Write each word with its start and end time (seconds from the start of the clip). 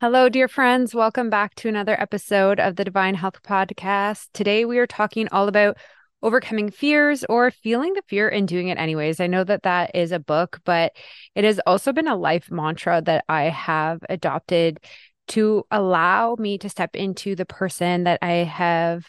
Hello, 0.00 0.30
dear 0.30 0.48
friends. 0.48 0.94
Welcome 0.94 1.28
back 1.28 1.54
to 1.56 1.68
another 1.68 1.94
episode 2.00 2.58
of 2.58 2.76
the 2.76 2.86
Divine 2.86 3.14
Health 3.14 3.42
Podcast. 3.42 4.28
Today, 4.32 4.64
we 4.64 4.78
are 4.78 4.86
talking 4.86 5.28
all 5.30 5.46
about 5.46 5.76
overcoming 6.22 6.70
fears 6.70 7.22
or 7.28 7.50
feeling 7.50 7.92
the 7.92 8.00
fear 8.08 8.26
and 8.26 8.48
doing 8.48 8.68
it 8.68 8.78
anyways. 8.78 9.20
I 9.20 9.26
know 9.26 9.44
that 9.44 9.64
that 9.64 9.90
is 9.94 10.10
a 10.10 10.18
book, 10.18 10.60
but 10.64 10.96
it 11.34 11.44
has 11.44 11.60
also 11.66 11.92
been 11.92 12.08
a 12.08 12.16
life 12.16 12.50
mantra 12.50 13.02
that 13.02 13.26
I 13.28 13.50
have 13.50 14.00
adopted 14.08 14.80
to 15.28 15.66
allow 15.70 16.34
me 16.38 16.56
to 16.56 16.70
step 16.70 16.96
into 16.96 17.36
the 17.36 17.44
person 17.44 18.04
that 18.04 18.20
I 18.22 18.44
have 18.44 19.04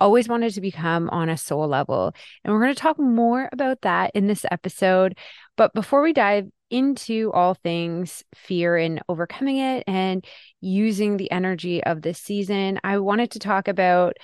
always 0.00 0.28
wanted 0.28 0.52
to 0.54 0.60
become 0.60 1.08
on 1.10 1.28
a 1.28 1.36
soul 1.36 1.68
level. 1.68 2.12
And 2.42 2.52
we're 2.52 2.62
going 2.62 2.74
to 2.74 2.80
talk 2.80 2.98
more 2.98 3.48
about 3.52 3.82
that 3.82 4.10
in 4.16 4.26
this 4.26 4.44
episode. 4.50 5.16
But 5.56 5.74
before 5.74 6.02
we 6.02 6.12
dive 6.12 6.48
into 6.70 7.30
all 7.32 7.54
things 7.54 8.24
fear 8.34 8.76
and 8.76 9.02
overcoming 9.08 9.58
it 9.58 9.84
and 9.86 10.24
using 10.60 11.16
the 11.16 11.30
energy 11.30 11.84
of 11.84 12.02
this 12.02 12.18
season, 12.18 12.80
I 12.82 12.98
wanted 12.98 13.32
to 13.32 13.38
talk 13.38 13.68
about 13.68 14.16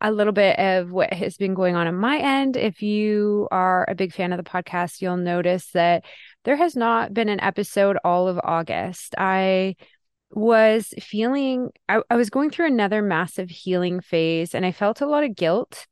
a 0.00 0.10
little 0.10 0.32
bit 0.32 0.58
of 0.58 0.90
what 0.90 1.12
has 1.12 1.36
been 1.36 1.54
going 1.54 1.76
on 1.76 1.86
on 1.86 1.94
my 1.94 2.16
end. 2.18 2.56
If 2.56 2.80
you 2.80 3.48
are 3.50 3.84
a 3.88 3.94
big 3.94 4.14
fan 4.14 4.32
of 4.32 4.42
the 4.42 4.50
podcast, 4.50 5.02
you'll 5.02 5.18
notice 5.18 5.70
that 5.72 6.04
there 6.44 6.56
has 6.56 6.74
not 6.74 7.12
been 7.12 7.28
an 7.28 7.40
episode 7.40 7.98
all 8.02 8.26
of 8.26 8.40
August. 8.42 9.14
I 9.18 9.76
was 10.30 10.94
feeling, 11.00 11.70
I, 11.88 12.00
I 12.08 12.16
was 12.16 12.30
going 12.30 12.50
through 12.50 12.68
another 12.68 13.02
massive 13.02 13.50
healing 13.50 14.00
phase 14.00 14.54
and 14.54 14.64
I 14.64 14.72
felt 14.72 15.02
a 15.02 15.06
lot 15.06 15.24
of 15.24 15.36
guilt 15.36 15.86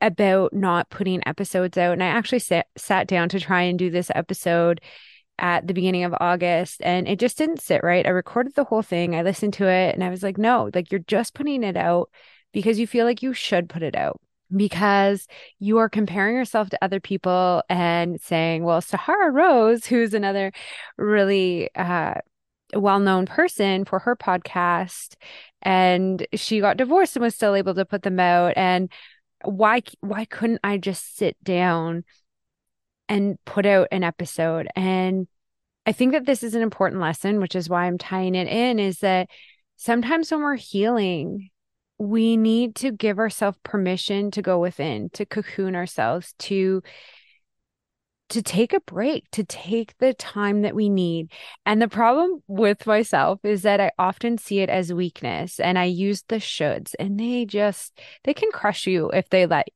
about 0.00 0.52
not 0.52 0.90
putting 0.90 1.26
episodes 1.26 1.76
out. 1.76 1.92
And 1.92 2.02
I 2.02 2.06
actually 2.06 2.38
sat, 2.40 2.66
sat 2.76 3.06
down 3.06 3.28
to 3.30 3.40
try 3.40 3.62
and 3.62 3.78
do 3.78 3.90
this 3.90 4.10
episode 4.14 4.80
at 5.38 5.66
the 5.66 5.74
beginning 5.74 6.04
of 6.04 6.14
August 6.20 6.80
and 6.82 7.06
it 7.06 7.18
just 7.18 7.38
didn't 7.38 7.62
sit 7.62 7.82
right. 7.84 8.06
I 8.06 8.10
recorded 8.10 8.54
the 8.54 8.64
whole 8.64 8.82
thing, 8.82 9.14
I 9.14 9.22
listened 9.22 9.54
to 9.54 9.68
it, 9.68 9.94
and 9.94 10.02
I 10.02 10.10
was 10.10 10.22
like, 10.22 10.36
no, 10.36 10.70
like 10.74 10.90
you're 10.90 10.98
just 11.00 11.34
putting 11.34 11.62
it 11.62 11.76
out 11.76 12.10
because 12.52 12.78
you 12.78 12.86
feel 12.86 13.04
like 13.04 13.22
you 13.22 13.32
should 13.32 13.68
put 13.68 13.82
it 13.82 13.94
out 13.94 14.20
because 14.54 15.26
you 15.58 15.78
are 15.78 15.88
comparing 15.88 16.34
yourself 16.34 16.70
to 16.70 16.84
other 16.84 17.00
people 17.00 17.62
and 17.68 18.20
saying, 18.20 18.64
well, 18.64 18.80
Sahara 18.80 19.30
Rose, 19.30 19.86
who's 19.86 20.14
another 20.14 20.52
really 20.96 21.70
uh, 21.74 22.14
well 22.74 22.98
known 22.98 23.26
person 23.26 23.84
for 23.84 23.98
her 24.00 24.16
podcast, 24.16 25.14
and 25.62 26.26
she 26.34 26.60
got 26.60 26.76
divorced 26.76 27.16
and 27.16 27.22
was 27.22 27.34
still 27.34 27.54
able 27.54 27.74
to 27.74 27.84
put 27.84 28.02
them 28.02 28.20
out. 28.20 28.54
And 28.56 28.90
why 29.44 29.82
why 30.00 30.24
couldn't 30.24 30.60
I 30.64 30.78
just 30.78 31.16
sit 31.16 31.36
down 31.42 32.04
and 33.08 33.42
put 33.44 33.66
out 33.66 33.88
an 33.90 34.04
episode. 34.04 34.68
And 34.76 35.26
I 35.86 35.92
think 35.92 36.12
that 36.12 36.26
this 36.26 36.42
is 36.42 36.54
an 36.54 36.62
important 36.62 37.00
lesson, 37.00 37.40
which 37.40 37.56
is 37.56 37.68
why 37.68 37.86
I'm 37.86 37.98
tying 37.98 38.34
it 38.34 38.48
in, 38.48 38.78
is 38.78 38.98
that 38.98 39.28
sometimes 39.76 40.30
when 40.30 40.42
we're 40.42 40.56
healing, 40.56 41.50
we 41.98 42.36
need 42.36 42.76
to 42.76 42.92
give 42.92 43.18
ourselves 43.18 43.58
permission 43.64 44.30
to 44.32 44.42
go 44.42 44.58
within, 44.58 45.10
to 45.14 45.24
cocoon 45.24 45.74
ourselves, 45.74 46.34
to 46.40 46.82
to 48.30 48.42
take 48.42 48.72
a 48.72 48.80
break, 48.80 49.30
to 49.32 49.44
take 49.44 49.96
the 49.98 50.14
time 50.14 50.62
that 50.62 50.74
we 50.74 50.88
need. 50.88 51.30
And 51.64 51.80
the 51.80 51.88
problem 51.88 52.42
with 52.46 52.86
myself 52.86 53.40
is 53.44 53.62
that 53.62 53.80
I 53.80 53.90
often 53.98 54.38
see 54.38 54.60
it 54.60 54.68
as 54.68 54.92
weakness 54.92 55.58
and 55.60 55.78
I 55.78 55.84
use 55.84 56.24
the 56.28 56.36
shoulds 56.36 56.94
and 56.98 57.18
they 57.18 57.44
just 57.44 57.98
they 58.24 58.34
can 58.34 58.50
crush 58.52 58.86
you 58.86 59.10
if 59.10 59.28
they 59.30 59.46
let 59.46 59.68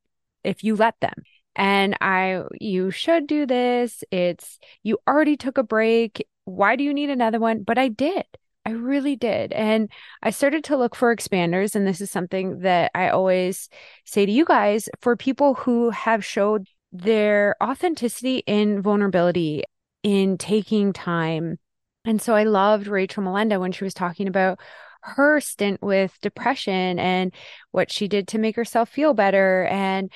if 0.45 0.65
you 0.65 0.77
let 0.77 0.99
them 1.01 1.15
and 1.55 1.97
I, 2.01 2.43
you 2.61 2.91
should 2.91 3.27
do 3.27 3.47
this. 3.47 4.03
It's, 4.11 4.59
you 4.83 4.99
already 5.07 5.37
took 5.37 5.59
a 5.59 5.63
break. 5.63 6.27
Why 6.45 6.77
do 6.77 6.85
you 6.85 6.95
need 6.95 7.11
another 7.11 7.39
one? 7.39 7.63
But 7.63 7.79
I 7.79 7.89
did. 7.89 8.25
I 8.65 8.71
really 8.71 9.17
did. 9.17 9.53
And 9.53 9.91
I 10.23 10.31
started 10.31 10.65
to 10.65 10.77
look 10.77 10.95
for 10.95 11.15
expanders. 11.15 11.75
And 11.75 11.87
this 11.87 12.01
is 12.01 12.11
something 12.11 12.61
that 12.61 12.91
I 12.95 13.09
always 13.09 13.69
say 14.05 14.25
to 14.25 14.33
you 14.33 14.45
guys 14.45 14.89
for 15.01 15.17
people 15.17 15.55
who 15.55 15.91
have 15.91 16.25
showed 16.25 16.69
their 16.93 17.57
authenticity 17.63 18.39
in 18.47 18.83
vulnerability, 18.83 19.65
in 20.03 20.39
taking 20.39 20.93
time. 20.93 21.59
And 22.05 22.21
so 22.21 22.35
I 22.35 22.45
loved 22.45 22.87
Rachel 22.87 23.23
Molenda 23.23 23.59
when 23.59 23.73
she 23.73 23.85
was 23.85 23.95
talking 23.95 24.29
about 24.29 24.61
her 25.03 25.41
stint 25.41 25.83
with 25.83 26.17
depression 26.21 26.99
and 26.99 27.33
what 27.71 27.91
she 27.91 28.09
did 28.09 28.29
to 28.29 28.39
make 28.39 28.57
herself 28.57 28.89
feel 28.89 29.15
better. 29.15 29.65
And 29.65 30.13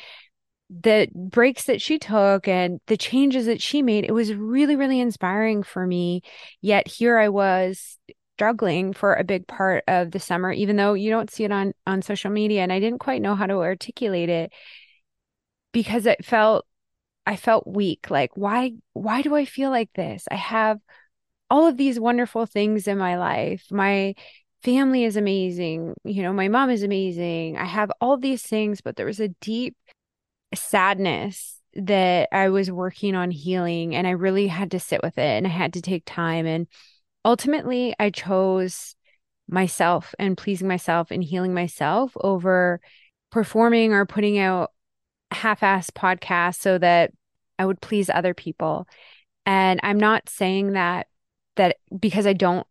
the 0.69 1.09
breaks 1.15 1.65
that 1.65 1.81
she 1.81 1.99
took 1.99 2.49
and 2.49 2.81
the 2.87 2.97
changes 2.97 3.47
that 3.47 3.63
she 3.63 3.83
made, 3.83 4.05
it 4.05 4.13
was 4.13 4.35
really, 4.35 4.77
really 4.77 5.01
inspiring 5.01 5.63
for 5.63 5.87
me. 5.87 6.23
Yet 6.61 6.89
here 6.89 7.19
I 7.19 7.29
was 7.29 7.99
struggling 8.37 8.93
for 8.93 9.15
a 9.15 9.25
big 9.25 9.47
part 9.47 9.85
of 9.89 10.11
the 10.11 10.21
summer, 10.21 10.53
even 10.53 10.77
though 10.77 10.95
you 10.95 11.11
don't 11.11 11.31
see 11.31 11.45
it 11.45 11.53
on 11.53 11.73
on 11.87 12.03
social 12.03 12.31
media. 12.31 12.63
And 12.63 12.73
I 12.73 12.81
didn't 12.81 12.99
quite 12.99 13.23
know 13.23 13.35
how 13.35 13.47
to 13.47 13.55
articulate 13.55 14.29
it 14.29 14.53
because 15.73 16.07
it 16.07 16.25
felt 16.25 16.67
I 17.27 17.37
felt 17.37 17.67
weak. 17.67 18.11
Like, 18.11 18.31
why 18.37 18.73
why 18.93 19.23
do 19.23 19.35
I 19.35 19.45
feel 19.45 19.71
like 19.71 19.91
this? 19.95 20.27
I 20.31 20.37
have 20.37 20.79
all 21.51 21.67
of 21.67 21.77
these 21.77 22.01
wonderful 22.01 22.47
things 22.47 22.87
in 22.89 22.99
my 22.99 23.17
life. 23.17 23.67
My 23.71 24.15
family 24.63 25.05
is 25.05 25.17
amazing. 25.17 25.95
You 26.05 26.23
know, 26.23 26.33
my 26.33 26.49
mom 26.49 26.71
is 26.71 26.83
amazing. 26.83 27.57
I 27.57 27.65
have 27.65 27.91
all 28.01 28.17
these 28.17 28.43
things, 28.43 28.81
but 28.81 28.97
there 28.97 29.07
was 29.07 29.21
a 29.21 29.29
deep 29.41 29.77
sadness 30.55 31.61
that 31.75 32.29
I 32.33 32.49
was 32.49 32.71
working 32.71 33.15
on 33.15 33.31
healing 33.31 33.95
and 33.95 34.07
I 34.07 34.11
really 34.11 34.49
had 34.49 34.71
to 34.71 34.81
sit 34.81 35.03
with 35.03 35.19
it 35.19 35.21
and 35.21 35.47
I 35.47 35.51
had 35.51 35.75
to 35.75 35.83
take 35.83 36.05
time. 36.07 36.47
And 36.47 36.67
ultimately, 37.25 37.95
I 37.99 38.11
chose 38.11 38.97
myself 39.49 40.15
and 40.19 40.37
pleasing 40.37 40.69
myself 40.69 41.11
and 41.11 41.23
healing 41.23 41.55
myself 41.55 42.13
over 42.21 42.81
performing 43.31 43.93
or 43.93 44.07
putting 44.07 44.39
out 44.39 44.71
half 45.31 45.63
ass 45.63 45.91
podcast 45.91 46.61
so 46.61 46.79
that 46.79 47.13
I 47.59 47.67
would 47.67 47.81
please 47.81 48.11
other 48.11 48.35
people. 48.35 48.87
And 49.45 49.81
I'm 49.83 49.99
not 49.99 50.29
saying 50.29 50.73
that 50.73 51.07
that 51.57 51.77
because 51.99 52.27
I 52.27 52.33
don't 52.33 52.67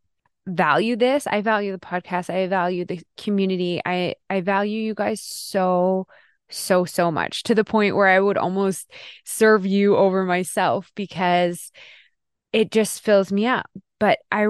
value 0.47 0.95
this, 0.95 1.25
I 1.27 1.41
value 1.41 1.71
the 1.71 1.79
podcast, 1.79 2.33
I 2.33 2.47
value 2.47 2.85
the 2.85 3.01
community. 3.17 3.81
I 3.85 4.15
I 4.29 4.41
value 4.41 4.81
you 4.81 4.93
guys 4.93 5.21
so 5.21 6.07
so, 6.49 6.85
so 6.85 7.11
much 7.11 7.43
to 7.43 7.55
the 7.55 7.63
point 7.63 7.95
where 7.95 8.07
I 8.07 8.19
would 8.19 8.37
almost 8.37 8.91
serve 9.23 9.65
you 9.65 9.95
over 9.95 10.23
myself 10.23 10.91
because 10.95 11.71
it 12.53 12.71
just 12.71 13.03
fills 13.03 13.31
me 13.31 13.47
up. 13.47 13.69
But 13.99 14.19
I 14.31 14.47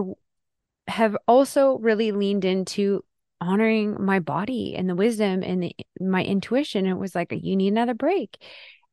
have 0.87 1.17
also 1.27 1.77
really 1.79 2.11
leaned 2.11 2.45
into 2.45 3.03
honoring 3.45 4.03
my 4.03 4.19
body 4.19 4.75
and 4.75 4.89
the 4.89 4.95
wisdom 4.95 5.43
and 5.43 5.63
the, 5.63 5.75
my 5.99 6.23
intuition. 6.23 6.85
It 6.85 6.97
was 6.97 7.15
like, 7.15 7.31
you 7.31 7.55
need 7.55 7.69
another 7.69 7.93
break. 7.93 8.37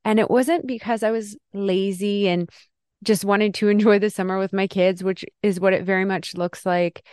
And 0.05 0.19
it 0.19 0.31
wasn't 0.31 0.67
because 0.67 1.03
I 1.03 1.11
was 1.11 1.37
lazy 1.53 2.29
and 2.29 2.49
just 3.03 3.25
wanted 3.25 3.55
to 3.55 3.69
enjoy 3.69 3.99
the 3.99 4.11
summer 4.11 4.39
with 4.39 4.53
my 4.53 4.67
kids, 4.67 5.03
which 5.03 5.25
is 5.43 5.61
what 5.61 5.73
it 5.73 5.85
very 5.85 6.05
much 6.05 6.35
looks 6.35 6.67
like 6.67 7.05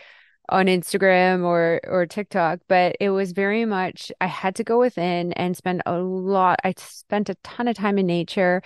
on 0.50 0.66
Instagram 0.66 1.44
or 1.44 1.80
or 1.86 2.06
TikTok, 2.06 2.58
but 2.68 2.96
it 3.00 3.10
was 3.10 3.32
very 3.32 3.64
much 3.64 4.10
I 4.20 4.26
had 4.26 4.56
to 4.56 4.64
go 4.64 4.80
within 4.80 5.32
and 5.34 5.56
spend 5.56 5.82
a 5.86 5.98
lot. 5.98 6.58
I 6.64 6.74
spent 6.76 7.28
a 7.28 7.36
ton 7.44 7.68
of 7.68 7.76
time 7.76 7.98
in 7.98 8.06
nature, 8.06 8.60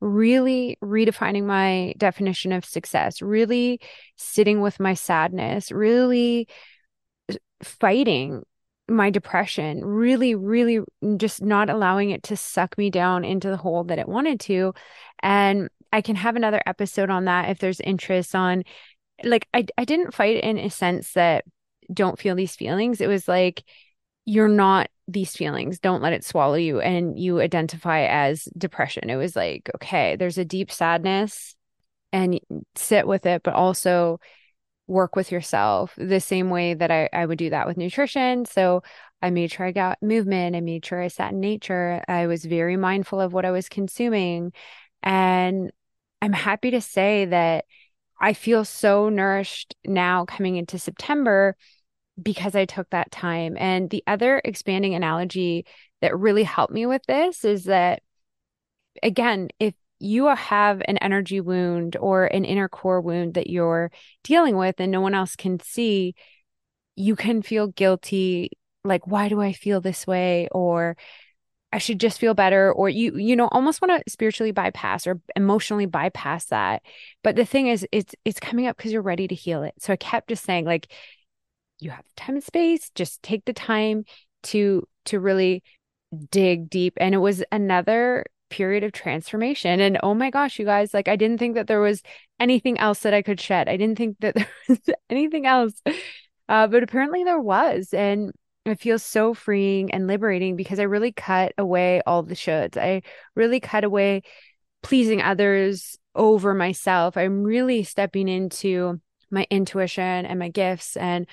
really 0.00 0.78
redefining 0.82 1.44
my 1.44 1.94
definition 1.98 2.52
of 2.52 2.64
success, 2.64 3.20
really 3.20 3.80
sitting 4.16 4.60
with 4.60 4.78
my 4.78 4.94
sadness, 4.94 5.72
really 5.72 6.46
fighting 7.64 8.44
my 8.88 9.10
depression, 9.10 9.84
really, 9.84 10.34
really 10.34 10.80
just 11.16 11.42
not 11.42 11.70
allowing 11.70 12.10
it 12.10 12.22
to 12.24 12.36
suck 12.36 12.76
me 12.76 12.90
down 12.90 13.24
into 13.24 13.48
the 13.48 13.56
hole 13.56 13.84
that 13.84 13.98
it 13.98 14.08
wanted 14.08 14.40
to. 14.40 14.74
And 15.22 15.68
I 15.92 16.02
can 16.02 16.16
have 16.16 16.36
another 16.36 16.60
episode 16.66 17.10
on 17.10 17.26
that 17.26 17.50
if 17.50 17.58
there's 17.58 17.80
interest 17.80 18.34
on 18.34 18.64
like 19.22 19.46
I 19.54 19.66
I 19.78 19.84
didn't 19.84 20.14
fight 20.14 20.42
in 20.42 20.58
a 20.58 20.68
sense 20.70 21.12
that 21.12 21.44
don't 21.92 22.18
feel 22.18 22.34
these 22.34 22.56
feelings. 22.56 23.00
It 23.00 23.08
was 23.08 23.28
like 23.28 23.64
you're 24.24 24.48
not 24.48 24.88
these 25.06 25.36
feelings. 25.36 25.78
Don't 25.78 26.02
let 26.02 26.12
it 26.12 26.24
swallow 26.24 26.54
you 26.54 26.80
and 26.80 27.18
you 27.18 27.40
identify 27.40 28.06
as 28.06 28.44
depression. 28.56 29.10
It 29.10 29.16
was 29.16 29.36
like, 29.36 29.70
okay, 29.76 30.16
there's 30.16 30.38
a 30.38 30.44
deep 30.44 30.72
sadness 30.72 31.54
and 32.12 32.40
sit 32.74 33.06
with 33.06 33.26
it, 33.26 33.42
but 33.42 33.54
also 33.54 34.18
work 34.86 35.16
with 35.16 35.32
yourself 35.32 35.94
the 35.96 36.20
same 36.20 36.50
way 36.50 36.74
that 36.74 36.90
I, 36.90 37.08
I 37.12 37.26
would 37.26 37.38
do 37.38 37.50
that 37.50 37.66
with 37.66 37.76
nutrition. 37.76 38.44
So 38.44 38.82
I 39.22 39.30
made 39.30 39.50
sure 39.50 39.66
I 39.66 39.72
got 39.72 40.02
movement. 40.02 40.54
I 40.54 40.60
made 40.60 40.84
sure 40.84 41.00
I 41.00 41.08
sat 41.08 41.32
in 41.32 41.40
nature. 41.40 42.02
I 42.06 42.26
was 42.26 42.44
very 42.44 42.76
mindful 42.76 43.20
of 43.20 43.32
what 43.32 43.46
I 43.46 43.50
was 43.50 43.68
consuming. 43.68 44.52
And 45.02 45.70
I'm 46.20 46.32
happy 46.32 46.70
to 46.72 46.80
say 46.80 47.26
that 47.26 47.64
I 48.20 48.32
feel 48.32 48.64
so 48.64 49.08
nourished 49.08 49.74
now 49.84 50.24
coming 50.24 50.56
into 50.56 50.78
September 50.78 51.56
because 52.22 52.54
I 52.54 52.64
took 52.64 52.88
that 52.90 53.10
time. 53.10 53.56
And 53.58 53.90
the 53.90 54.04
other 54.06 54.40
expanding 54.44 54.94
analogy 54.94 55.66
that 56.00 56.16
really 56.16 56.44
helped 56.44 56.72
me 56.72 56.86
with 56.86 57.02
this 57.06 57.44
is 57.44 57.64
that, 57.64 58.02
again, 59.02 59.48
if 59.58 59.74
you 59.98 60.26
have 60.26 60.82
an 60.86 60.98
energy 60.98 61.40
wound 61.40 61.96
or 61.98 62.26
an 62.26 62.44
inner 62.44 62.68
core 62.68 63.00
wound 63.00 63.34
that 63.34 63.48
you're 63.48 63.90
dealing 64.22 64.56
with 64.56 64.80
and 64.80 64.92
no 64.92 65.00
one 65.00 65.14
else 65.14 65.36
can 65.36 65.60
see, 65.60 66.14
you 66.96 67.16
can 67.16 67.42
feel 67.42 67.68
guilty 67.68 68.50
like 68.84 69.06
why 69.06 69.28
do 69.28 69.40
I 69.40 69.52
feel 69.52 69.80
this 69.80 70.06
way 70.06 70.48
or 70.52 70.96
I 71.72 71.78
should 71.78 71.98
just 71.98 72.20
feel 72.20 72.34
better 72.34 72.72
or 72.72 72.88
you 72.88 73.16
you 73.16 73.34
know 73.34 73.48
almost 73.48 73.82
want 73.82 74.04
to 74.04 74.10
spiritually 74.10 74.52
bypass 74.52 75.06
or 75.06 75.20
emotionally 75.34 75.86
bypass 75.86 76.46
that. 76.46 76.82
But 77.22 77.36
the 77.36 77.44
thing 77.44 77.66
is 77.66 77.86
it's 77.90 78.14
it's 78.24 78.38
coming 78.38 78.66
up 78.66 78.76
because 78.76 78.92
you're 78.92 79.02
ready 79.02 79.26
to 79.26 79.34
heal 79.34 79.62
it. 79.64 79.74
So 79.78 79.92
I 79.92 79.96
kept 79.96 80.28
just 80.28 80.44
saying 80.44 80.66
like 80.66 80.92
you 81.80 81.90
have 81.90 82.04
time 82.16 82.36
and 82.36 82.44
space, 82.44 82.90
just 82.94 83.22
take 83.22 83.44
the 83.44 83.52
time 83.52 84.04
to 84.44 84.86
to 85.06 85.18
really 85.18 85.62
dig 86.30 86.70
deep 86.70 86.94
and 86.98 87.14
it 87.14 87.18
was 87.18 87.42
another 87.50 88.24
period 88.54 88.84
of 88.84 88.92
transformation 88.92 89.80
and 89.80 89.98
oh 90.04 90.14
my 90.14 90.30
gosh 90.30 90.60
you 90.60 90.64
guys 90.64 90.94
like 90.94 91.08
I 91.08 91.16
didn't 91.16 91.38
think 91.38 91.56
that 91.56 91.66
there 91.66 91.80
was 91.80 92.02
anything 92.38 92.78
else 92.78 93.00
that 93.00 93.12
I 93.12 93.20
could 93.20 93.40
shed. 93.40 93.68
I 93.68 93.76
didn't 93.76 93.98
think 93.98 94.18
that 94.20 94.34
there 94.36 94.48
was 94.68 94.78
anything 95.10 95.44
else. 95.44 95.82
Uh, 96.48 96.68
but 96.68 96.84
apparently 96.84 97.24
there 97.24 97.40
was 97.40 97.92
and 97.92 98.32
it 98.64 98.80
feels 98.80 99.02
so 99.02 99.34
freeing 99.34 99.90
and 99.90 100.06
liberating 100.06 100.54
because 100.54 100.78
I 100.78 100.84
really 100.84 101.10
cut 101.10 101.52
away 101.58 102.00
all 102.06 102.22
the 102.22 102.36
shoulds. 102.36 102.76
I 102.76 103.02
really 103.34 103.58
cut 103.58 103.82
away 103.82 104.22
pleasing 104.82 105.20
others 105.20 105.98
over 106.14 106.54
myself. 106.54 107.16
I'm 107.16 107.42
really 107.42 107.82
stepping 107.82 108.28
into 108.28 109.00
my 109.30 109.48
intuition 109.50 110.26
and 110.26 110.38
my 110.38 110.48
gifts 110.48 110.96
and 110.96 111.26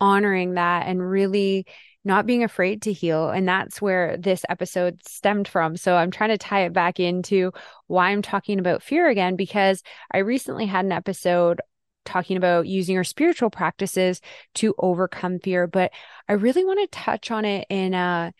honoring 0.00 0.54
that 0.54 0.86
and 0.86 1.02
really 1.02 1.66
not 2.04 2.26
being 2.26 2.44
afraid 2.44 2.82
to 2.82 2.92
heal. 2.92 3.28
And 3.30 3.46
that's 3.48 3.82
where 3.82 4.16
this 4.16 4.44
episode 4.48 5.00
stemmed 5.06 5.48
from. 5.48 5.76
So 5.76 5.94
I'm 5.96 6.10
trying 6.10 6.30
to 6.30 6.38
tie 6.38 6.64
it 6.64 6.72
back 6.72 7.00
into 7.00 7.52
why 7.86 8.10
I'm 8.10 8.22
talking 8.22 8.58
about 8.58 8.82
fear 8.82 9.08
again, 9.08 9.36
because 9.36 9.82
I 10.10 10.18
recently 10.18 10.66
had 10.66 10.84
an 10.84 10.92
episode 10.92 11.60
talking 12.04 12.36
about 12.36 12.66
using 12.66 12.94
your 12.94 13.04
spiritual 13.04 13.50
practices 13.50 14.20
to 14.54 14.74
overcome 14.78 15.38
fear, 15.38 15.66
but 15.66 15.92
I 16.28 16.34
really 16.34 16.64
want 16.64 16.80
to 16.80 16.98
touch 16.98 17.30
on 17.30 17.44
it 17.44 17.66
in 17.68 17.92
a 17.92 18.32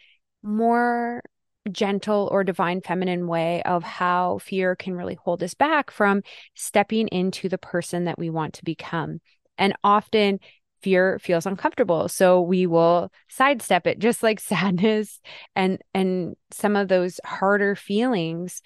more 0.43 1.23
gentle 1.71 2.29
or 2.33 2.45
divine 2.45 2.81
feminine 2.81 3.27
way 3.27 3.63
of 3.65 3.83
how 3.83 4.39
fear 4.39 4.75
can 4.75 4.95
really 4.95 5.19
hold 5.23 5.43
us 5.43 5.53
back 5.53 5.91
from 5.91 6.23
stepping 6.55 7.09
into 7.09 7.51
the 7.51 7.59
person 7.59 8.05
that 8.05 8.19
we 8.19 8.31
want 8.31 8.55
to 8.55 8.65
become. 8.65 9.21
And 9.59 9.75
often 9.85 10.41
fear 10.81 11.19
feels 11.21 11.47
uncomfortable 11.47 12.09
so 12.09 12.41
we 12.41 12.67
will 12.67 13.11
sidestep 13.29 13.87
it 13.87 13.99
just 13.99 14.23
like 14.23 14.41
sadness 14.41 15.21
and 15.55 15.79
and 15.95 16.37
some 16.51 16.77
of 16.77 16.89
those 16.89 17.21
harder 17.25 17.75
feelings 17.75 18.63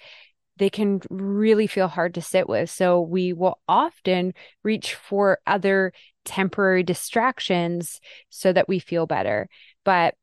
they 0.57 0.69
can 0.69 1.01
really 1.09 1.67
feel 1.67 1.87
hard 1.87 2.13
to 2.13 2.21
sit 2.21 2.47
with. 2.47 2.69
So 2.69 3.01
we 3.01 3.33
will 3.33 3.59
often 3.67 4.33
reach 4.63 4.95
for 4.95 5.39
other 5.47 5.93
temporary 6.25 6.83
distractions 6.83 7.99
so 8.29 8.53
that 8.53 8.67
we 8.67 8.79
feel 8.79 9.07
better. 9.07 9.49
But 9.83 10.15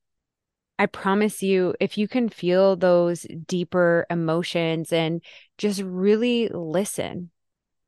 I 0.78 0.86
promise 0.86 1.42
you, 1.42 1.74
if 1.78 1.98
you 1.98 2.08
can 2.08 2.28
feel 2.28 2.76
those 2.76 3.26
deeper 3.46 4.06
emotions 4.08 4.92
and 4.92 5.22
just 5.58 5.82
really 5.82 6.48
listen, 6.48 7.30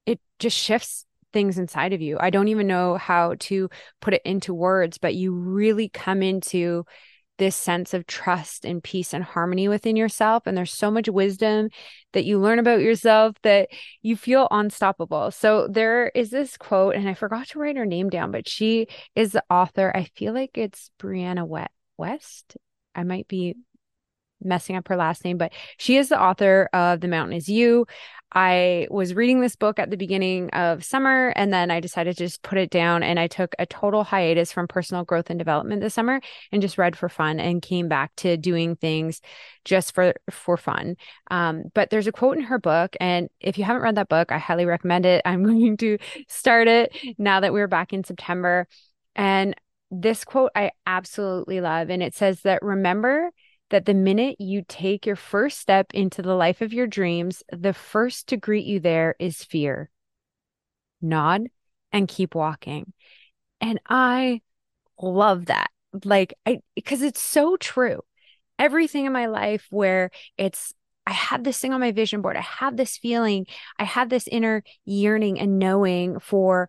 it 0.04 0.20
just 0.38 0.58
shifts 0.58 1.06
things 1.32 1.58
inside 1.58 1.92
of 1.92 2.00
you. 2.00 2.16
I 2.20 2.30
don't 2.30 2.48
even 2.48 2.66
know 2.66 2.96
how 2.96 3.34
to 3.40 3.68
put 4.00 4.14
it 4.14 4.22
into 4.24 4.54
words, 4.54 4.98
but 4.98 5.14
you 5.14 5.32
really 5.34 5.88
come 5.88 6.22
into 6.22 6.84
this 7.38 7.56
sense 7.56 7.94
of 7.94 8.06
trust 8.06 8.64
and 8.64 8.84
peace 8.84 9.12
and 9.12 9.24
harmony 9.24 9.66
within 9.66 9.96
yourself. 9.96 10.46
And 10.46 10.56
there's 10.56 10.72
so 10.72 10.90
much 10.90 11.08
wisdom 11.08 11.70
that 12.12 12.24
you 12.24 12.38
learn 12.38 12.58
about 12.58 12.82
yourself 12.82 13.34
that 13.42 13.68
you 14.02 14.16
feel 14.16 14.46
unstoppable. 14.50 15.30
So 15.30 15.66
there 15.66 16.08
is 16.14 16.30
this 16.30 16.56
quote, 16.56 16.94
and 16.94 17.08
I 17.08 17.14
forgot 17.14 17.48
to 17.48 17.58
write 17.58 17.76
her 17.76 17.86
name 17.86 18.10
down, 18.10 18.30
but 18.30 18.48
she 18.48 18.86
is 19.16 19.32
the 19.32 19.42
author. 19.50 19.90
I 19.94 20.04
feel 20.14 20.34
like 20.34 20.56
it's 20.56 20.90
Brianna 21.00 21.46
West. 21.96 22.56
I 22.94 23.02
might 23.02 23.26
be 23.26 23.56
messing 24.44 24.76
up 24.76 24.88
her 24.88 24.96
last 24.96 25.24
name, 25.24 25.38
but 25.38 25.52
she 25.78 25.96
is 25.96 26.08
the 26.08 26.20
author 26.20 26.68
of 26.72 27.00
The 27.00 27.08
Mountain 27.08 27.36
Is 27.36 27.48
You. 27.48 27.86
I 28.34 28.86
was 28.90 29.14
reading 29.14 29.40
this 29.40 29.56
book 29.56 29.78
at 29.78 29.90
the 29.90 29.96
beginning 29.96 30.48
of 30.50 30.84
summer 30.84 31.32
and 31.36 31.52
then 31.52 31.70
I 31.70 31.80
decided 31.80 32.16
to 32.16 32.24
just 32.24 32.42
put 32.42 32.56
it 32.56 32.70
down 32.70 33.02
and 33.02 33.18
I 33.18 33.26
took 33.26 33.54
a 33.58 33.66
total 33.66 34.04
hiatus 34.04 34.52
from 34.52 34.68
personal 34.68 35.04
growth 35.04 35.28
and 35.28 35.38
development 35.38 35.82
this 35.82 35.94
summer 35.94 36.20
and 36.50 36.62
just 36.62 36.78
read 36.78 36.96
for 36.96 37.08
fun 37.08 37.38
and 37.40 37.60
came 37.60 37.88
back 37.88 38.14
to 38.16 38.36
doing 38.38 38.76
things 38.76 39.20
just 39.64 39.94
for 39.94 40.14
for 40.30 40.56
fun. 40.56 40.96
Um, 41.30 41.64
but 41.74 41.90
there's 41.90 42.06
a 42.06 42.12
quote 42.12 42.38
in 42.38 42.44
her 42.44 42.58
book 42.58 42.96
and 43.00 43.28
if 43.40 43.58
you 43.58 43.64
haven't 43.64 43.82
read 43.82 43.96
that 43.96 44.08
book, 44.08 44.32
I 44.32 44.38
highly 44.38 44.64
recommend 44.64 45.04
it. 45.04 45.20
I'm 45.26 45.44
going 45.44 45.76
to 45.78 45.98
start 46.28 46.68
it 46.68 46.96
now 47.18 47.40
that 47.40 47.52
we're 47.52 47.68
back 47.68 47.92
in 47.92 48.02
September. 48.02 48.66
And 49.14 49.54
this 49.90 50.24
quote 50.24 50.52
I 50.54 50.70
absolutely 50.86 51.60
love 51.60 51.90
and 51.90 52.02
it 52.02 52.14
says 52.14 52.40
that 52.42 52.62
remember 52.62 53.30
that 53.72 53.86
the 53.86 53.94
minute 53.94 54.36
you 54.38 54.62
take 54.68 55.06
your 55.06 55.16
first 55.16 55.58
step 55.58 55.86
into 55.94 56.22
the 56.22 56.34
life 56.34 56.60
of 56.60 56.72
your 56.72 56.86
dreams, 56.86 57.42
the 57.50 57.72
first 57.72 58.28
to 58.28 58.36
greet 58.36 58.66
you 58.66 58.78
there 58.78 59.16
is 59.18 59.42
fear. 59.42 59.90
Nod 61.00 61.48
and 61.90 62.06
keep 62.06 62.34
walking. 62.34 62.92
And 63.60 63.80
I 63.88 64.42
love 65.00 65.46
that. 65.46 65.70
Like, 66.04 66.34
I, 66.46 66.60
because 66.74 67.02
it's 67.02 67.20
so 67.20 67.56
true. 67.56 68.02
Everything 68.58 69.06
in 69.06 69.12
my 69.12 69.26
life 69.26 69.66
where 69.70 70.10
it's, 70.36 70.74
I 71.06 71.12
had 71.12 71.42
this 71.42 71.58
thing 71.58 71.72
on 71.72 71.80
my 71.80 71.92
vision 71.92 72.20
board, 72.20 72.36
I 72.36 72.42
had 72.42 72.76
this 72.76 72.98
feeling, 72.98 73.46
I 73.78 73.84
had 73.84 74.10
this 74.10 74.28
inner 74.28 74.62
yearning 74.84 75.40
and 75.40 75.58
knowing 75.58 76.20
for 76.20 76.68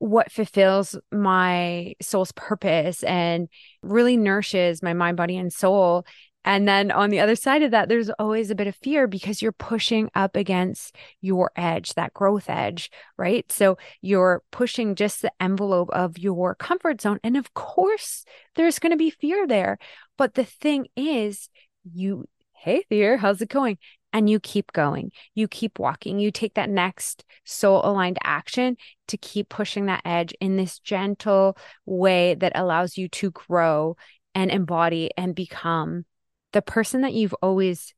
what 0.00 0.32
fulfills 0.32 0.98
my 1.12 1.94
soul's 2.00 2.32
purpose 2.32 3.02
and 3.02 3.48
really 3.82 4.16
nourishes 4.16 4.82
my 4.82 4.94
mind, 4.94 5.16
body, 5.16 5.36
and 5.36 5.52
soul 5.52 6.06
and 6.44 6.66
then 6.66 6.90
on 6.90 7.10
the 7.10 7.20
other 7.20 7.36
side 7.36 7.62
of 7.62 7.70
that, 7.72 7.88
there's 7.88 8.08
always 8.10 8.50
a 8.50 8.54
bit 8.54 8.66
of 8.66 8.76
fear 8.76 9.06
because 9.06 9.42
you're 9.42 9.52
pushing 9.52 10.10
up 10.14 10.36
against 10.36 10.96
your 11.20 11.50
edge, 11.54 11.94
that 11.94 12.14
growth 12.14 12.48
edge, 12.48 12.90
right? 13.18 13.50
So 13.52 13.76
you're 14.00 14.42
pushing 14.50 14.94
just 14.94 15.20
the 15.20 15.32
envelope 15.38 15.90
of 15.90 16.16
your 16.18 16.54
comfort 16.54 17.02
zone. 17.02 17.20
And 17.22 17.36
of 17.36 17.52
course, 17.52 18.24
there's 18.54 18.78
going 18.78 18.92
to 18.92 18.96
be 18.96 19.10
fear 19.10 19.46
there. 19.46 19.78
But 20.16 20.34
the 20.34 20.44
thing 20.44 20.86
is, 20.96 21.50
you, 21.84 22.26
hey, 22.54 22.84
fear, 22.88 23.18
how's 23.18 23.42
it 23.42 23.50
going? 23.50 23.76
And 24.12 24.28
you 24.28 24.40
keep 24.40 24.72
going, 24.72 25.12
you 25.34 25.46
keep 25.46 25.78
walking, 25.78 26.18
you 26.18 26.32
take 26.32 26.54
that 26.54 26.68
next 26.68 27.24
soul 27.44 27.80
aligned 27.84 28.18
action 28.24 28.76
to 29.08 29.16
keep 29.16 29.48
pushing 29.48 29.86
that 29.86 30.02
edge 30.04 30.34
in 30.40 30.56
this 30.56 30.80
gentle 30.80 31.56
way 31.86 32.34
that 32.34 32.52
allows 32.56 32.96
you 32.96 33.08
to 33.08 33.30
grow 33.30 33.96
and 34.34 34.50
embody 34.50 35.10
and 35.16 35.34
become 35.34 36.06
the 36.52 36.62
person 36.62 37.02
that 37.02 37.14
you've 37.14 37.34
always 37.42 37.94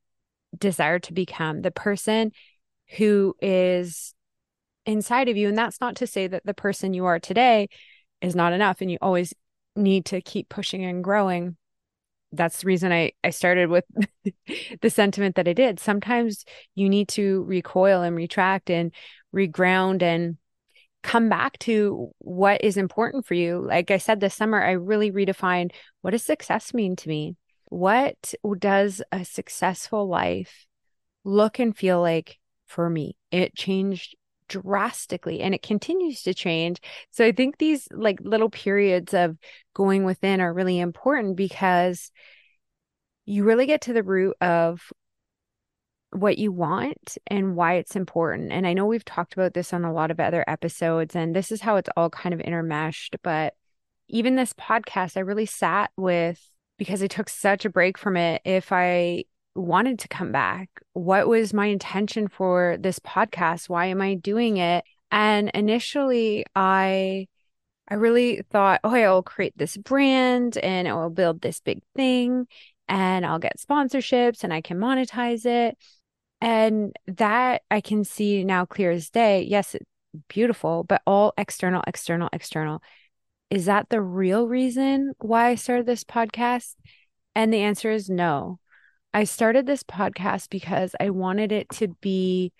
desired 0.57 1.03
to 1.05 1.13
become, 1.13 1.63
the 1.63 1.71
person 1.71 2.33
who 2.97 3.35
is 3.41 4.15
inside 4.85 5.29
of 5.29 5.37
you. 5.37 5.49
And 5.49 5.57
that's 5.57 5.81
not 5.81 5.97
to 5.97 6.07
say 6.07 6.27
that 6.27 6.45
the 6.45 6.55
person 6.55 6.95
you 6.95 7.07
are 7.07 7.19
today 7.19 7.69
is 8.21 8.35
not 8.35 8.53
enough 8.53 8.81
and 8.81 8.91
you 8.91 8.99
always 9.01 9.33
need 9.77 10.05
to 10.07 10.21
keep 10.21 10.49
pushing 10.49 10.85
and 10.85 11.03
growing. 11.03 11.57
That's 12.33 12.63
the 12.63 12.67
reason 12.67 12.93
I, 12.93 13.13
I 13.23 13.31
started 13.31 13.69
with 13.69 13.85
the 14.81 14.91
sentiment 14.91 15.37
that 15.37 15.49
I 15.49 15.53
did. 15.53 15.81
Sometimes 15.81 16.45
you 16.75 16.89
need 16.89 17.09
to 17.09 17.43
recoil 17.45 18.03
and 18.03 18.17
retract 18.17 18.71
and 18.71 18.93
reground 19.35 20.03
and 20.03 20.37
come 21.03 21.29
back 21.29 21.59
to 21.59 22.11
what 22.19 22.63
is 22.63 22.77
important 22.77 23.27
for 23.27 23.35
you. 23.35 23.61
Like 23.61 23.91
I 23.91 23.99
said 23.99 24.21
this 24.21 24.35
summer, 24.35 24.63
I 24.63 24.73
really 24.73 25.11
redefined 25.11 25.73
what 26.01 26.13
does 26.13 26.23
success 26.23 26.73
mean 26.73 26.97
to 26.97 27.09
me? 27.09 27.37
What 27.73 28.35
does 28.59 29.01
a 29.11 29.25
successful 29.25 30.07
life 30.07 30.67
look 31.25 31.59
and 31.59 31.75
feel 31.75 32.03
like 32.03 32.39
for 32.67 32.91
me? 32.91 33.17
It 33.31 33.55
changed 33.57 34.15
drastically 34.47 35.41
and 35.41 35.55
it 35.55 35.63
continues 35.63 36.23
to 36.25 36.35
change. 36.35 36.83
So 37.13 37.25
I 37.25 37.33
think 37.33 37.57
these 37.57 37.89
like 37.91 38.19
little 38.21 38.51
periods 38.51 39.15
of 39.15 39.39
going 39.73 40.05
within 40.05 40.43
are 40.43 40.53
really 40.53 40.79
important 40.81 41.35
because 41.35 42.13
you 43.25 43.43
really 43.45 43.65
get 43.65 43.81
to 43.83 43.95
the 43.95 44.03
root 44.03 44.37
of 44.43 44.93
what 46.11 46.37
you 46.37 46.53
want 46.53 47.17
and 47.27 47.57
why 47.57 47.77
it's 47.77 47.97
important. 47.97 48.53
And 48.53 48.67
I 48.67 48.75
know 48.75 48.85
we've 48.85 49.03
talked 49.03 49.33
about 49.33 49.55
this 49.55 49.73
on 49.73 49.87
a 49.87 49.93
lot 49.95 50.11
of 50.11 50.21
other 50.21 50.45
episodes, 50.47 51.17
and 51.17 51.35
this 51.35 51.51
is 51.51 51.63
how 51.63 51.77
it's 51.77 51.89
all 51.97 52.11
kind 52.11 52.35
of 52.35 52.41
intermeshed. 52.41 53.17
But 53.23 53.55
even 54.09 54.37
this 54.37 54.53
podcast, 54.53 55.17
I 55.17 55.21
really 55.21 55.47
sat 55.47 55.91
with 55.97 56.52
because 56.83 57.01
I 57.01 57.07
took 57.07 57.29
such 57.29 57.65
a 57.65 57.71
break 57.71 57.97
from 57.97 58.17
it, 58.17 58.43
if 58.45 58.73
I 58.73 59.27
wanted 59.55 60.01
to 60.01 60.09
come 60.09 60.33
back, 60.33 60.69
what 60.95 61.29
was 61.29 61.55
my 61.55 61.67
intention 61.67 62.27
for 62.27 62.77
this 62.81 62.99
podcast? 62.99 63.69
Why 63.69 63.87
am 63.87 64.03
I 64.03 64.15
doing 64.15 64.57
it? 64.57 64.85
And 65.13 65.49
initially, 65.55 66.45
I 66.57 67.29
I 67.87 67.95
really 67.95 68.43
thought, 68.51 68.81
oh, 68.83 68.97
I'll 68.97 69.23
create 69.23 69.57
this 69.57 69.77
brand 69.77 70.59
and 70.59 70.89
I 70.89 70.95
will 70.95 71.11
build 71.11 71.41
this 71.41 71.61
big 71.61 71.83
thing 71.95 72.49
and 72.89 73.25
I'll 73.25 73.39
get 73.39 73.61
sponsorships 73.61 74.43
and 74.43 74.53
I 74.53 74.61
can 74.61 74.79
monetize 74.79 75.47
it. 75.47 75.79
And 76.41 76.97
that 77.07 77.63
I 77.71 77.81
can 77.81 78.03
see 78.03 78.43
now 78.43 78.65
clear 78.65 78.91
as 78.91 79.09
day. 79.09 79.45
Yes, 79.45 79.77
beautiful, 80.27 80.83
but 80.83 81.03
all 81.07 81.33
external, 81.39 81.85
external, 81.87 82.29
external 82.33 82.83
is 83.53 83.67
that 83.67 83.91
the 83.91 84.01
real 84.01 84.49
reason 84.49 85.13
why 85.19 85.49
I 85.49 85.57
started 85.57 85.85
this 85.85 86.05
podcast? 86.05 86.75
And 87.35 87.53
the 87.53 87.59
answer 87.59 87.91
is 87.91 88.09
no. 88.09 88.59
I 89.13 89.25
started 89.25 89.67
this 89.67 89.83
podcast 89.83 90.49
because 90.49 90.95
I 90.99 91.11
wanted 91.11 91.53
it 91.53 91.69
to 91.75 91.89
be 92.01 92.55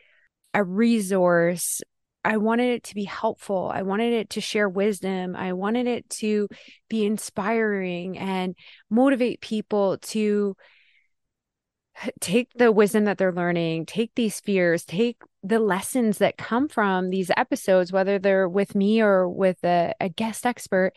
a 0.53 0.63
resource. 0.63 1.81
I 2.27 2.37
wanted 2.37 2.75
it 2.75 2.85
to 2.85 2.95
be 2.95 3.05
helpful. 3.05 3.73
I 3.75 3.81
wanted 3.81 4.13
it 4.13 4.29
to 4.31 4.43
share 4.43 4.69
wisdom. 4.69 5.35
I 5.35 5.55
wanted 5.55 5.87
it 5.87 6.11
to 6.11 6.47
be 6.91 7.07
inspiring 7.07 8.19
and 8.19 8.55
motivate 8.91 9.41
people 9.41 9.97
to 9.97 10.55
take 12.21 12.53
the 12.55 12.73
wisdom 12.73 13.05
that 13.05 13.19
they're 13.19 13.33
learning, 13.33 13.87
take 13.87 14.15
these 14.15 14.41
fears, 14.41 14.85
take 14.85 15.19
the 15.43 15.59
lessons 15.59 16.19
that 16.19 16.37
come 16.37 16.69
from 16.69 17.11
these 17.11 17.31
episodes, 17.37 17.93
whether 17.93 18.19
they're 18.19 18.49
with 18.49 18.75
me 18.75 19.01
or 19.01 19.29
with 19.29 19.63
a, 19.65 19.95
a, 20.01 20.09
guest 20.09 20.47
expert, 20.47 20.93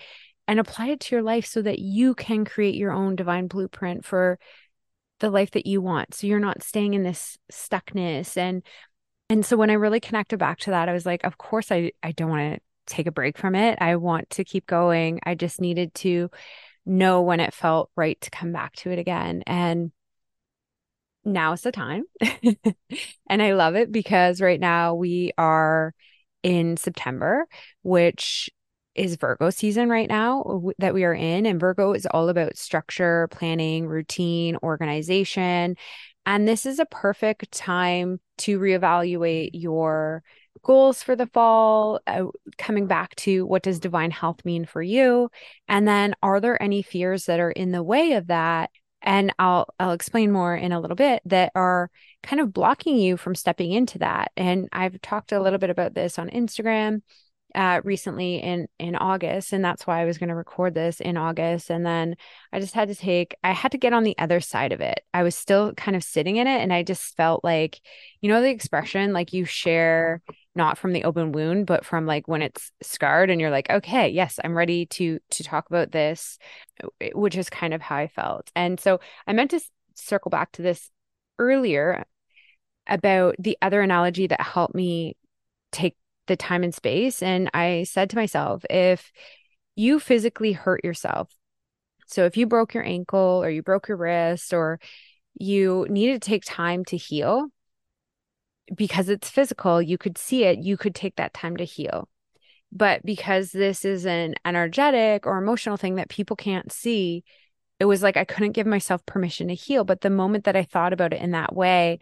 and 0.48 0.60
apply 0.60 0.88
it 0.88 1.00
to 1.00 1.16
your 1.16 1.24
life 1.24 1.46
so 1.46 1.62
that 1.62 1.80
you 1.80 2.14
can 2.14 2.46
create 2.46 2.76
your 2.76 2.92
own 2.92 3.16
divine 3.16 3.48
blueprint 3.48 4.06
for 4.06 4.38
the 5.20 5.30
life 5.30 5.52
that 5.52 5.66
you 5.66 5.82
want. 5.82 6.14
So 6.14 6.28
you're 6.28 6.40
not 6.40 6.62
staying 6.64 6.94
in 6.94 7.04
this 7.04 7.38
stuckness. 7.52 8.38
And 8.38 8.64
and 9.28 9.44
so 9.44 9.58
when 9.58 9.72
I 9.72 9.74
really 9.74 10.00
connected 10.00 10.38
back 10.38 10.60
to 10.60 10.72
that, 10.72 10.88
I 10.88 10.94
was 10.94 11.06
like, 11.06 11.24
of 11.24 11.38
course 11.38 11.72
I 11.72 11.92
I 12.04 12.12
don't 12.12 12.30
want 12.30 12.56
to 12.56 12.62
take 12.86 13.08
a 13.08 13.12
break 13.12 13.38
from 13.38 13.56
it. 13.56 13.80
I 13.82 13.96
want 13.96 14.30
to 14.32 14.44
keep 14.44 14.68
going. 14.68 15.20
I 15.24 15.34
just 15.34 15.60
needed 15.60 15.94
to 15.96 16.30
know 16.86 17.22
when 17.24 17.40
it 17.40 17.54
felt 17.54 17.90
right 17.96 18.20
to 18.22 18.30
come 18.30 18.52
back 18.52 18.76
to 18.76 18.92
it 18.92 19.00
again. 19.00 19.44
And 19.48 19.92
now's 21.26 21.62
the 21.62 21.72
time. 21.72 22.04
and 23.30 23.42
I 23.42 23.54
love 23.54 23.76
it 23.76 23.92
because 23.92 24.42
right 24.42 24.60
now 24.60 24.96
we 24.96 25.32
are 25.38 25.94
in 26.44 26.78
September, 26.78 27.48
which 27.82 28.50
is 28.94 29.18
Virgo 29.18 29.50
season 29.50 29.90
right 29.90 30.08
now 30.08 30.62
that 30.78 30.94
we 30.94 31.04
are 31.04 31.14
in. 31.14 31.46
And 31.46 31.60
Virgo 31.60 31.94
is 31.94 32.06
all 32.06 32.30
about 32.30 32.58
structure, 32.58 33.28
planning, 33.32 33.88
routine, 33.88 34.58
organization. 34.64 35.76
And 36.26 36.48
this 36.48 36.66
is 36.66 36.80
a 36.80 36.86
perfect 36.86 37.52
time 37.52 38.20
to 38.40 38.60
reevaluate 38.60 39.52
your 39.54 40.24
goals 40.64 41.04
for 41.04 41.16
the 41.16 41.28
fall, 41.28 42.00
uh, 42.08 42.26
coming 42.58 42.88
back 42.88 43.16
to 43.16 43.46
what 43.46 43.64
does 43.64 43.80
divine 43.80 44.12
health 44.12 44.44
mean 44.46 44.66
for 44.66 44.82
you? 44.82 45.30
And 45.68 45.88
then 45.88 46.16
are 46.24 46.40
there 46.40 46.62
any 46.62 46.82
fears 46.82 47.26
that 47.26 47.40
are 47.40 47.52
in 47.52 47.72
the 47.72 47.84
way 47.84 48.14
of 48.14 48.28
that? 48.28 48.72
And 49.02 49.34
I'll 49.40 49.68
I'll 49.80 49.92
explain 49.92 50.32
more 50.32 50.56
in 50.56 50.72
a 50.72 50.80
little 50.80 50.96
bit 50.96 51.22
that 51.26 51.52
are 51.56 51.90
kind 52.24 52.42
of 52.42 52.54
blocking 52.54 52.98
you 52.98 53.18
from 53.18 53.36
stepping 53.36 53.72
into 53.72 54.00
that. 54.00 54.32
And 54.36 54.68
I've 54.72 55.00
talked 55.02 55.32
a 55.32 55.40
little 55.42 55.60
bit 55.60 55.70
about 55.70 55.94
this 55.94 56.18
on 56.20 56.30
Instagram 56.30 57.02
uh, 57.56 57.82
recently 57.84 58.36
in 58.38 58.68
in 58.80 58.96
August, 58.96 59.54
and 59.54 59.64
that's 59.64 59.88
why 59.88 60.02
I 60.02 60.06
was 60.06 60.18
going 60.18 60.30
to 60.30 60.36
record 60.36 60.74
this 60.74 61.00
in 61.00 61.18
August. 61.18 61.70
And 61.72 61.86
then 61.86 62.16
I 62.52 62.60
just 62.60 62.74
had 62.74 62.90
to 62.90 62.96
take 62.96 63.36
I 63.44 63.52
had 63.52 63.72
to 63.72 63.78
get 63.78 63.94
on 63.94 64.04
the 64.04 64.18
other 64.18 64.40
side 64.40 64.72
of 64.74 64.82
it. 64.82 65.02
I 65.14 65.24
was 65.24 65.36
still 65.36 65.74
kind 65.74 65.96
of 65.96 66.04
sitting 66.04 66.38
in 66.38 66.48
it, 66.48 66.62
and 66.62 66.74
I 66.74 66.84
just 66.84 67.16
felt 67.16 67.44
like 67.44 67.82
you 68.22 68.30
know 68.30 68.42
the 68.42 68.50
expression 68.50 69.14
like 69.14 69.34
you 69.34 69.46
share 69.46 70.22
not 70.56 70.78
from 70.78 70.94
the 70.94 71.04
open 71.04 71.32
wound 71.32 71.66
but 71.66 71.86
from 71.86 72.06
like 72.06 72.28
when 72.28 72.42
it's 72.42 72.72
scarred 72.82 73.30
and 73.30 73.42
you're 73.42 73.52
like 73.52 73.70
okay 73.70 74.08
yes 74.08 74.40
i'm 74.44 74.58
ready 74.58 74.86
to 74.86 75.20
to 75.30 75.44
talk 75.44 75.68
about 75.70 75.92
this 75.92 76.40
which 77.14 77.36
is 77.36 77.50
kind 77.50 77.74
of 77.74 77.82
how 77.82 77.98
i 77.98 78.08
felt 78.08 78.50
and 78.56 78.80
so 78.80 79.00
i 79.28 79.34
meant 79.34 79.52
to 79.52 79.60
circle 79.96 80.30
back 80.30 80.52
to 80.54 80.62
this 80.62 80.90
earlier 81.40 82.06
about 82.88 83.36
the 83.40 83.58
other 83.62 83.82
analogy 83.82 84.28
that 84.28 84.42
helped 84.42 84.76
me 84.76 85.16
take 85.72 85.96
the 86.28 86.36
time 86.36 86.64
and 86.64 86.74
space 86.74 87.22
and 87.22 87.50
i 87.54 87.84
said 87.84 88.10
to 88.10 88.16
myself 88.16 88.64
if 88.70 89.12
you 89.76 90.00
physically 90.00 90.54
hurt 90.54 90.84
yourself 90.84 91.30
so 92.08 92.26
if 92.26 92.38
you 92.38 92.46
broke 92.46 92.74
your 92.74 92.86
ankle 92.86 93.42
or 93.44 93.50
you 93.50 93.64
broke 93.64 93.88
your 93.88 93.98
wrist 93.98 94.54
or 94.54 94.80
you 95.40 95.86
needed 95.90 96.22
to 96.22 96.30
take 96.30 96.44
time 96.46 96.86
to 96.86 96.98
heal 96.98 97.48
because 98.74 99.10
it's 99.10 99.30
physical, 99.30 99.82
you 99.82 99.98
could 99.98 100.18
see 100.18 100.44
it, 100.44 100.60
you 100.60 100.78
could 100.78 100.96
take 100.96 101.18
that 101.18 101.34
time 101.34 101.58
to 101.58 101.66
heal. 101.66 102.10
But 102.72 103.06
because 103.06 103.52
this 103.52 103.86
is 103.86 104.06
an 104.06 104.36
energetic 104.44 105.26
or 105.26 105.38
emotional 105.38 105.78
thing 105.78 105.96
that 105.96 106.10
people 106.10 106.36
can't 106.36 106.72
see, 106.72 107.24
it 107.80 107.86
was 107.86 108.02
like 108.02 108.18
I 108.18 108.26
couldn't 108.26 108.54
give 108.54 108.68
myself 108.68 109.06
permission 109.06 109.50
to 109.50 109.54
heal. 109.54 109.84
But 109.84 110.02
the 110.02 110.10
moment 110.10 110.46
that 110.46 110.56
I 110.56 110.64
thought 110.64 110.94
about 110.94 111.14
it 111.14 111.22
in 111.22 111.32
that 111.32 111.56
way, 111.56 112.00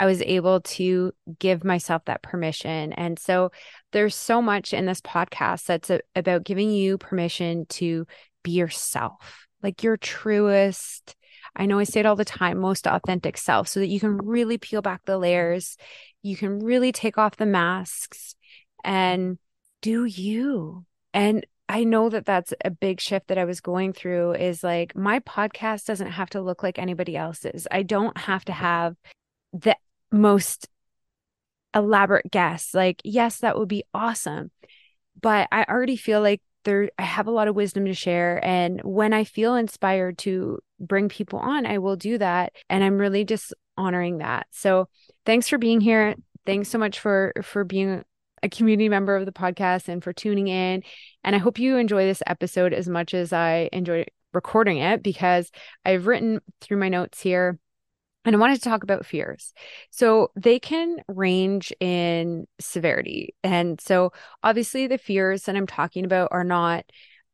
I 0.00 0.06
was 0.06 0.22
able 0.22 0.62
to 0.62 1.12
give 1.38 1.62
myself 1.62 2.06
that 2.06 2.22
permission. 2.22 2.94
And 2.94 3.18
so 3.18 3.52
there's 3.92 4.14
so 4.14 4.40
much 4.40 4.72
in 4.72 4.86
this 4.86 5.02
podcast 5.02 5.66
that's 5.66 5.90
a, 5.90 6.00
about 6.16 6.42
giving 6.42 6.70
you 6.70 6.96
permission 6.96 7.66
to 7.66 8.06
be 8.42 8.52
yourself, 8.52 9.46
like 9.62 9.82
your 9.82 9.98
truest, 9.98 11.14
I 11.54 11.66
know 11.66 11.78
I 11.78 11.84
say 11.84 12.00
it 12.00 12.06
all 12.06 12.16
the 12.16 12.24
time, 12.24 12.56
most 12.56 12.86
authentic 12.86 13.36
self, 13.36 13.68
so 13.68 13.78
that 13.80 13.88
you 13.88 14.00
can 14.00 14.16
really 14.16 14.56
peel 14.56 14.80
back 14.80 15.02
the 15.04 15.18
layers. 15.18 15.76
You 16.22 16.34
can 16.34 16.60
really 16.60 16.92
take 16.92 17.18
off 17.18 17.36
the 17.36 17.44
masks 17.44 18.34
and 18.82 19.36
do 19.82 20.06
you. 20.06 20.86
And 21.12 21.44
I 21.68 21.84
know 21.84 22.08
that 22.08 22.24
that's 22.24 22.54
a 22.64 22.70
big 22.70 23.02
shift 23.02 23.28
that 23.28 23.36
I 23.36 23.44
was 23.44 23.60
going 23.60 23.92
through 23.92 24.32
is 24.32 24.64
like 24.64 24.96
my 24.96 25.20
podcast 25.20 25.84
doesn't 25.84 26.12
have 26.12 26.30
to 26.30 26.40
look 26.40 26.62
like 26.62 26.78
anybody 26.78 27.18
else's. 27.18 27.68
I 27.70 27.82
don't 27.82 28.16
have 28.16 28.46
to 28.46 28.52
have 28.52 28.96
the 29.52 29.76
most 30.10 30.68
elaborate 31.74 32.30
guests. 32.30 32.74
Like, 32.74 33.00
yes, 33.04 33.38
that 33.38 33.58
would 33.58 33.68
be 33.68 33.84
awesome. 33.94 34.50
But 35.20 35.48
I 35.52 35.64
already 35.64 35.96
feel 35.96 36.20
like 36.20 36.40
there 36.64 36.90
I 36.98 37.02
have 37.02 37.26
a 37.26 37.30
lot 37.30 37.48
of 37.48 37.54
wisdom 37.54 37.86
to 37.86 37.94
share 37.94 38.44
and 38.44 38.80
when 38.82 39.14
I 39.14 39.24
feel 39.24 39.54
inspired 39.54 40.18
to 40.18 40.58
bring 40.78 41.08
people 41.08 41.38
on, 41.38 41.64
I 41.64 41.78
will 41.78 41.96
do 41.96 42.18
that 42.18 42.52
and 42.68 42.84
I'm 42.84 42.98
really 42.98 43.24
just 43.24 43.54
honoring 43.78 44.18
that. 44.18 44.46
So, 44.50 44.88
thanks 45.24 45.48
for 45.48 45.58
being 45.58 45.80
here. 45.80 46.14
Thanks 46.46 46.68
so 46.68 46.78
much 46.78 47.00
for 47.00 47.32
for 47.42 47.64
being 47.64 48.04
a 48.42 48.48
community 48.48 48.88
member 48.88 49.16
of 49.16 49.26
the 49.26 49.32
podcast 49.32 49.88
and 49.88 50.02
for 50.02 50.12
tuning 50.12 50.48
in. 50.48 50.82
And 51.24 51.36
I 51.36 51.38
hope 51.38 51.58
you 51.58 51.76
enjoy 51.76 52.04
this 52.04 52.22
episode 52.26 52.72
as 52.72 52.88
much 52.88 53.14
as 53.14 53.32
I 53.32 53.68
enjoy 53.72 54.06
recording 54.32 54.78
it 54.78 55.02
because 55.02 55.50
I've 55.84 56.06
written 56.06 56.40
through 56.60 56.78
my 56.78 56.88
notes 56.88 57.20
here 57.20 57.58
and 58.24 58.36
I 58.36 58.38
wanted 58.38 58.56
to 58.56 58.68
talk 58.68 58.82
about 58.82 59.06
fears. 59.06 59.52
So 59.90 60.30
they 60.36 60.58
can 60.58 60.98
range 61.08 61.72
in 61.80 62.46
severity. 62.60 63.34
And 63.42 63.80
so 63.80 64.12
obviously, 64.42 64.86
the 64.86 64.98
fears 64.98 65.44
that 65.44 65.56
I'm 65.56 65.66
talking 65.66 66.04
about 66.04 66.28
are 66.30 66.44
not 66.44 66.84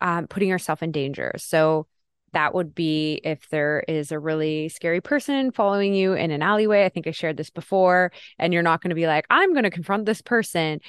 um, 0.00 0.26
putting 0.28 0.48
yourself 0.48 0.82
in 0.82 0.92
danger. 0.92 1.32
So 1.38 1.86
that 2.32 2.54
would 2.54 2.74
be 2.74 3.20
if 3.24 3.48
there 3.48 3.82
is 3.88 4.12
a 4.12 4.18
really 4.18 4.68
scary 4.68 5.00
person 5.00 5.52
following 5.52 5.94
you 5.94 6.12
in 6.12 6.30
an 6.30 6.42
alleyway. 6.42 6.84
I 6.84 6.88
think 6.88 7.06
I 7.06 7.12
shared 7.12 7.36
this 7.36 7.50
before, 7.50 8.12
and 8.38 8.52
you're 8.52 8.62
not 8.62 8.82
going 8.82 8.90
to 8.90 8.94
be 8.94 9.06
like, 9.06 9.26
I'm 9.30 9.52
going 9.52 9.64
to 9.64 9.70
confront 9.70 10.06
this 10.06 10.20
person. 10.20 10.80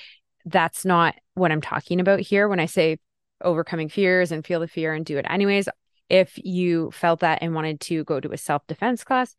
That's 0.46 0.86
not 0.86 1.16
what 1.36 1.52
I'm 1.52 1.62
talking 1.62 2.00
about 2.00 2.20
here 2.20 2.48
when 2.48 2.60
I 2.60 2.66
say 2.66 2.98
overcoming 3.42 3.90
fears 3.90 4.32
and 4.32 4.46
feel 4.46 4.60
the 4.60 4.68
fear 4.68 4.94
and 4.94 5.06
do 5.06 5.18
it 5.18 5.26
anyways. 5.30 5.70
If 6.10 6.38
you 6.44 6.92
felt 6.92 7.20
that 7.22 7.40
and 7.42 7.54
wanted 7.54 7.82
to 7.82 8.04
go 8.04 8.20
to 8.20 8.32
a 8.32 8.38
self 8.38 8.66
defense 8.68 9.04
class, 9.04 9.36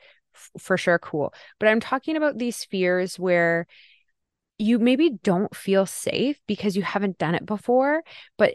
for 0.58 0.76
sure 0.76 0.98
cool. 0.98 1.32
But 1.58 1.68
I'm 1.68 1.80
talking 1.80 2.16
about 2.16 2.38
these 2.38 2.64
fears 2.64 3.18
where 3.18 3.66
you 4.58 4.78
maybe 4.78 5.10
don't 5.22 5.54
feel 5.54 5.86
safe 5.86 6.40
because 6.46 6.76
you 6.76 6.82
haven't 6.82 7.18
done 7.18 7.34
it 7.34 7.46
before, 7.46 8.02
but 8.36 8.54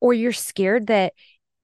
or 0.00 0.14
you're 0.14 0.32
scared 0.32 0.86
that 0.86 1.12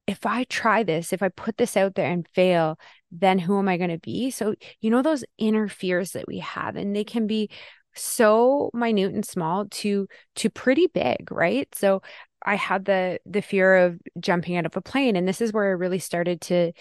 if 0.06 0.25
I 0.25 0.44
try 0.44 0.82
this, 0.82 1.12
if 1.12 1.23
I 1.23 1.28
put 1.30 1.56
this 1.56 1.76
out 1.76 1.94
there 1.94 2.11
and 2.11 2.28
fail, 2.28 2.78
then 3.11 3.38
who 3.38 3.58
am 3.58 3.68
I 3.68 3.76
going 3.76 3.90
to 3.90 3.99
be? 3.99 4.30
So, 4.30 4.54
you 4.80 4.90
know, 4.90 5.02
those 5.02 5.25
inner 5.38 5.68
fears 5.68 6.12
that 6.12 6.28
we 6.28 6.38
have, 6.38 6.76
and 6.76 6.94
they 6.94 7.04
can 7.04 7.26
be 7.26 7.50
so 7.99 8.70
minute 8.75 9.14
and 9.14 9.25
small 9.25 9.66
to 9.66 10.06
to 10.35 10.50
pretty 10.50 10.87
big 10.87 11.30
right 11.30 11.75
so 11.75 12.02
i 12.44 12.54
had 12.54 12.85
the 12.85 13.18
the 13.25 13.40
fear 13.40 13.76
of 13.76 13.99
jumping 14.20 14.56
out 14.56 14.66
of 14.66 14.76
a 14.76 14.82
plane 14.82 15.16
and 15.16 15.26
this 15.26 15.40
is 15.40 15.52
where 15.52 15.64
i 15.64 15.70
really 15.70 15.99
started 15.99 16.40
to 16.40 16.73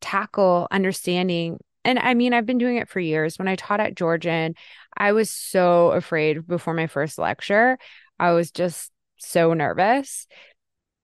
tackle 0.00 0.68
understanding 0.70 1.58
and 1.84 1.98
I 1.98 2.14
mean, 2.14 2.34
I've 2.34 2.46
been 2.46 2.58
doing 2.58 2.76
it 2.76 2.88
for 2.88 3.00
years. 3.00 3.38
When 3.38 3.48
I 3.48 3.56
taught 3.56 3.80
at 3.80 3.94
Georgian, 3.94 4.54
I 4.96 5.12
was 5.12 5.30
so 5.30 5.92
afraid 5.92 6.46
before 6.46 6.74
my 6.74 6.86
first 6.86 7.18
lecture. 7.18 7.78
I 8.18 8.32
was 8.32 8.50
just 8.50 8.90
so 9.18 9.54
nervous. 9.54 10.26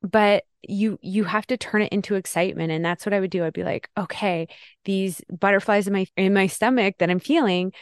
But 0.02 0.44
you 0.66 0.98
you 1.02 1.24
have 1.24 1.46
to 1.48 1.56
turn 1.56 1.82
it 1.82 1.92
into 1.92 2.14
excitement 2.14 2.72
and 2.72 2.84
that's 2.84 3.04
what 3.04 3.12
I 3.12 3.20
would 3.20 3.30
do. 3.30 3.44
I'd 3.44 3.52
be 3.52 3.64
like, 3.64 3.88
"Okay, 3.96 4.48
these 4.84 5.20
butterflies 5.30 5.86
in 5.86 5.92
my 5.92 6.06
in 6.16 6.34
my 6.34 6.46
stomach 6.46 6.96
that 6.98 7.10
I'm 7.10 7.20
feeling 7.20 7.72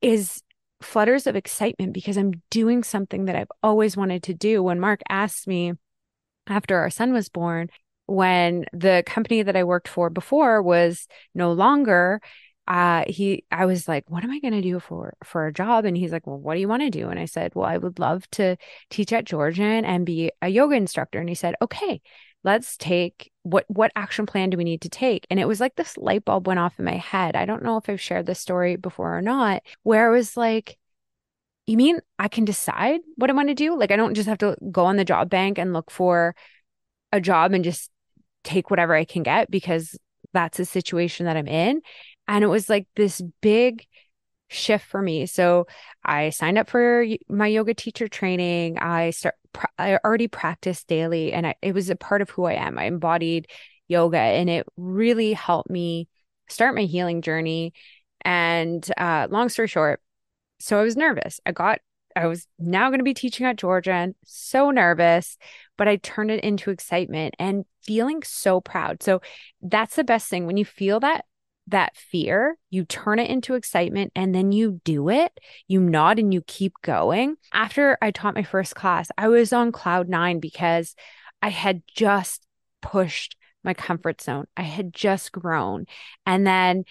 is 0.00 0.42
flutters 0.82 1.26
of 1.26 1.36
excitement 1.36 1.92
because 1.92 2.16
I'm 2.16 2.42
doing 2.50 2.82
something 2.82 3.26
that 3.26 3.36
I've 3.36 3.52
always 3.62 3.96
wanted 3.96 4.22
to 4.24 4.34
do." 4.34 4.62
When 4.62 4.80
Mark 4.80 5.00
asked 5.08 5.46
me 5.46 5.74
after 6.46 6.78
our 6.78 6.90
son 6.90 7.12
was 7.12 7.28
born, 7.28 7.68
when 8.10 8.64
the 8.72 9.04
company 9.06 9.42
that 9.42 9.56
I 9.56 9.64
worked 9.64 9.88
for 9.88 10.10
before 10.10 10.62
was 10.62 11.06
no 11.34 11.52
longer, 11.52 12.20
uh 12.66 13.04
he 13.06 13.44
I 13.50 13.66
was 13.66 13.88
like, 13.88 14.10
what 14.10 14.24
am 14.24 14.30
I 14.30 14.40
going 14.40 14.54
to 14.54 14.62
do 14.62 14.80
for 14.80 15.14
for 15.24 15.46
a 15.46 15.52
job? 15.52 15.84
And 15.84 15.96
he's 15.96 16.12
like, 16.12 16.26
well, 16.26 16.38
what 16.38 16.54
do 16.54 16.60
you 16.60 16.68
want 16.68 16.82
to 16.82 16.90
do? 16.90 17.08
And 17.08 17.18
I 17.18 17.24
said, 17.26 17.52
well, 17.54 17.66
I 17.66 17.78
would 17.78 17.98
love 17.98 18.28
to 18.32 18.56
teach 18.90 19.12
at 19.12 19.24
Georgian 19.24 19.84
and 19.84 20.04
be 20.06 20.30
a 20.42 20.48
yoga 20.48 20.74
instructor. 20.74 21.20
And 21.20 21.28
he 21.28 21.34
said, 21.34 21.54
okay, 21.62 22.00
let's 22.44 22.76
take 22.76 23.30
what 23.42 23.64
what 23.68 23.92
action 23.96 24.26
plan 24.26 24.50
do 24.50 24.56
we 24.56 24.64
need 24.64 24.82
to 24.82 24.88
take? 24.88 25.26
And 25.30 25.38
it 25.40 25.48
was 25.48 25.60
like 25.60 25.76
this 25.76 25.96
light 25.96 26.24
bulb 26.24 26.46
went 26.46 26.60
off 26.60 26.78
in 26.78 26.84
my 26.84 26.96
head. 26.96 27.36
I 27.36 27.46
don't 27.46 27.62
know 27.62 27.76
if 27.76 27.88
I've 27.88 28.00
shared 28.00 28.26
this 28.26 28.40
story 28.40 28.76
before 28.76 29.16
or 29.16 29.22
not, 29.22 29.62
where 29.82 30.08
I 30.08 30.16
was 30.16 30.36
like, 30.36 30.78
you 31.66 31.76
mean 31.76 32.00
I 32.18 32.28
can 32.28 32.44
decide 32.44 33.00
what 33.16 33.30
I 33.30 33.34
want 33.34 33.48
to 33.48 33.54
do? 33.54 33.78
Like 33.78 33.92
I 33.92 33.96
don't 33.96 34.14
just 34.14 34.28
have 34.28 34.38
to 34.38 34.56
go 34.70 34.84
on 34.86 34.96
the 34.96 35.04
job 35.04 35.30
bank 35.30 35.58
and 35.58 35.72
look 35.72 35.90
for 35.90 36.34
a 37.12 37.20
job 37.20 37.52
and 37.52 37.64
just 37.64 37.90
take 38.44 38.70
whatever 38.70 38.94
I 38.94 39.04
can 39.04 39.22
get 39.22 39.50
because 39.50 39.98
that's 40.32 40.58
a 40.60 40.64
situation 40.64 41.26
that 41.26 41.36
I'm 41.36 41.48
in. 41.48 41.82
And 42.28 42.44
it 42.44 42.48
was 42.48 42.68
like 42.68 42.86
this 42.96 43.20
big 43.40 43.86
shift 44.48 44.86
for 44.86 45.00
me. 45.00 45.26
So 45.26 45.66
I 46.04 46.30
signed 46.30 46.58
up 46.58 46.68
for 46.68 47.04
my 47.28 47.46
yoga 47.46 47.74
teacher 47.74 48.08
training. 48.08 48.78
I 48.78 49.10
start 49.10 49.34
I 49.78 49.98
already 50.04 50.28
practiced 50.28 50.86
daily 50.86 51.32
and 51.32 51.46
I, 51.46 51.54
it 51.60 51.74
was 51.74 51.90
a 51.90 51.96
part 51.96 52.22
of 52.22 52.30
who 52.30 52.44
I 52.44 52.54
am. 52.54 52.78
I 52.78 52.84
embodied 52.84 53.48
yoga 53.88 54.18
and 54.18 54.48
it 54.48 54.66
really 54.76 55.32
helped 55.32 55.70
me 55.70 56.08
start 56.48 56.74
my 56.74 56.82
healing 56.82 57.22
journey. 57.22 57.72
And 58.22 58.86
uh, 58.96 59.28
long 59.30 59.48
story 59.48 59.68
short, 59.68 60.00
so 60.58 60.78
I 60.78 60.82
was 60.82 60.96
nervous. 60.96 61.40
I 61.46 61.52
got 61.52 61.80
I 62.16 62.26
was 62.26 62.46
now 62.58 62.88
going 62.88 62.98
to 62.98 63.04
be 63.04 63.14
teaching 63.14 63.46
at 63.46 63.56
Georgian, 63.56 64.14
so 64.24 64.70
nervous, 64.70 65.36
but 65.76 65.88
I 65.88 65.96
turned 65.96 66.30
it 66.30 66.44
into 66.44 66.70
excitement 66.70 67.34
and 67.38 67.64
feeling 67.82 68.22
so 68.22 68.60
proud. 68.60 69.02
So 69.02 69.20
that's 69.62 69.96
the 69.96 70.04
best 70.04 70.28
thing 70.28 70.46
when 70.46 70.56
you 70.56 70.64
feel 70.64 71.00
that 71.00 71.24
that 71.68 71.96
fear, 71.96 72.56
you 72.70 72.84
turn 72.84 73.18
it 73.18 73.30
into 73.30 73.54
excitement 73.54 74.12
and 74.14 74.34
then 74.34 74.52
you 74.52 74.80
do 74.84 75.08
it. 75.08 75.32
You 75.68 75.80
nod 75.80 76.18
and 76.18 76.34
you 76.34 76.42
keep 76.42 76.74
going. 76.82 77.36
After 77.52 77.96
I 78.02 78.10
taught 78.10 78.34
my 78.34 78.42
first 78.42 78.74
class, 78.74 79.08
I 79.16 79.28
was 79.28 79.52
on 79.52 79.72
cloud 79.72 80.08
9 80.08 80.40
because 80.40 80.94
I 81.42 81.48
had 81.48 81.82
just 81.86 82.46
pushed 82.82 83.36
my 83.62 83.74
comfort 83.74 84.20
zone. 84.20 84.46
I 84.56 84.62
had 84.62 84.92
just 84.92 85.32
grown. 85.32 85.86
And 86.26 86.46
then 86.46 86.84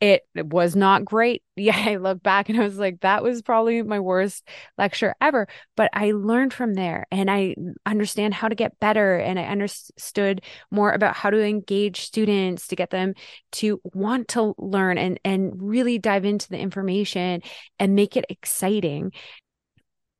it 0.00 0.22
was 0.34 0.76
not 0.76 1.04
great. 1.04 1.42
Yeah, 1.58 1.74
I 1.74 1.96
look 1.96 2.22
back 2.22 2.50
and 2.50 2.60
I 2.60 2.64
was 2.64 2.76
like, 2.76 3.00
that 3.00 3.22
was 3.22 3.40
probably 3.40 3.80
my 3.82 3.98
worst 3.98 4.46
lecture 4.76 5.14
ever. 5.22 5.48
But 5.74 5.88
I 5.94 6.12
learned 6.12 6.52
from 6.52 6.74
there 6.74 7.06
and 7.10 7.30
I 7.30 7.56
understand 7.86 8.34
how 8.34 8.48
to 8.48 8.54
get 8.54 8.78
better. 8.78 9.16
And 9.16 9.38
I 9.38 9.44
understood 9.44 10.42
more 10.70 10.92
about 10.92 11.16
how 11.16 11.30
to 11.30 11.42
engage 11.42 12.02
students 12.02 12.68
to 12.68 12.76
get 12.76 12.90
them 12.90 13.14
to 13.52 13.80
want 13.94 14.28
to 14.28 14.54
learn 14.58 14.98
and, 14.98 15.18
and 15.24 15.54
really 15.56 15.98
dive 15.98 16.26
into 16.26 16.50
the 16.50 16.58
information 16.58 17.40
and 17.78 17.94
make 17.94 18.18
it 18.18 18.26
exciting. 18.28 19.12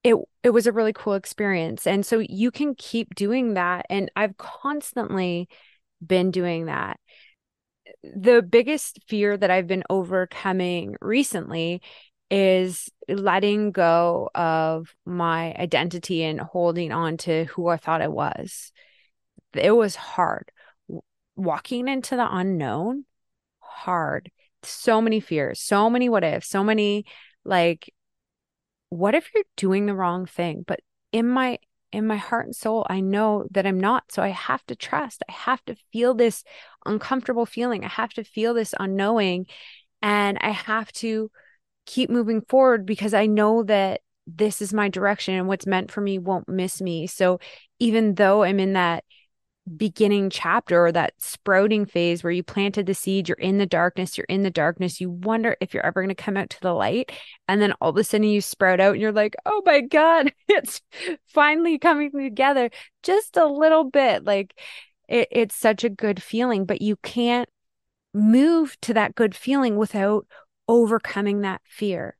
It, 0.02 0.16
it 0.42 0.50
was 0.50 0.66
a 0.66 0.72
really 0.72 0.94
cool 0.94 1.14
experience. 1.14 1.86
And 1.86 2.06
so 2.06 2.20
you 2.26 2.50
can 2.50 2.74
keep 2.76 3.14
doing 3.14 3.54
that. 3.54 3.84
And 3.90 4.10
I've 4.16 4.38
constantly 4.38 5.50
been 6.04 6.30
doing 6.30 6.66
that 6.66 6.98
the 8.14 8.42
biggest 8.42 9.00
fear 9.08 9.36
that 9.36 9.50
I've 9.50 9.66
been 9.66 9.84
overcoming 9.90 10.96
recently 11.00 11.82
is 12.30 12.90
letting 13.08 13.70
go 13.70 14.30
of 14.34 14.94
my 15.04 15.54
identity 15.54 16.24
and 16.24 16.40
holding 16.40 16.92
on 16.92 17.16
to 17.18 17.44
who 17.44 17.68
I 17.68 17.76
thought 17.76 18.02
I 18.02 18.08
was. 18.08 18.72
It 19.54 19.70
was 19.70 19.94
hard. 19.94 20.50
Walking 21.36 21.88
into 21.88 22.16
the 22.16 22.28
unknown, 22.30 23.04
hard. 23.60 24.30
So 24.62 25.00
many 25.00 25.20
fears, 25.20 25.60
so 25.60 25.88
many 25.88 26.08
what 26.08 26.24
ifs, 26.24 26.48
so 26.48 26.64
many 26.64 27.04
like, 27.44 27.92
what 28.88 29.14
if 29.14 29.30
you're 29.34 29.44
doing 29.56 29.86
the 29.86 29.94
wrong 29.94 30.26
thing? 30.26 30.64
But 30.66 30.80
in 31.12 31.28
my 31.28 31.58
in 31.92 32.06
my 32.06 32.16
heart 32.16 32.46
and 32.46 32.56
soul, 32.56 32.86
I 32.88 33.00
know 33.00 33.46
that 33.52 33.66
I'm 33.66 33.80
not. 33.80 34.12
So 34.12 34.22
I 34.22 34.28
have 34.28 34.64
to 34.66 34.76
trust. 34.76 35.22
I 35.28 35.32
have 35.32 35.64
to 35.66 35.76
feel 35.92 36.14
this 36.14 36.44
uncomfortable 36.84 37.46
feeling. 37.46 37.84
I 37.84 37.88
have 37.88 38.12
to 38.14 38.24
feel 38.24 38.54
this 38.54 38.74
unknowing. 38.78 39.46
And 40.02 40.38
I 40.40 40.50
have 40.50 40.92
to 40.94 41.30
keep 41.86 42.10
moving 42.10 42.42
forward 42.42 42.84
because 42.84 43.14
I 43.14 43.26
know 43.26 43.62
that 43.64 44.00
this 44.26 44.60
is 44.60 44.74
my 44.74 44.88
direction 44.88 45.34
and 45.34 45.46
what's 45.46 45.66
meant 45.66 45.90
for 45.90 46.00
me 46.00 46.18
won't 46.18 46.48
miss 46.48 46.80
me. 46.80 47.06
So 47.06 47.38
even 47.78 48.14
though 48.14 48.42
I'm 48.42 48.58
in 48.58 48.72
that 48.72 49.04
beginning 49.76 50.30
chapter 50.30 50.86
or 50.86 50.92
that 50.92 51.14
sprouting 51.18 51.86
phase 51.86 52.22
where 52.22 52.32
you 52.32 52.42
planted 52.42 52.86
the 52.86 52.94
seed, 52.94 53.28
you're 53.28 53.36
in 53.38 53.58
the 53.58 53.66
darkness, 53.66 54.16
you're 54.16 54.26
in 54.28 54.42
the 54.42 54.50
darkness, 54.50 55.00
you 55.00 55.10
wonder 55.10 55.56
if 55.60 55.74
you're 55.74 55.84
ever 55.84 56.00
going 56.00 56.14
to 56.14 56.14
come 56.14 56.36
out 56.36 56.50
to 56.50 56.60
the 56.60 56.72
light. 56.72 57.10
And 57.48 57.60
then 57.60 57.72
all 57.80 57.90
of 57.90 57.96
a 57.96 58.04
sudden 58.04 58.26
you 58.26 58.40
sprout 58.40 58.80
out 58.80 58.92
and 58.92 59.02
you're 59.02 59.12
like, 59.12 59.34
oh 59.44 59.62
my 59.64 59.80
God, 59.80 60.32
it's 60.48 60.80
finally 61.26 61.78
coming 61.78 62.12
together 62.12 62.70
just 63.02 63.36
a 63.36 63.46
little 63.46 63.84
bit. 63.84 64.24
Like 64.24 64.54
it, 65.08 65.28
it's 65.30 65.56
such 65.56 65.84
a 65.84 65.88
good 65.88 66.22
feeling, 66.22 66.64
but 66.64 66.80
you 66.80 66.96
can't 66.96 67.48
move 68.14 68.76
to 68.82 68.94
that 68.94 69.14
good 69.14 69.34
feeling 69.34 69.76
without 69.76 70.26
overcoming 70.68 71.42
that 71.42 71.60
fear 71.64 72.16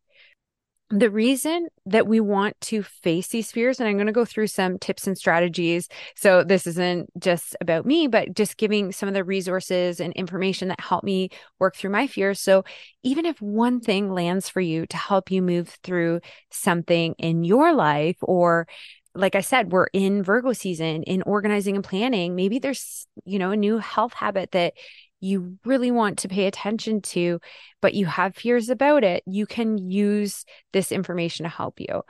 the 0.91 1.11
reason 1.11 1.69
that 1.87 2.07
we 2.07 2.21
want 2.21 2.61
to 2.61 2.83
face 2.83 3.29
these 3.29 3.51
fears, 3.51 3.81
and 3.81 3.89
I'm 3.89 3.97
going 3.97 4.07
to 4.07 4.13
go 4.13 4.25
through 4.25 4.47
some 4.47 4.79
tips 4.79 5.07
and 5.09 5.19
strategies. 5.19 5.89
So, 6.15 6.45
this 6.45 6.67
isn't 6.67 7.11
just 7.19 7.57
about 7.61 7.87
me, 7.87 8.07
but 8.07 8.35
just 8.35 8.57
giving 8.57 8.93
some 8.93 9.09
of 9.09 9.15
the 9.15 9.25
resources 9.25 9.99
and 9.99 10.13
information 10.13 10.69
that 10.69 10.81
help 10.81 11.03
me 11.03 11.31
work 11.59 11.75
through 11.75 11.91
my 11.91 12.07
fears. 12.07 12.41
So, 12.41 12.65
even 13.03 13.27
if 13.27 13.41
one 13.43 13.81
thing 13.81 14.13
lands 14.13 14.49
for 14.49 14.61
you 14.61 14.87
to 14.87 14.97
help 14.97 15.31
you 15.31 15.43
move 15.43 15.77
through 15.83 16.21
something 16.51 17.15
in 17.19 17.43
your 17.43 17.75
life, 17.75 18.19
or 18.23 18.69
like 19.17 19.35
I 19.35 19.41
said, 19.41 19.73
we're 19.73 19.87
in 19.93 20.23
Virgo 20.23 20.53
season 20.53 21.03
in 21.03 21.23
organizing 21.23 21.75
and 21.75 21.85
planning. 21.85 22.37
Maybe 22.37 22.59
there's, 22.59 23.07
you 23.25 23.39
know, 23.39 23.51
a 23.51 23.57
new 23.57 23.79
health 23.79 24.13
habit 24.13 24.53
that 24.53 24.75
you 25.21 25.59
really 25.65 25.91
want 25.91 26.19
to 26.19 26.29
pay 26.29 26.47
attention 26.47 27.01
to, 27.01 27.41
but 27.81 27.95
you 27.95 28.07
have 28.07 28.37
fears 28.37 28.69
about 28.69 29.05
it, 29.05 29.23
you 29.27 29.47
can 29.47 29.79
use 29.79 30.45
this 30.73 30.93
information 30.93 31.45
to 31.45 31.51
help 31.51 31.81
you. 31.81 32.03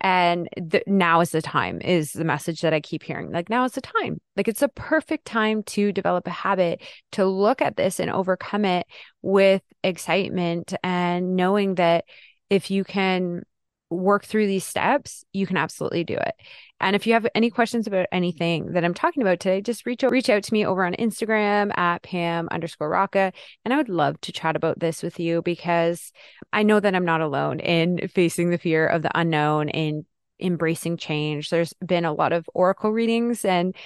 And 0.00 0.48
the, 0.56 0.82
now 0.86 1.20
is 1.20 1.30
the 1.30 1.40
time, 1.40 1.80
is 1.80 2.12
the 2.12 2.24
message 2.24 2.62
that 2.62 2.74
I 2.74 2.80
keep 2.80 3.04
hearing. 3.04 3.30
Like, 3.30 3.48
now 3.48 3.64
is 3.64 3.72
the 3.72 3.80
time. 3.80 4.20
Like, 4.36 4.48
it's 4.48 4.62
a 4.62 4.68
perfect 4.68 5.24
time 5.26 5.62
to 5.64 5.92
develop 5.92 6.26
a 6.26 6.30
habit, 6.30 6.82
to 7.12 7.24
look 7.24 7.62
at 7.62 7.76
this 7.76 8.00
and 8.00 8.10
overcome 8.10 8.64
it 8.64 8.86
with 9.22 9.62
excitement 9.84 10.74
and 10.82 11.36
knowing 11.36 11.76
that 11.76 12.04
if 12.50 12.70
you 12.70 12.82
can 12.82 13.44
work 13.90 14.24
through 14.24 14.48
these 14.48 14.66
steps, 14.66 15.24
you 15.32 15.46
can 15.46 15.56
absolutely 15.56 16.02
do 16.02 16.14
it. 16.14 16.34
And 16.82 16.96
if 16.96 17.06
you 17.06 17.12
have 17.12 17.26
any 17.34 17.48
questions 17.48 17.86
about 17.86 18.06
anything 18.10 18.72
that 18.72 18.84
I'm 18.84 18.92
talking 18.92 19.22
about 19.22 19.38
today, 19.38 19.60
just 19.60 19.86
reach 19.86 20.02
out, 20.02 20.10
reach 20.10 20.28
out 20.28 20.42
to 20.42 20.52
me 20.52 20.66
over 20.66 20.84
on 20.84 20.94
Instagram 20.94 21.76
at 21.78 22.02
Pam 22.02 22.48
underscore 22.50 22.90
Rocca. 22.90 23.32
And 23.64 23.72
I 23.72 23.76
would 23.76 23.88
love 23.88 24.20
to 24.22 24.32
chat 24.32 24.56
about 24.56 24.80
this 24.80 25.00
with 25.00 25.20
you 25.20 25.42
because 25.42 26.12
I 26.52 26.64
know 26.64 26.80
that 26.80 26.94
I'm 26.94 27.04
not 27.04 27.20
alone 27.20 27.60
in 27.60 28.08
facing 28.08 28.50
the 28.50 28.58
fear 28.58 28.86
of 28.86 29.02
the 29.02 29.16
unknown 29.16 29.68
and 29.68 30.04
embracing 30.40 30.96
change. 30.96 31.50
There's 31.50 31.72
been 31.74 32.04
a 32.04 32.12
lot 32.12 32.32
of 32.32 32.50
oracle 32.52 32.90
readings 32.90 33.44
and 33.44 33.76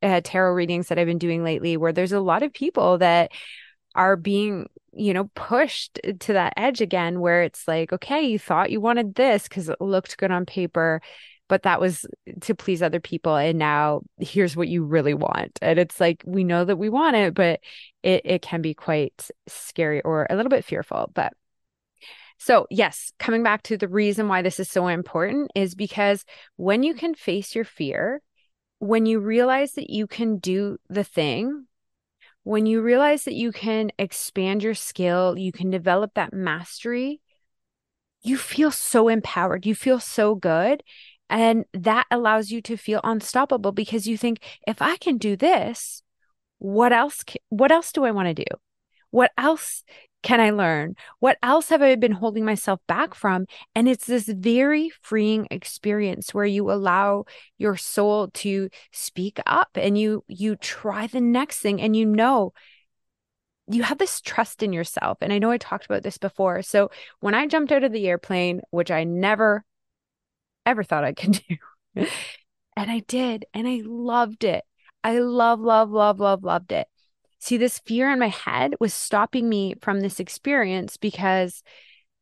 uh, 0.00 0.20
tarot 0.22 0.54
readings 0.54 0.86
that 0.86 1.00
I've 1.00 1.06
been 1.08 1.18
doing 1.18 1.42
lately 1.42 1.76
where 1.76 1.92
there's 1.92 2.12
a 2.12 2.20
lot 2.20 2.44
of 2.44 2.52
people 2.52 2.98
that 2.98 3.32
are 3.96 4.14
being 4.14 4.68
you 4.92 5.12
know 5.12 5.30
pushed 5.34 5.98
to 6.20 6.32
that 6.34 6.52
edge 6.56 6.80
again 6.80 7.20
where 7.20 7.42
it's 7.42 7.66
like 7.66 7.92
okay 7.92 8.22
you 8.22 8.38
thought 8.38 8.70
you 8.70 8.80
wanted 8.80 9.14
this 9.14 9.44
because 9.44 9.68
it 9.68 9.80
looked 9.80 10.16
good 10.16 10.30
on 10.30 10.46
paper 10.46 11.00
but 11.48 11.62
that 11.62 11.80
was 11.80 12.06
to 12.40 12.54
please 12.54 12.82
other 12.82 13.00
people 13.00 13.36
and 13.36 13.58
now 13.58 14.00
here's 14.18 14.56
what 14.56 14.68
you 14.68 14.84
really 14.84 15.14
want 15.14 15.58
and 15.62 15.78
it's 15.78 16.00
like 16.00 16.22
we 16.26 16.44
know 16.44 16.64
that 16.64 16.76
we 16.76 16.88
want 16.88 17.16
it 17.16 17.34
but 17.34 17.60
it, 18.02 18.22
it 18.24 18.42
can 18.42 18.62
be 18.62 18.74
quite 18.74 19.30
scary 19.46 20.00
or 20.02 20.26
a 20.28 20.36
little 20.36 20.50
bit 20.50 20.64
fearful 20.64 21.10
but 21.14 21.32
so 22.38 22.66
yes 22.70 23.12
coming 23.18 23.42
back 23.42 23.62
to 23.62 23.76
the 23.76 23.88
reason 23.88 24.28
why 24.28 24.42
this 24.42 24.60
is 24.60 24.68
so 24.68 24.86
important 24.86 25.50
is 25.54 25.74
because 25.74 26.24
when 26.56 26.82
you 26.82 26.94
can 26.94 27.14
face 27.14 27.54
your 27.54 27.64
fear 27.64 28.20
when 28.78 29.06
you 29.06 29.20
realize 29.20 29.72
that 29.72 29.90
you 29.90 30.06
can 30.06 30.38
do 30.38 30.76
the 30.88 31.04
thing 31.04 31.66
when 32.46 32.64
you 32.64 32.80
realize 32.80 33.24
that 33.24 33.34
you 33.34 33.50
can 33.50 33.90
expand 33.98 34.62
your 34.62 34.72
skill, 34.72 35.36
you 35.36 35.50
can 35.50 35.68
develop 35.68 36.14
that 36.14 36.32
mastery, 36.32 37.20
you 38.22 38.36
feel 38.36 38.70
so 38.70 39.08
empowered. 39.08 39.66
You 39.66 39.74
feel 39.74 39.98
so 39.98 40.36
good. 40.36 40.84
And 41.28 41.64
that 41.72 42.06
allows 42.10 42.50
you 42.50 42.60
to 42.62 42.76
feel 42.76 43.00
unstoppable 43.02 43.72
because 43.72 44.06
you 44.06 44.16
think, 44.16 44.38
if 44.66 44.80
I 44.80 44.96
can 44.96 45.18
do 45.18 45.36
this, 45.36 46.02
what 46.58 46.92
else, 46.92 47.24
what 47.48 47.72
else 47.72 47.92
do 47.92 48.04
I 48.04 48.12
want 48.12 48.28
to 48.28 48.34
do? 48.34 48.56
What 49.10 49.32
else 49.36 49.82
can 50.22 50.40
I 50.40 50.50
learn? 50.50 50.96
What 51.20 51.38
else 51.42 51.68
have 51.68 51.82
I 51.82 51.94
been 51.94 52.12
holding 52.12 52.44
myself 52.44 52.80
back 52.88 53.14
from? 53.14 53.46
And 53.74 53.88
it's 53.88 54.06
this 54.06 54.26
very 54.28 54.90
freeing 55.00 55.46
experience 55.50 56.34
where 56.34 56.44
you 56.44 56.70
allow 56.70 57.26
your 57.58 57.76
soul 57.76 58.28
to 58.34 58.68
speak 58.92 59.38
up 59.46 59.70
and 59.74 59.96
you 59.96 60.24
you 60.26 60.56
try 60.56 61.06
the 61.06 61.20
next 61.20 61.60
thing 61.60 61.80
and 61.80 61.96
you 61.96 62.06
know 62.06 62.52
you 63.68 63.84
have 63.84 63.98
this 63.98 64.20
trust 64.20 64.62
in 64.62 64.72
yourself. 64.72 65.18
And 65.20 65.32
I 65.32 65.38
know 65.38 65.50
I 65.50 65.58
talked 65.58 65.86
about 65.86 66.02
this 66.02 66.18
before. 66.18 66.62
So 66.62 66.90
when 67.20 67.34
I 67.34 67.46
jumped 67.46 67.72
out 67.72 67.84
of 67.84 67.92
the 67.92 68.08
airplane, 68.08 68.62
which 68.70 68.90
I 68.90 69.04
never 69.04 69.64
ever 70.66 70.82
thought 70.82 71.04
I 71.04 71.12
could 71.12 71.32
do, 71.94 72.06
and 72.76 72.90
I 72.90 73.00
did, 73.00 73.46
and 73.54 73.66
I 73.66 73.82
loved 73.84 74.44
it. 74.44 74.64
I 75.02 75.20
love, 75.20 75.60
love, 75.60 75.90
love, 75.90 76.20
love, 76.20 76.42
loved 76.42 76.72
it. 76.72 76.88
See, 77.38 77.56
this 77.56 77.78
fear 77.78 78.10
in 78.10 78.18
my 78.18 78.28
head 78.28 78.74
was 78.80 78.92
stopping 78.92 79.48
me 79.48 79.74
from 79.80 80.00
this 80.00 80.18
experience 80.18 80.96
because 80.96 81.62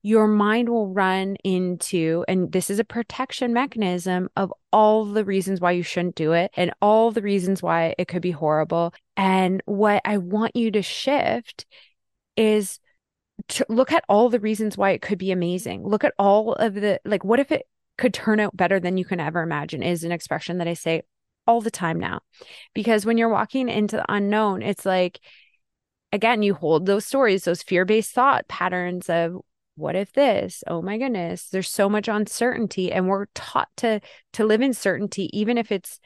your 0.03 0.27
mind 0.27 0.69
will 0.69 0.93
run 0.93 1.37
into, 1.45 2.27
and 2.29 2.53
this 2.53 2.69
is 2.69 2.79
a 2.79 2.85
protection 2.85 3.55
mechanism 3.55 4.29
of 4.37 4.53
all 4.71 5.07
the 5.07 5.25
reasons 5.25 5.63
why 5.63 5.71
you 5.71 5.83
shouldn't 5.83 6.15
do 6.15 6.33
it 6.33 6.51
and 6.57 6.73
all 6.83 7.11
the 7.11 7.23
reasons 7.23 7.63
why 7.63 7.95
it 7.97 8.07
could 8.07 8.21
be 8.21 8.33
horrible. 8.33 8.93
And 9.17 9.63
what 9.65 10.03
I 10.05 10.19
want 10.19 10.57
you 10.57 10.71
to 10.73 10.83
shift 10.83 11.65
is 12.37 12.81
to 13.49 13.65
look 13.71 13.93
at 13.93 14.05
all 14.09 14.29
the 14.29 14.41
reasons 14.41 14.77
why 14.77 14.91
it 14.91 15.01
could 15.01 15.17
be 15.17 15.31
amazing. 15.33 15.87
Look 15.87 16.05
at 16.05 16.13
all 16.19 16.53
of 16.53 16.75
the, 16.75 17.01
like, 17.07 17.25
what 17.25 17.41
if 17.41 17.51
it 17.51 17.67
could 17.97 18.15
turn 18.15 18.41
out 18.41 18.57
better 18.57 18.81
than 18.81 18.97
you 18.97 19.05
can 19.05 19.21
ever 19.21 19.43
imagine, 19.43 19.83
is 19.83 20.05
an 20.05 20.13
expression 20.13 20.59
that 20.59 20.69
I 20.69 20.75
say 20.75 21.03
all 21.47 21.61
the 21.61 21.71
time 21.71 21.99
now. 21.99 22.21
Because 22.75 23.07
when 23.07 23.19
you're 23.19 23.29
walking 23.29 23.69
into 23.69 23.97
the 23.97 24.13
unknown, 24.13 24.63
it's 24.63 24.87
like, 24.87 25.21
again, 26.13 26.43
you 26.43 26.55
hold 26.55 26.87
those 26.87 27.07
stories, 27.07 27.45
those 27.45 27.63
fear 27.63 27.85
based 27.85 28.13
thought 28.13 28.49
patterns 28.49 29.09
of, 29.09 29.41
what 29.77 29.97
if 29.97 30.13
this 30.13 30.63
oh 30.67 30.81
my 30.81 30.97
goodness 30.99 31.49
there's 31.49 31.69
so 31.69 31.89
much 31.89 32.09
uncertainty 32.09 32.93
and 32.93 33.09
we're 33.09 33.27
taught 33.35 33.69
to 33.77 34.01
to 34.33 34.45
live 34.45 34.61
in 34.61 34.73
certainty 34.73 35.29
even 35.37 35.59
if 35.59 35.73
it's 35.73 35.99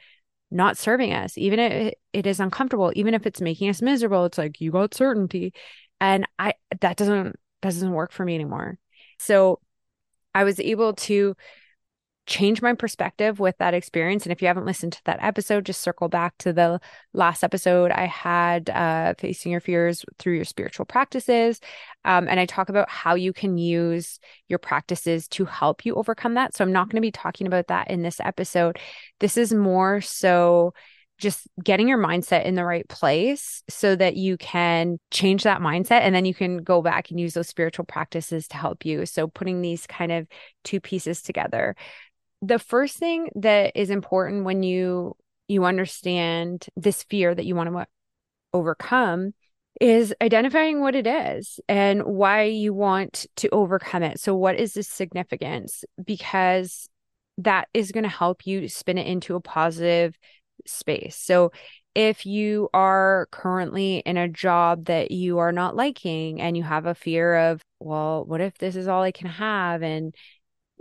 not 0.51 0.77
serving 0.77 1.13
us 1.13 1.37
even 1.37 1.59
if 1.59 1.93
it 2.13 2.25
is 2.25 2.39
uncomfortable 2.39 2.91
even 2.95 3.13
if 3.13 3.27
it's 3.27 3.41
making 3.41 3.69
us 3.69 3.81
miserable 3.81 4.25
it's 4.25 4.37
like 4.37 4.59
you 4.59 4.71
got 4.71 4.93
certainty 4.93 5.53
and 6.01 6.27
i 6.39 6.53
that 6.81 6.97
doesn't 6.97 7.35
that 7.61 7.69
doesn't 7.69 7.91
work 7.91 8.11
for 8.11 8.25
me 8.25 8.33
anymore 8.33 8.79
so 9.19 9.59
i 10.33 10.43
was 10.43 10.59
able 10.59 10.93
to 10.93 11.35
change 12.29 12.61
my 12.61 12.73
perspective 12.73 13.39
with 13.39 13.57
that 13.57 13.73
experience. 13.73 14.23
And 14.23 14.31
if 14.31 14.41
you 14.41 14.47
haven't 14.47 14.65
listened 14.65 14.93
to 14.93 15.03
that 15.05 15.17
episode, 15.21 15.65
just 15.65 15.81
circle 15.81 16.07
back 16.07 16.37
to 16.37 16.53
the 16.53 16.79
last 17.11 17.43
episode 17.43 17.91
I 17.91 18.05
had 18.05 18.69
uh, 18.69 19.15
facing 19.17 19.51
your 19.51 19.59
fears 19.59 20.05
through 20.19 20.35
your 20.35 20.45
spiritual 20.45 20.85
practices. 20.85 21.59
Um, 22.05 22.27
and 22.29 22.39
I 22.39 22.45
talk 22.45 22.69
about 22.69 22.87
how 22.87 23.15
you 23.15 23.33
can 23.33 23.57
use 23.57 24.19
your 24.47 24.59
practices 24.59 25.27
to 25.29 25.45
help 25.45 25.85
you 25.85 25.95
overcome 25.95 26.35
that. 26.35 26.55
So 26.55 26.63
I'm 26.63 26.71
not 26.71 26.87
going 26.87 26.97
to 26.97 27.05
be 27.05 27.11
talking 27.11 27.47
about 27.47 27.67
that 27.67 27.89
in 27.89 28.03
this 28.03 28.19
episode. 28.19 28.77
This 29.19 29.35
is 29.35 29.51
more 29.51 29.99
so 29.99 30.73
just 31.17 31.47
getting 31.61 31.89
your 31.89 31.97
mindset 31.97 32.45
in 32.45 32.55
the 32.55 32.63
right 32.63 32.87
place 32.87 33.61
so 33.69 33.93
that 33.93 34.15
you 34.15 34.37
can 34.37 34.97
change 35.11 35.43
that 35.43 35.59
mindset 35.59 35.99
and 36.01 36.15
then 36.15 36.23
you 36.23 36.33
can 36.33 36.59
go 36.59 36.81
back 36.81 37.11
and 37.11 37.19
use 37.19 37.33
those 37.33 37.49
spiritual 37.49 37.83
practices 37.83 38.47
to 38.47 38.55
help 38.55 38.85
you. 38.85 39.05
So 39.05 39.27
putting 39.27 39.61
these 39.61 39.85
kind 39.85 40.13
of 40.13 40.27
two 40.63 40.79
pieces 40.79 41.21
together 41.21 41.75
the 42.41 42.59
first 42.59 42.97
thing 42.97 43.29
that 43.35 43.73
is 43.75 43.89
important 43.89 44.45
when 44.45 44.63
you 44.63 45.15
you 45.47 45.65
understand 45.65 46.67
this 46.75 47.03
fear 47.03 47.33
that 47.33 47.45
you 47.45 47.55
want 47.55 47.69
to 47.69 47.87
overcome 48.53 49.33
is 49.81 50.13
identifying 50.21 50.81
what 50.81 50.95
it 50.95 51.07
is 51.07 51.59
and 51.67 52.03
why 52.03 52.43
you 52.43 52.73
want 52.73 53.25
to 53.37 53.49
overcome 53.49 54.03
it. 54.03 54.19
So 54.19 54.35
what 54.35 54.59
is 54.59 54.73
the 54.73 54.83
significance? 54.83 55.83
Because 56.03 56.87
that 57.39 57.67
is 57.73 57.91
going 57.91 58.03
to 58.03 58.09
help 58.09 58.45
you 58.45 58.67
spin 58.67 58.97
it 58.97 59.07
into 59.07 59.35
a 59.35 59.41
positive 59.41 60.15
space. 60.67 61.15
So 61.15 61.51
if 61.95 62.25
you 62.25 62.69
are 62.73 63.27
currently 63.31 63.97
in 63.99 64.17
a 64.17 64.27
job 64.27 64.85
that 64.85 65.11
you 65.11 65.39
are 65.39 65.51
not 65.51 65.75
liking 65.75 66.41
and 66.41 66.55
you 66.55 66.63
have 66.63 66.85
a 66.85 66.95
fear 66.95 67.51
of, 67.51 67.61
well, 67.79 68.25
what 68.25 68.41
if 68.41 68.57
this 68.57 68.75
is 68.75 68.87
all 68.87 69.01
I 69.01 69.11
can 69.11 69.27
have 69.27 69.81
and 69.81 70.13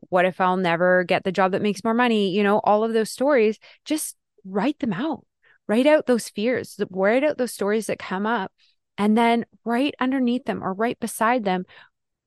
what 0.08 0.24
if 0.24 0.40
I'll 0.40 0.56
never 0.56 1.04
get 1.04 1.24
the 1.24 1.32
job 1.32 1.52
that 1.52 1.62
makes 1.62 1.84
more 1.84 1.94
money? 1.94 2.30
You 2.30 2.42
know, 2.42 2.60
all 2.64 2.84
of 2.84 2.92
those 2.92 3.10
stories, 3.10 3.58
just 3.84 4.16
write 4.44 4.78
them 4.78 4.92
out. 4.92 5.24
Write 5.66 5.86
out 5.86 6.06
those 6.06 6.30
fears, 6.30 6.80
write 6.90 7.24
out 7.24 7.36
those 7.36 7.52
stories 7.52 7.88
that 7.88 7.98
come 7.98 8.26
up, 8.26 8.52
and 8.96 9.18
then 9.18 9.44
right 9.66 9.94
underneath 10.00 10.46
them 10.46 10.64
or 10.64 10.72
right 10.72 10.98
beside 10.98 11.44
them, 11.44 11.66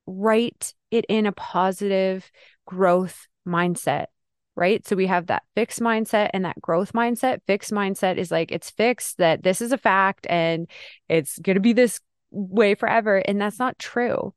write 0.06 0.76
it 0.92 1.06
in 1.10 1.26
a 1.26 1.32
positive 1.32 2.30
growth 2.68 3.28
mindset. 3.48 4.06
Right. 4.54 4.86
So 4.86 4.96
we 4.96 5.08
have 5.08 5.28
that 5.28 5.44
fixed 5.56 5.80
mindset 5.80 6.30
and 6.34 6.46
that 6.46 6.62
growth 6.62 6.92
mindset. 6.92 7.40
Fixed 7.48 7.72
mindset 7.72 8.18
is 8.18 8.32
like 8.32 8.52
it's 8.52 8.70
fixed 8.70 9.18
that 9.18 9.44
this 9.44 9.62
is 9.62 9.72
a 9.72 9.78
fact 9.78 10.28
and 10.30 10.70
it's 11.08 11.40
going 11.40 11.56
to 11.56 11.62
be 11.62 11.74
this 11.74 12.00
way 12.32 12.76
forever. 12.76 13.18
And 13.18 13.42
that's 13.42 13.60
not 13.60 13.80
true 13.80 14.34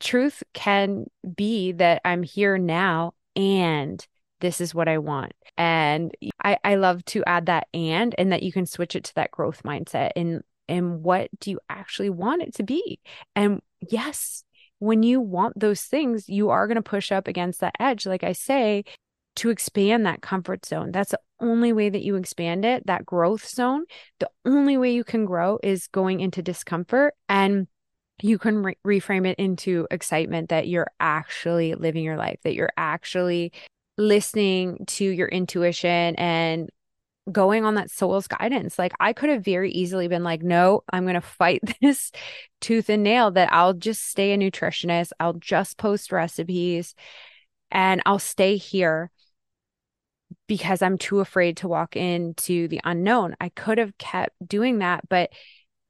truth 0.00 0.42
can 0.52 1.06
be 1.36 1.72
that 1.72 2.02
I'm 2.04 2.22
here 2.22 2.58
now 2.58 3.14
and 3.34 4.04
this 4.40 4.60
is 4.60 4.74
what 4.74 4.88
I 4.88 4.98
want. 4.98 5.32
And 5.56 6.12
I, 6.44 6.58
I 6.62 6.74
love 6.74 7.04
to 7.06 7.24
add 7.26 7.46
that 7.46 7.68
and 7.72 8.14
and 8.18 8.32
that 8.32 8.42
you 8.42 8.52
can 8.52 8.66
switch 8.66 8.94
it 8.94 9.04
to 9.04 9.14
that 9.14 9.30
growth 9.30 9.62
mindset 9.62 10.10
and 10.16 10.42
and 10.68 11.02
what 11.02 11.30
do 11.40 11.50
you 11.50 11.60
actually 11.68 12.10
want 12.10 12.42
it 12.42 12.54
to 12.56 12.62
be? 12.62 13.00
And 13.34 13.62
yes, 13.80 14.44
when 14.78 15.02
you 15.02 15.20
want 15.20 15.58
those 15.58 15.82
things, 15.82 16.28
you 16.28 16.50
are 16.50 16.66
going 16.66 16.76
to 16.76 16.82
push 16.82 17.12
up 17.12 17.28
against 17.28 17.60
that 17.60 17.76
edge, 17.78 18.04
like 18.04 18.24
I 18.24 18.32
say, 18.32 18.84
to 19.36 19.50
expand 19.50 20.04
that 20.04 20.22
comfort 20.22 20.66
zone. 20.66 20.90
That's 20.92 21.12
the 21.12 21.20
only 21.40 21.72
way 21.72 21.88
that 21.88 22.02
you 22.02 22.16
expand 22.16 22.64
it, 22.64 22.86
that 22.86 23.06
growth 23.06 23.46
zone. 23.46 23.84
The 24.18 24.30
only 24.44 24.76
way 24.76 24.92
you 24.92 25.04
can 25.04 25.24
grow 25.24 25.58
is 25.62 25.86
going 25.88 26.20
into 26.20 26.42
discomfort. 26.42 27.14
And 27.28 27.68
you 28.22 28.38
can 28.38 28.62
re- 28.62 28.76
reframe 28.86 29.26
it 29.26 29.38
into 29.38 29.86
excitement 29.90 30.48
that 30.48 30.68
you're 30.68 30.90
actually 31.00 31.74
living 31.74 32.04
your 32.04 32.16
life, 32.16 32.38
that 32.42 32.54
you're 32.54 32.72
actually 32.76 33.52
listening 33.98 34.84
to 34.86 35.04
your 35.04 35.28
intuition 35.28 36.14
and 36.16 36.70
going 37.30 37.64
on 37.64 37.74
that 37.74 37.90
soul's 37.90 38.28
guidance. 38.28 38.78
Like 38.78 38.92
I 39.00 39.12
could 39.12 39.30
have 39.30 39.44
very 39.44 39.70
easily 39.72 40.08
been 40.08 40.22
like, 40.22 40.42
no, 40.42 40.84
I'm 40.92 41.04
going 41.04 41.14
to 41.14 41.20
fight 41.20 41.60
this 41.82 42.12
tooth 42.60 42.88
and 42.88 43.02
nail 43.02 43.30
that 43.32 43.52
I'll 43.52 43.74
just 43.74 44.08
stay 44.08 44.32
a 44.32 44.38
nutritionist. 44.38 45.10
I'll 45.18 45.34
just 45.34 45.76
post 45.76 46.12
recipes 46.12 46.94
and 47.70 48.00
I'll 48.06 48.18
stay 48.18 48.56
here 48.56 49.10
because 50.46 50.82
I'm 50.82 50.98
too 50.98 51.20
afraid 51.20 51.58
to 51.58 51.68
walk 51.68 51.96
into 51.96 52.68
the 52.68 52.80
unknown. 52.84 53.36
I 53.40 53.48
could 53.50 53.78
have 53.78 53.98
kept 53.98 54.34
doing 54.46 54.78
that, 54.78 55.08
but 55.08 55.30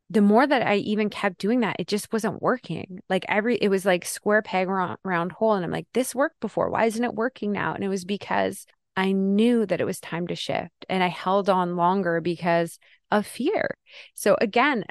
the 0.08 0.20
more 0.20 0.46
that 0.46 0.66
I 0.66 0.76
even 0.76 1.10
kept 1.10 1.38
doing 1.38 1.60
that, 1.60 1.76
it 1.78 1.88
just 1.88 2.12
wasn't 2.12 2.40
working. 2.40 3.00
Like 3.08 3.24
every, 3.28 3.56
it 3.56 3.68
was 3.68 3.84
like 3.84 4.04
square 4.04 4.42
peg 4.42 4.68
round, 4.68 4.98
round 5.04 5.32
hole. 5.32 5.54
And 5.54 5.64
I'm 5.64 5.72
like, 5.72 5.88
this 5.94 6.14
worked 6.14 6.40
before. 6.40 6.70
Why 6.70 6.84
isn't 6.84 7.02
it 7.04 7.14
working 7.14 7.50
now? 7.52 7.74
And 7.74 7.82
it 7.82 7.88
was 7.88 8.04
because 8.04 8.66
I 8.96 9.12
knew 9.12 9.66
that 9.66 9.80
it 9.80 9.84
was 9.84 10.00
time 10.00 10.28
to 10.28 10.36
shift 10.36 10.86
and 10.88 11.02
I 11.02 11.08
held 11.08 11.50
on 11.50 11.76
longer 11.76 12.20
because 12.20 12.78
of 13.10 13.26
fear. 13.26 13.76
So 14.14 14.36
again, 14.40 14.84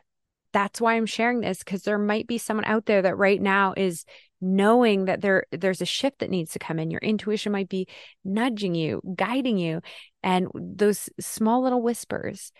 that's 0.53 0.79
why 0.79 0.93
I'm 0.93 1.05
sharing 1.05 1.41
this 1.41 1.59
because 1.59 1.83
there 1.83 1.97
might 1.97 2.27
be 2.27 2.37
someone 2.37 2.65
out 2.65 2.85
there 2.85 3.01
that 3.01 3.17
right 3.17 3.41
now 3.41 3.73
is 3.75 4.05
knowing 4.39 5.05
that 5.05 5.21
there 5.21 5.45
there's 5.51 5.81
a 5.81 5.85
shift 5.85 6.19
that 6.19 6.29
needs 6.29 6.51
to 6.51 6.59
come 6.59 6.77
in 6.77 6.91
your 6.91 6.99
intuition 6.99 7.51
might 7.51 7.67
be 7.67 7.87
nudging 8.23 8.75
you 8.75 9.01
guiding 9.15 9.57
you 9.57 9.81
and 10.23 10.47
those 10.53 11.09
small 11.19 11.63
little 11.63 11.81
whispers 11.81 12.51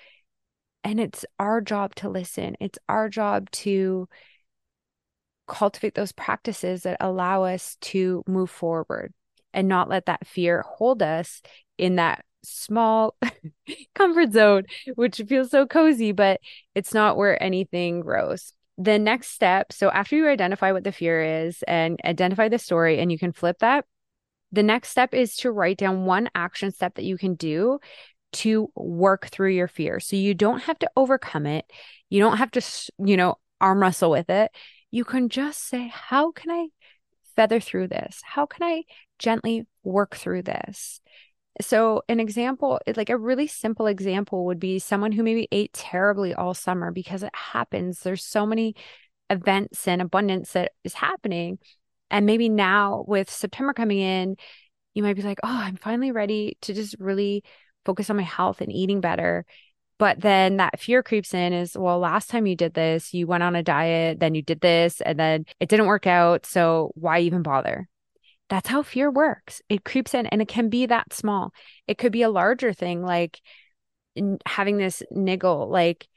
and 0.86 1.00
it's 1.00 1.26
our 1.40 1.60
job 1.62 1.96
to 1.96 2.10
listen. 2.10 2.56
It's 2.62 2.78
our 2.88 3.10
job 3.10 3.50
to 3.52 4.08
cultivate 5.48 5.96
those 5.96 6.12
practices 6.12 6.84
that 6.84 6.98
allow 7.00 7.44
us 7.44 7.76
to 7.82 8.24
move 8.28 8.52
forward 8.52 9.12
and 9.52 9.68
not 9.68 9.90
let 9.90 10.06
that 10.06 10.28
fear 10.28 10.62
hold 10.62 11.02
us 11.02 11.42
in 11.80 11.96
that 11.96 12.24
small 12.44 13.16
comfort 13.96 14.32
zone, 14.32 14.64
which 14.94 15.22
feels 15.28 15.50
so 15.50 15.66
cozy, 15.66 16.12
but 16.12 16.40
it's 16.76 16.94
not 16.94 17.18
where 17.18 17.42
anything 17.42 18.02
grows. 18.02 18.54
The 18.78 19.00
next 19.00 19.30
step 19.30 19.74
so, 19.74 19.90
after 19.90 20.16
you 20.16 20.28
identify 20.28 20.72
what 20.72 20.84
the 20.84 20.92
fear 20.92 21.46
is 21.46 21.64
and 21.64 22.00
identify 22.06 22.50
the 22.50 22.60
story, 22.60 23.00
and 23.00 23.12
you 23.12 23.18
can 23.18 23.32
flip 23.32 23.58
that, 23.60 23.86
the 24.52 24.64
next 24.64 24.90
step 24.90 25.14
is 25.14 25.36
to 25.38 25.52
write 25.52 25.78
down 25.78 26.06
one 26.06 26.30
action 26.36 26.72
step 26.72 26.96
that 26.96 27.06
you 27.06 27.18
can 27.18 27.36
do 27.36 27.80
to 28.36 28.70
work 28.76 29.28
through 29.28 29.52
your 29.52 29.68
fear. 29.68 30.00
So 30.00 30.16
you 30.16 30.34
don't 30.34 30.64
have 30.64 30.80
to 30.80 30.90
overcome 30.96 31.46
it. 31.46 31.66
You 32.10 32.20
don't 32.20 32.38
have 32.38 32.52
to, 32.52 32.62
you 33.00 33.18
know, 33.18 33.36
arm 33.62 33.82
wrestle 33.82 34.12
with 34.12 34.30
it. 34.30 34.52
You 34.92 35.04
can 35.06 35.30
just 35.30 35.68
say, 35.68 35.88
how 35.88 36.32
can 36.32 36.52
I 36.52 36.68
feather 37.36 37.60
through 37.60 37.88
this? 37.88 38.22
How 38.24 38.46
can 38.46 38.64
I 38.64 38.84
gently 39.20 39.66
work 39.84 40.16
through 40.16 40.44
this? 40.44 41.00
So, 41.62 42.04
an 42.10 42.20
example, 42.20 42.80
like 42.98 43.10
a 43.10 43.18
really 43.18 43.48
simple 43.48 43.88
example, 43.88 44.46
would 44.46 44.60
be 44.60 44.80
someone 44.80 45.14
who 45.14 45.24
maybe 45.24 45.48
ate 45.54 45.72
terribly 45.72 46.34
all 46.34 46.54
summer 46.54 46.92
because 46.92 47.24
it 47.24 47.34
happens. 47.34 48.02
There's 48.02 48.26
so 48.26 48.46
many 48.46 48.76
events 49.30 49.88
and 49.88 50.02
abundance 50.02 50.52
that 50.52 50.74
is 50.84 50.94
happening. 50.94 51.60
And 52.12 52.26
maybe 52.26 52.50
now 52.50 53.06
with 53.08 53.32
September 53.32 53.74
coming 53.74 54.00
in, 54.00 54.36
you 54.94 55.04
might 55.04 55.16
be 55.16 55.22
like, 55.22 55.40
oh, 55.44 55.50
I'm 55.50 55.78
finally 55.78 56.12
ready 56.12 56.58
to 56.62 56.74
just 56.74 56.96
really 57.00 57.44
focus 57.86 58.10
on 58.10 58.18
my 58.18 58.24
health 58.24 58.62
and 58.62 58.72
eating 58.72 59.02
better. 59.02 59.46
But 59.98 60.20
then 60.20 60.58
that 60.58 60.80
fear 60.80 61.02
creeps 61.02 61.34
in 61.34 61.54
is, 61.54 61.78
well, 61.78 62.00
last 62.00 62.30
time 62.30 62.46
you 62.46 62.56
did 62.56 62.74
this, 62.74 63.14
you 63.14 63.28
went 63.28 63.44
on 63.44 63.56
a 63.56 63.64
diet, 63.64 64.20
then 64.20 64.36
you 64.36 64.42
did 64.42 64.60
this, 64.60 65.00
and 65.00 65.18
then 65.18 65.46
it 65.62 65.70
didn't 65.70 65.86
work 65.86 66.06
out. 66.06 66.46
So 66.46 66.92
why 66.96 67.20
even 67.20 67.44
bother? 67.44 67.88
That's 68.50 68.68
how 68.68 68.84
fear 68.84 69.10
works. 69.10 69.62
It 69.70 69.86
creeps 69.86 70.14
in 70.14 70.26
and 70.28 70.42
it 70.42 70.48
can 70.48 70.70
be 70.70 70.86
that 70.88 71.14
small. 71.14 71.54
It 71.88 71.98
could 71.98 72.12
be 72.12 72.24
a 72.24 72.30
larger 72.30 72.74
thing 72.74 73.04
like 73.04 73.40
having 74.46 74.78
this 74.78 75.02
niggle, 75.12 75.70
like, 75.70 76.08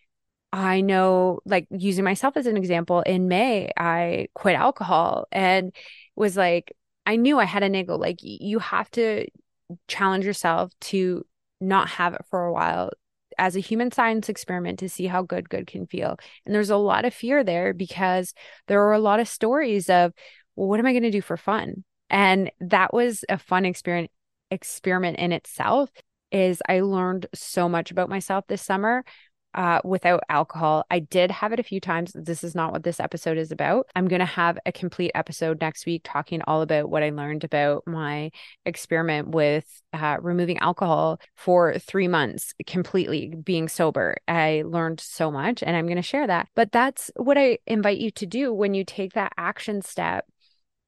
I 0.52 0.80
know, 0.80 1.40
like 1.44 1.66
using 1.70 2.04
myself 2.04 2.36
as 2.36 2.46
an 2.46 2.56
example, 2.56 3.02
in 3.02 3.28
May, 3.28 3.70
I 3.76 4.28
quit 4.34 4.56
alcohol 4.56 5.26
and 5.30 5.74
was 6.16 6.36
like, 6.36 6.72
I 7.06 7.16
knew 7.16 7.38
I 7.38 7.44
had 7.44 7.62
a 7.62 7.68
niggle. 7.68 7.98
Like, 7.98 8.18
you 8.20 8.58
have 8.58 8.90
to 8.92 9.26
challenge 9.86 10.24
yourself 10.24 10.72
to 10.80 11.24
not 11.60 11.88
have 11.88 12.14
it 12.14 12.24
for 12.30 12.44
a 12.44 12.52
while 12.52 12.90
as 13.38 13.56
a 13.56 13.60
human 13.60 13.92
science 13.92 14.28
experiment 14.28 14.80
to 14.80 14.88
see 14.88 15.06
how 15.06 15.22
good 15.22 15.48
good 15.48 15.66
can 15.66 15.86
feel. 15.86 16.16
And 16.44 16.54
there's 16.54 16.70
a 16.70 16.76
lot 16.76 17.04
of 17.04 17.14
fear 17.14 17.44
there 17.44 17.72
because 17.72 18.34
there 18.66 18.82
are 18.82 18.92
a 18.92 18.98
lot 18.98 19.20
of 19.20 19.28
stories 19.28 19.88
of, 19.88 20.12
well, 20.56 20.68
what 20.68 20.80
am 20.80 20.86
I 20.86 20.92
going 20.92 21.04
to 21.04 21.10
do 21.10 21.22
for 21.22 21.36
fun? 21.36 21.84
And 22.10 22.50
that 22.60 22.92
was 22.92 23.24
a 23.28 23.38
fun 23.38 23.64
experiment 23.64 24.10
experiment 24.50 25.18
in 25.18 25.30
itself 25.30 25.90
is 26.32 26.62
I 26.68 26.80
learned 26.80 27.26
so 27.34 27.68
much 27.68 27.90
about 27.90 28.08
myself 28.08 28.46
this 28.48 28.62
summer 28.62 29.04
uh, 29.54 29.80
without 29.84 30.22
alcohol. 30.28 30.84
I 30.90 30.98
did 31.00 31.30
have 31.30 31.52
it 31.52 31.60
a 31.60 31.64
few 31.64 31.80
times. 31.80 32.12
This 32.14 32.44
is 32.44 32.54
not 32.54 32.72
what 32.72 32.82
this 32.82 33.00
episode 33.00 33.38
is 33.38 33.50
about. 33.50 33.86
I'm 33.94 34.08
going 34.08 34.20
to 34.20 34.26
have 34.26 34.58
a 34.66 34.72
complete 34.72 35.12
episode 35.14 35.60
next 35.60 35.86
week 35.86 36.02
talking 36.04 36.42
all 36.42 36.62
about 36.62 36.90
what 36.90 37.02
I 37.02 37.10
learned 37.10 37.44
about 37.44 37.84
my 37.86 38.30
experiment 38.64 39.28
with 39.28 39.66
uh, 39.92 40.18
removing 40.20 40.58
alcohol 40.58 41.20
for 41.34 41.78
three 41.78 42.08
months, 42.08 42.54
completely 42.66 43.34
being 43.42 43.68
sober. 43.68 44.18
I 44.28 44.64
learned 44.66 45.00
so 45.00 45.30
much 45.30 45.62
and 45.62 45.76
I'm 45.76 45.86
going 45.86 45.96
to 45.96 46.02
share 46.02 46.26
that. 46.26 46.48
But 46.54 46.72
that's 46.72 47.10
what 47.16 47.38
I 47.38 47.58
invite 47.66 47.98
you 47.98 48.10
to 48.12 48.26
do 48.26 48.52
when 48.52 48.74
you 48.74 48.84
take 48.84 49.14
that 49.14 49.32
action 49.36 49.82
step 49.82 50.26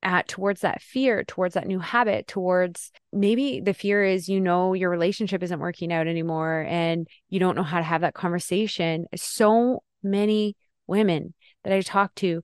at 0.03 0.29
towards 0.29 0.63
that 0.63 0.83
fear, 0.83 1.25
towards 1.25 1.55
that 1.55 1.67
new 1.67 1.79
habit, 1.79 2.27
towards 2.27 2.91
maybe 3.13 3.61
the 3.61 3.75
fear 3.75 4.05
is 4.05 4.29
you 4.29 4.41
know 4.41 4.73
your 4.73 4.91
relationship 4.91 5.43
isn't 5.43 5.61
working 5.61 5.93
out 5.93 6.07
anymore 6.07 6.65
and 6.69 7.07
you 7.29 7.39
don't 7.39 7.57
know 7.57 7.63
how 7.63 7.79
to 7.79 7.85
have 7.85 8.01
that 8.01 8.15
conversation. 8.15 9.07
So 9.15 9.83
many 10.03 10.57
women 10.87 11.35
that 11.65 11.73
I 11.73 11.81
talk 11.83 12.15
to 12.17 12.43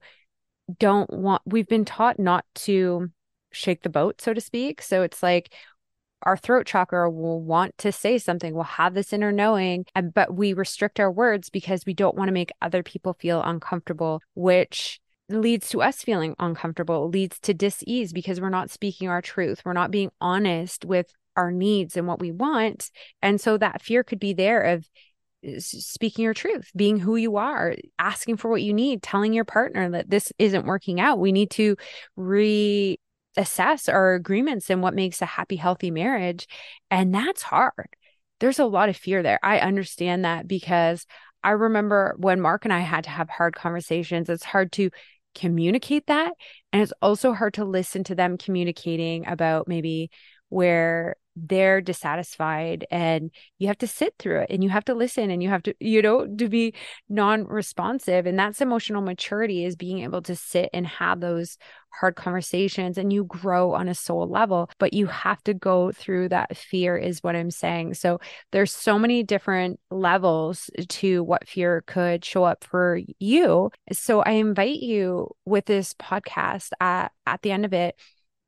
don't 0.79 1.11
want 1.11 1.43
we've 1.47 1.69
been 1.69 1.85
taught 1.85 2.19
not 2.19 2.45
to 2.55 3.11
shake 3.53 3.83
the 3.83 3.89
boat, 3.89 4.21
so 4.21 4.35
to 4.35 4.41
speak. 4.41 4.83
So 4.83 5.03
it's 5.03 5.23
like 5.23 5.53
our 6.23 6.37
throat 6.37 6.67
chakra 6.67 7.11
will 7.11 7.41
want 7.41 7.77
to 7.79 7.93
say 7.93 8.19
something, 8.19 8.55
we'll 8.55 8.65
have 8.65 8.95
this 8.95 9.13
inner 9.13 9.33
knowing, 9.33 9.85
but 10.15 10.35
we 10.35 10.55
restrict 10.55 10.99
our 10.99 11.11
words 11.11 11.51
because 11.51 11.85
we 11.87 11.95
don't 11.95 12.17
want 12.17 12.29
to 12.29 12.33
make 12.33 12.51
other 12.61 12.83
people 12.83 13.17
feel 13.19 13.43
uncomfortable, 13.43 14.21
which 14.35 15.01
leads 15.29 15.71
to 15.71 15.83
us 15.83 16.03
feeling 16.03 16.35
uncomfortable, 16.39 17.09
leads 17.09 17.39
to 17.41 17.55
dis-ease 17.55 18.13
because 18.13 18.41
we're 18.41 18.49
not 18.49 18.71
speaking 18.71 19.09
our 19.09 19.23
truth. 19.23 19.63
We're 19.65 19.73
not 19.73 19.91
being 19.91 20.11
honest 20.21 20.85
with 20.85 21.13
our 21.37 21.51
needs 21.51 21.97
and 21.97 22.07
what 22.07 22.21
we 22.21 22.33
want. 22.33 22.91
And 23.23 23.41
so 23.41 23.59
that 23.59 23.83
fear 23.83 24.03
could 24.03 24.21
be 24.21 24.33
there 24.33 24.63
of 24.63 24.89
eh, 25.45 25.59
speaking 25.59 26.25
your 26.25 26.35
truth, 26.35 26.71
being 26.75 26.99
who 26.99 27.17
you 27.17 27.37
are, 27.37 27.75
asking 27.99 28.37
for 28.39 28.51
what 28.51 28.63
you 28.63 28.73
need, 28.73 29.03
telling 29.03 29.33
your 29.33 29.45
partner 29.45 29.91
that 29.91 30.11
this 30.11 30.33
isn't 30.39 30.67
working 30.67 31.01
out. 31.01 31.19
We 31.19 31.33
need 31.33 31.51
to 31.53 31.77
reassess 32.19 32.99
our 33.93 34.15
agreements 34.15 34.71
and 34.71 34.83
what 34.83 34.95
makes 34.95 35.21
a 35.21 35.27
happy, 35.27 35.57
healthy 35.57 35.91
marriage. 35.91 36.47
And 36.91 37.15
that's 37.15 37.43
hard. 37.43 37.89
There's 38.39 38.59
a 38.59 38.67
lot 38.67 38.89
of 38.89 38.97
fear 38.97 39.23
there. 39.23 39.41
I 39.43 39.59
understand 39.59 40.25
that 40.25 40.47
because 40.47 41.07
I 41.43 41.51
remember 41.51 42.15
when 42.19 42.41
Mark 42.41 42.65
and 42.65 42.73
I 42.73 42.81
had 42.81 43.05
to 43.05 43.11
have 43.11 43.31
hard 43.31 43.55
conversations, 43.55 44.29
it's 44.29 44.45
hard 44.45 44.73
to 44.73 44.91
communicate 45.37 46.07
that. 46.07 46.33
And 46.73 46.83
it's 46.83 46.93
also 47.01 47.33
hard 47.33 47.55
to 47.55 47.65
listen 47.65 48.05
to 48.05 48.15
them 48.15 48.39
communicating 48.39 49.27
about 49.27 49.69
maybe 49.69 50.11
where 50.49 51.17
they're 51.37 51.83
dissatisfied 51.83 52.87
and 52.91 53.31
you 53.59 53.69
have 53.69 53.79
to 53.79 53.87
sit 53.87 54.15
through 54.19 54.41
it 54.41 54.51
and 54.51 54.65
you 54.65 54.71
have 54.71 54.85
to 54.85 54.95
listen 54.95 55.31
and 55.31 55.43
you 55.43 55.51
have 55.51 55.63
to 55.63 55.75
you 55.81 56.01
know 56.01 56.27
to 56.27 56.49
be 56.49 56.75
non-responsive 57.11 58.25
and 58.25 58.39
that's 58.39 58.63
emotional 58.63 59.03
maturity 59.03 59.65
is 59.65 59.77
being 59.77 60.01
able 60.01 60.23
to 60.23 60.35
sit 60.35 60.71
and 60.73 60.87
have 60.87 61.21
those 61.21 61.59
hard 62.01 62.17
conversations 62.17 62.99
and 62.99 63.13
you 63.13 63.25
grow 63.25 63.73
on 63.75 63.89
a 63.89 63.95
soul 63.95 64.27
level 64.29 64.71
but 64.79 64.93
you 64.93 65.07
have 65.07 65.43
to 65.45 65.55
go 65.55 65.93
through 65.93 66.29
that 66.29 66.57
fear 66.57 66.97
is 66.97 67.23
what 67.23 67.37
i'm 67.37 67.51
saying. 67.51 67.95
So 67.95 68.21
there's 68.53 68.73
so 68.73 68.99
many 68.99 69.23
different 69.23 69.79
levels 69.91 70.71
to 70.89 71.23
what 71.23 71.49
fear 71.49 71.83
could 71.87 72.25
show 72.25 72.45
up 72.45 72.65
for 72.65 73.01
you. 73.19 73.71
So 73.93 74.21
i 74.23 74.33
invite 74.33 74.81
you 74.81 75.29
with 75.45 75.67
this 75.67 75.95
podcast 75.95 76.71
at, 76.81 77.13
at 77.27 77.43
the 77.43 77.51
end 77.51 77.65
of 77.65 77.73
it 77.73 77.97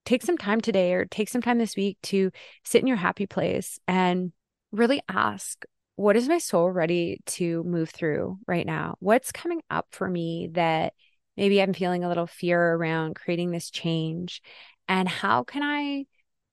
take 0.08 0.22
some 0.22 0.38
time 0.38 0.60
today 0.60 0.94
or 0.94 1.04
take 1.04 1.28
some 1.28 1.42
time 1.42 1.58
this 1.58 1.76
week 1.76 1.98
to 2.02 2.30
sit 2.64 2.80
in 2.80 2.86
your 2.86 2.96
happy 2.96 3.26
place 3.26 3.78
and 3.86 4.32
really 4.72 5.02
ask 5.06 5.64
what 5.96 6.16
is 6.16 6.28
my 6.28 6.38
soul 6.38 6.70
ready 6.70 7.20
to 7.26 7.62
move 7.64 7.90
through 7.90 8.38
right 8.46 8.64
now? 8.64 8.94
What's 9.00 9.32
coming 9.32 9.60
up 9.68 9.86
for 9.90 10.08
me 10.08 10.48
that 10.52 10.94
maybe 11.36 11.60
I'm 11.60 11.74
feeling 11.74 12.04
a 12.04 12.08
little 12.08 12.26
fear 12.26 12.58
around 12.74 13.16
creating 13.16 13.50
this 13.50 13.68
change? 13.68 14.40
And 14.86 15.06
how 15.06 15.42
can 15.44 15.62
I 15.62 16.06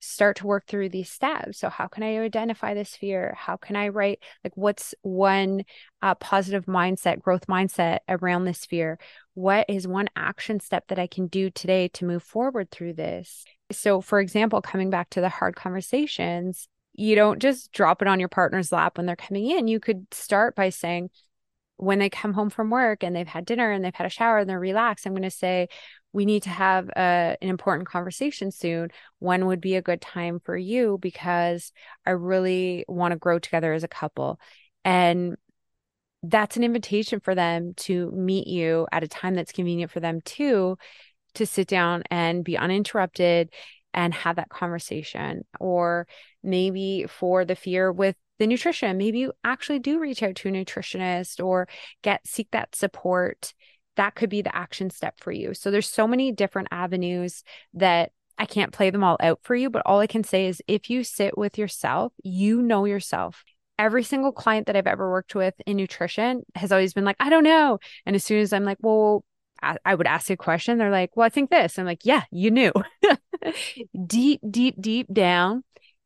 start 0.06 0.38
to 0.38 0.48
work 0.48 0.66
through 0.68 0.90
these 0.90 1.10
steps. 1.10 1.60
So, 1.60 1.70
how 1.70 1.88
can 1.88 2.04
I 2.04 2.20
identify 2.20 2.74
this 2.74 2.96
fear? 2.96 3.36
How 3.38 3.58
can 3.58 3.76
I 3.76 3.90
write, 3.90 4.20
like, 4.44 4.56
what's 4.56 4.94
one 5.02 5.64
uh, 6.02 6.16
positive 6.16 6.66
mindset, 6.66 7.22
growth 7.22 7.48
mindset 7.48 8.00
around 8.08 8.46
this 8.46 8.66
fear? 8.66 9.00
What 9.34 9.66
is 9.70 9.88
one 9.88 10.08
action 10.16 10.60
step 10.60 10.88
that 10.88 11.00
I 11.00 11.08
can 11.08 11.28
do 11.28 11.50
today 11.50 11.88
to 11.90 12.06
move 12.06 12.24
forward 12.24 12.72
through 12.72 12.94
this? 12.94 13.46
So, 13.72 14.02
for 14.02 14.20
example, 14.20 14.62
coming 14.62 14.90
back 14.90 15.10
to 15.12 15.22
the 15.22 15.30
hard 15.30 15.56
conversations, 15.56 16.68
you 16.94 17.16
don't 17.16 17.42
just 17.42 17.72
drop 17.72 18.02
it 18.02 18.08
on 18.08 18.20
your 18.20 18.30
partner's 18.30 18.72
lap 18.72 18.98
when 18.98 19.06
they're 19.06 19.16
coming 19.16 19.50
in. 19.50 19.68
You 19.68 19.80
could 19.80 20.08
start 20.14 20.56
by 20.56 20.70
saying, 20.70 21.10
when 21.78 22.00
they 22.00 22.10
come 22.10 22.34
home 22.34 22.50
from 22.50 22.70
work 22.70 23.04
and 23.04 23.16
they've 23.16 23.28
had 23.28 23.46
dinner 23.46 23.72
and 23.72 23.84
they've 23.84 23.94
had 23.94 24.08
a 24.08 24.10
shower 24.10 24.38
and 24.38 24.50
they're 24.50 24.60
relaxed, 24.60 25.06
I'm 25.06 25.14
going 25.14 25.24
to 25.24 25.30
say, 25.32 25.68
we 26.16 26.24
need 26.26 26.44
to 26.44 26.50
have 26.50 26.88
a, 26.96 27.36
an 27.42 27.50
important 27.50 27.90
conversation 27.90 28.50
soon. 28.50 28.90
When 29.20 29.48
would 29.48 29.60
be 29.60 29.76
a 29.76 29.82
good 29.82 30.00
time 30.00 30.40
for 30.40 30.56
you? 30.56 30.98
Because 31.02 31.74
I 32.06 32.12
really 32.12 32.86
want 32.88 33.12
to 33.12 33.18
grow 33.18 33.38
together 33.38 33.74
as 33.74 33.84
a 33.84 33.90
couple. 33.90 34.40
And 34.86 35.36
that's 36.24 36.56
an 36.56 36.64
invitation 36.64 37.20
for 37.20 37.36
them 37.36 37.74
to 37.76 38.10
meet 38.12 38.48
you 38.48 38.88
at 38.94 39.04
a 39.04 39.10
time 39.10 39.36
that's 39.36 39.52
convenient 39.52 39.92
for 39.92 40.00
them 40.00 40.22
too, 40.22 40.78
to 41.34 41.46
sit 41.46 41.68
down 41.68 42.04
and 42.10 42.46
be 42.46 42.58
uninterrupted 42.58 43.50
and 43.94 44.14
have 44.14 44.38
that 44.38 44.48
conversation. 44.48 45.44
Or 45.60 46.08
maybe 46.42 47.08
for 47.10 47.44
the 47.44 47.58
fear 47.58 47.92
with 47.92 48.16
the 48.40 48.48
nutrition, 48.48 48.98
maybe 48.98 49.20
you 49.20 49.34
actually 49.44 49.80
do 49.80 50.00
reach 50.00 50.24
out 50.24 50.36
to 50.36 50.48
a 50.48 50.52
nutritionist 50.54 51.44
or 51.44 51.68
get 52.04 52.26
seek 52.26 52.48
that 52.52 52.74
support 52.74 53.54
that 53.96 54.16
could 54.16 54.30
be 54.30 54.42
the 54.42 54.56
action 54.56 54.90
step 54.90 55.20
for 55.20 55.32
you. 55.32 55.54
So 55.54 55.72
there's 55.72 55.90
so 55.90 56.08
many 56.08 56.32
different 56.32 56.68
avenues 56.72 57.44
that 57.74 58.12
I 58.38 58.46
can't 58.46 58.74
play 58.74 58.90
them 58.90 59.04
all 59.04 59.18
out 59.22 59.40
for 59.44 59.56
you, 59.56 59.70
but 59.70 59.84
all 59.86 60.00
I 60.00 60.08
can 60.08 60.24
say 60.24 60.48
is 60.48 60.62
if 60.68 60.90
you 60.90 61.04
sit 61.04 61.38
with 61.38 61.58
yourself, 61.58 62.14
you 62.24 62.62
know 62.62 62.86
yourself. 62.86 63.44
Every 63.78 64.04
single 64.04 64.32
client 64.32 64.68
that 64.68 64.76
I've 64.76 64.88
ever 64.88 65.10
worked 65.10 65.36
with 65.36 65.54
in 65.66 65.78
nutrition 65.78 66.44
has 66.56 66.72
always 66.72 66.94
been 66.94 67.06
like, 67.06 67.18
I 67.20 67.30
don't 67.30 67.44
know. 67.44 67.80
And 68.06 68.16
as 68.16 68.24
soon 68.24 68.40
as 68.40 68.54
I'm 68.54 68.64
like, 68.64 68.78
well, 68.82 69.24
I 69.84 69.96
would 69.96 70.06
ask 70.06 70.30
a 70.30 70.38
question, 70.38 70.78
they're 70.78 70.92
like, 70.92 71.16
well, 71.16 71.26
I 71.26 71.30
think 71.30 71.50
this. 71.50 71.80
I'm 71.80 71.86
like, 71.86 72.06
yeah, 72.06 72.24
you 72.32 72.52
knew. 72.52 72.72
deep, 74.06 74.42
deep, 74.48 74.76
deep 74.80 75.12
down, 75.12 75.64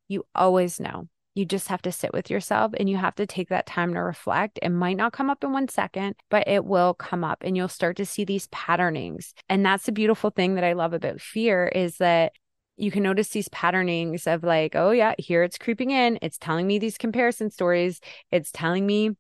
you 0.07 0.25
always 0.33 0.79
know. 0.79 1.07
You 1.35 1.45
just 1.45 1.67
have 1.67 1.81
to 1.83 1.91
sit 1.91 2.11
with 2.13 2.29
yourself 2.29 2.73
and 2.77 2.89
you 2.89 2.97
have 2.97 3.15
to 3.15 3.25
take 3.25 3.49
that 3.49 3.65
time 3.65 3.93
to 3.93 3.99
reflect. 3.99 4.59
It 4.61 4.69
might 4.69 4.97
not 4.97 5.13
come 5.13 5.29
up 5.29 5.43
in 5.43 5.53
one 5.53 5.67
second, 5.67 6.15
but 6.29 6.47
it 6.47 6.65
will 6.65 6.93
come 6.93 7.23
up 7.23 7.39
and 7.41 7.55
you'll 7.55 7.67
start 7.67 7.97
to 7.97 8.05
see 8.05 8.25
these 8.25 8.47
patternings. 8.47 9.33
And 9.47 9.65
that's 9.65 9.85
the 9.85 9.91
beautiful 9.91 10.31
thing 10.31 10.55
that 10.55 10.63
I 10.63 10.73
love 10.73 10.93
about 10.93 11.21
fear 11.21 11.67
is 11.67 11.97
that 11.97 12.33
you 12.77 12.91
can 12.91 13.03
notice 13.03 13.29
these 13.29 13.49
patternings 13.49 14.25
of 14.25 14.43
like, 14.43 14.75
oh, 14.75 14.91
yeah, 14.91 15.13
here 15.17 15.43
it's 15.43 15.57
creeping 15.57 15.91
in. 15.91 16.17
It's 16.21 16.37
telling 16.37 16.65
me 16.65 16.79
these 16.79 16.97
comparison 16.97 17.51
stories. 17.51 17.99
It's 18.31 18.51
telling 18.51 18.85
me 18.85 19.11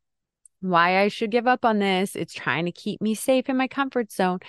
why 0.61 1.01
I 1.01 1.09
should 1.09 1.31
give 1.31 1.47
up 1.47 1.65
on 1.65 1.79
this. 1.79 2.15
It's 2.15 2.33
trying 2.33 2.65
to 2.65 2.71
keep 2.71 3.01
me 3.01 3.15
safe 3.15 3.49
in 3.49 3.57
my 3.57 3.67
comfort 3.67 4.11
zone. 4.11 4.39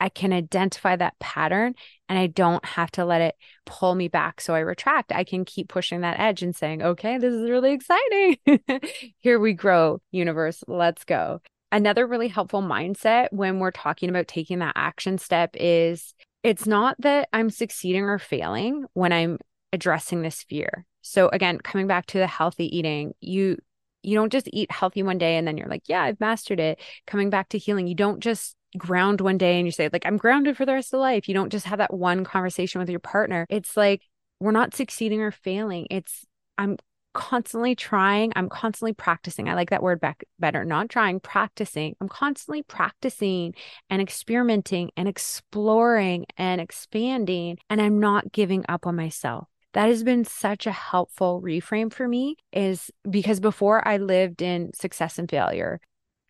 I 0.00 0.08
can 0.08 0.32
identify 0.32 0.96
that 0.96 1.18
pattern 1.18 1.74
and 2.08 2.18
I 2.18 2.26
don't 2.26 2.64
have 2.64 2.90
to 2.92 3.04
let 3.04 3.20
it 3.20 3.36
pull 3.64 3.94
me 3.94 4.08
back. 4.08 4.40
So 4.40 4.54
I 4.54 4.60
retract. 4.60 5.12
I 5.12 5.24
can 5.24 5.44
keep 5.44 5.68
pushing 5.68 6.02
that 6.02 6.18
edge 6.18 6.42
and 6.42 6.54
saying, 6.54 6.82
okay, 6.82 7.18
this 7.18 7.32
is 7.32 7.48
really 7.48 7.72
exciting. 7.72 8.38
Here 9.20 9.38
we 9.38 9.52
grow, 9.52 10.00
universe. 10.10 10.62
Let's 10.66 11.04
go. 11.04 11.40
Another 11.72 12.06
really 12.06 12.28
helpful 12.28 12.62
mindset 12.62 13.28
when 13.32 13.58
we're 13.58 13.70
talking 13.70 14.08
about 14.08 14.28
taking 14.28 14.60
that 14.60 14.74
action 14.76 15.18
step 15.18 15.50
is 15.54 16.14
it's 16.42 16.66
not 16.66 16.96
that 17.00 17.28
I'm 17.32 17.50
succeeding 17.50 18.04
or 18.04 18.18
failing 18.18 18.84
when 18.92 19.12
I'm 19.12 19.38
addressing 19.72 20.22
this 20.22 20.42
fear. 20.42 20.84
So 21.00 21.28
again, 21.28 21.58
coming 21.58 21.86
back 21.86 22.06
to 22.06 22.18
the 22.18 22.26
healthy 22.26 22.76
eating, 22.76 23.14
you 23.20 23.58
you 24.02 24.14
don't 24.14 24.30
just 24.30 24.48
eat 24.52 24.70
healthy 24.70 25.02
one 25.02 25.18
day 25.18 25.36
and 25.36 25.48
then 25.48 25.56
you're 25.56 25.68
like, 25.68 25.84
yeah, 25.86 26.02
I've 26.02 26.20
mastered 26.20 26.60
it. 26.60 26.78
Coming 27.06 27.30
back 27.30 27.48
to 27.48 27.58
healing, 27.58 27.86
you 27.86 27.94
don't 27.94 28.20
just 28.20 28.54
ground 28.78 29.20
one 29.20 29.38
day 29.38 29.58
and 29.58 29.66
you 29.66 29.72
say, 29.72 29.88
like, 29.92 30.06
I'm 30.06 30.16
grounded 30.16 30.56
for 30.56 30.66
the 30.66 30.74
rest 30.74 30.92
of 30.92 31.00
life. 31.00 31.28
You 31.28 31.34
don't 31.34 31.50
just 31.52 31.66
have 31.66 31.78
that 31.78 31.94
one 31.94 32.24
conversation 32.24 32.78
with 32.78 32.90
your 32.90 33.00
partner. 33.00 33.46
It's 33.48 33.76
like, 33.76 34.02
we're 34.40 34.52
not 34.52 34.74
succeeding 34.74 35.20
or 35.20 35.30
failing. 35.30 35.86
It's, 35.90 36.26
I'm 36.58 36.76
constantly 37.12 37.74
trying. 37.76 38.32
I'm 38.34 38.48
constantly 38.48 38.92
practicing. 38.92 39.48
I 39.48 39.54
like 39.54 39.70
that 39.70 39.82
word 39.82 40.00
back 40.00 40.24
better. 40.38 40.64
Not 40.64 40.88
trying, 40.88 41.20
practicing. 41.20 41.94
I'm 42.00 42.08
constantly 42.08 42.62
practicing 42.62 43.54
and 43.88 44.02
experimenting 44.02 44.90
and 44.96 45.08
exploring 45.08 46.26
and 46.36 46.60
expanding. 46.60 47.58
And 47.70 47.80
I'm 47.80 48.00
not 48.00 48.32
giving 48.32 48.64
up 48.68 48.86
on 48.86 48.96
myself 48.96 49.48
that 49.74 49.88
has 49.88 50.02
been 50.04 50.24
such 50.24 50.66
a 50.66 50.72
helpful 50.72 51.42
reframe 51.42 51.92
for 51.92 52.08
me 52.08 52.36
is 52.52 52.90
because 53.08 53.40
before 53.40 53.86
I 53.86 53.98
lived 53.98 54.40
in 54.40 54.72
success 54.72 55.18
and 55.18 55.28
failure, 55.28 55.80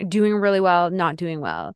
doing 0.08 0.34
really 0.34 0.60
well, 0.60 0.90
not 0.90 1.16
doing 1.16 1.40
well. 1.40 1.74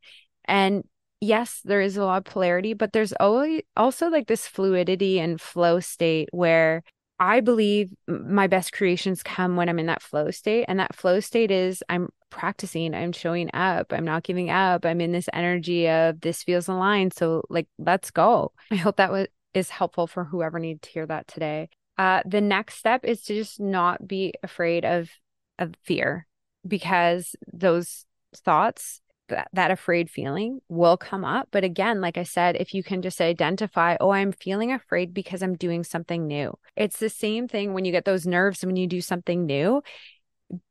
And 0.49 0.83
yes, 1.21 1.61
there 1.63 1.81
is 1.81 1.95
a 1.95 2.03
lot 2.03 2.17
of 2.17 2.23
polarity, 2.25 2.73
but 2.73 2.91
there's 2.91 3.13
always 3.13 3.61
also 3.77 4.09
like 4.09 4.27
this 4.27 4.47
fluidity 4.47 5.19
and 5.19 5.39
flow 5.39 5.79
state 5.79 6.29
where 6.31 6.83
I 7.19 7.41
believe 7.41 7.93
my 8.07 8.47
best 8.47 8.73
creations 8.73 9.21
come 9.23 9.55
when 9.55 9.69
I'm 9.69 9.79
in 9.79 9.87
that 9.87 10.01
flow 10.01 10.31
state. 10.31 10.65
And 10.67 10.79
that 10.79 10.95
flow 10.95 11.19
state 11.19 11.51
is 11.51 11.83
I'm 11.89 12.09
practicing, 12.29 12.95
I'm 12.95 13.11
showing 13.11 13.49
up, 13.53 13.91
I'm 13.91 14.05
not 14.05 14.23
giving 14.23 14.49
up, 14.49 14.85
I'm 14.85 15.01
in 15.01 15.11
this 15.11 15.29
energy 15.33 15.87
of 15.87 16.21
this 16.21 16.43
feels 16.43 16.67
aligned. 16.67 17.13
So, 17.13 17.43
like, 17.49 17.67
let's 17.77 18.11
go. 18.11 18.53
I 18.71 18.75
hope 18.75 18.97
that 18.97 19.11
was 19.11 19.27
is 19.53 19.69
helpful 19.69 20.07
for 20.07 20.23
whoever 20.23 20.59
needs 20.59 20.81
to 20.81 20.89
hear 20.89 21.05
that 21.07 21.27
today. 21.27 21.69
Uh, 21.97 22.21
the 22.25 22.39
next 22.39 22.75
step 22.75 23.03
is 23.03 23.21
to 23.23 23.35
just 23.35 23.59
not 23.59 24.07
be 24.07 24.33
afraid 24.43 24.85
of 24.85 25.09
of 25.57 25.73
fear 25.83 26.25
because 26.65 27.35
those 27.51 28.05
thoughts 28.35 29.01
that, 29.29 29.47
that 29.53 29.71
afraid 29.71 30.09
feeling 30.09 30.59
will 30.69 30.97
come 30.97 31.23
up 31.23 31.47
but 31.51 31.63
again 31.63 32.01
like 32.01 32.17
i 32.17 32.23
said 32.23 32.55
if 32.55 32.73
you 32.73 32.83
can 32.83 33.01
just 33.01 33.21
identify 33.21 33.95
oh 33.99 34.11
i'm 34.11 34.31
feeling 34.31 34.71
afraid 34.71 35.13
because 35.13 35.41
i'm 35.41 35.55
doing 35.55 35.83
something 35.83 36.27
new 36.27 36.53
it's 36.75 36.99
the 36.99 37.09
same 37.09 37.47
thing 37.47 37.73
when 37.73 37.85
you 37.85 37.91
get 37.91 38.05
those 38.05 38.27
nerves 38.27 38.65
when 38.65 38.75
you 38.75 38.87
do 38.87 39.01
something 39.01 39.45
new 39.45 39.81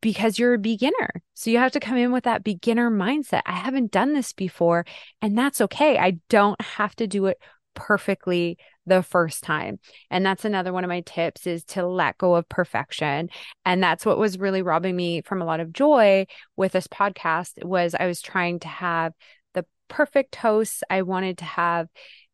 because 0.01 0.38
you're 0.38 0.55
a 0.55 0.59
beginner. 0.59 1.23
So 1.35 1.51
you 1.51 1.59
have 1.59 1.73
to 1.73 1.81
come 1.81 1.97
in 1.97 2.12
with 2.12 2.25
that 2.25 2.44
beginner 2.44 2.90
mindset. 2.90 3.42
I 3.47 3.53
haven't 3.53 3.92
done 3.92 4.12
this 4.12 4.33
before, 4.33 4.85
and 5.23 5.37
that's 5.37 5.61
okay. 5.61 5.99
I 5.99 6.18
don't 6.29 6.61
have 6.61 6.97
to 6.97 7.07
do 7.07 7.27
it 7.27 7.38
perfectly 7.75 8.59
the 8.88 9.03
first 9.03 9.42
time. 9.42 9.79
And 10.11 10.24
that's 10.24 10.44
another 10.44 10.72
one 10.72 10.85
of 10.85 10.88
my 10.88 11.01
tips 11.01 11.46
is 11.46 11.64
to 11.66 11.87
let 11.87 12.18
go 12.18 12.35
of 12.35 12.48
perfection. 12.48 13.31
And 13.64 13.83
that's 13.83 14.07
what 14.07 14.18
was 14.18 14.38
really 14.38 14.62
robbing 14.62 14.96
me 14.96 15.22
from 15.22 15.42
a 15.42 15.44
lot 15.44 15.61
of 15.61 15.72
joy 15.72 16.27
with 16.57 16.72
this 16.72 16.87
podcast 16.87 17.64
was 17.64 17.94
I 17.94 18.07
was 18.07 18.20
trying 18.20 18.61
to 18.61 18.68
have 18.68 19.12
the 19.55 19.64
perfect 19.88 20.37
hosts. 20.37 20.83
I 20.90 21.03
wanted 21.03 21.38
to 21.38 21.44
have 21.44 21.88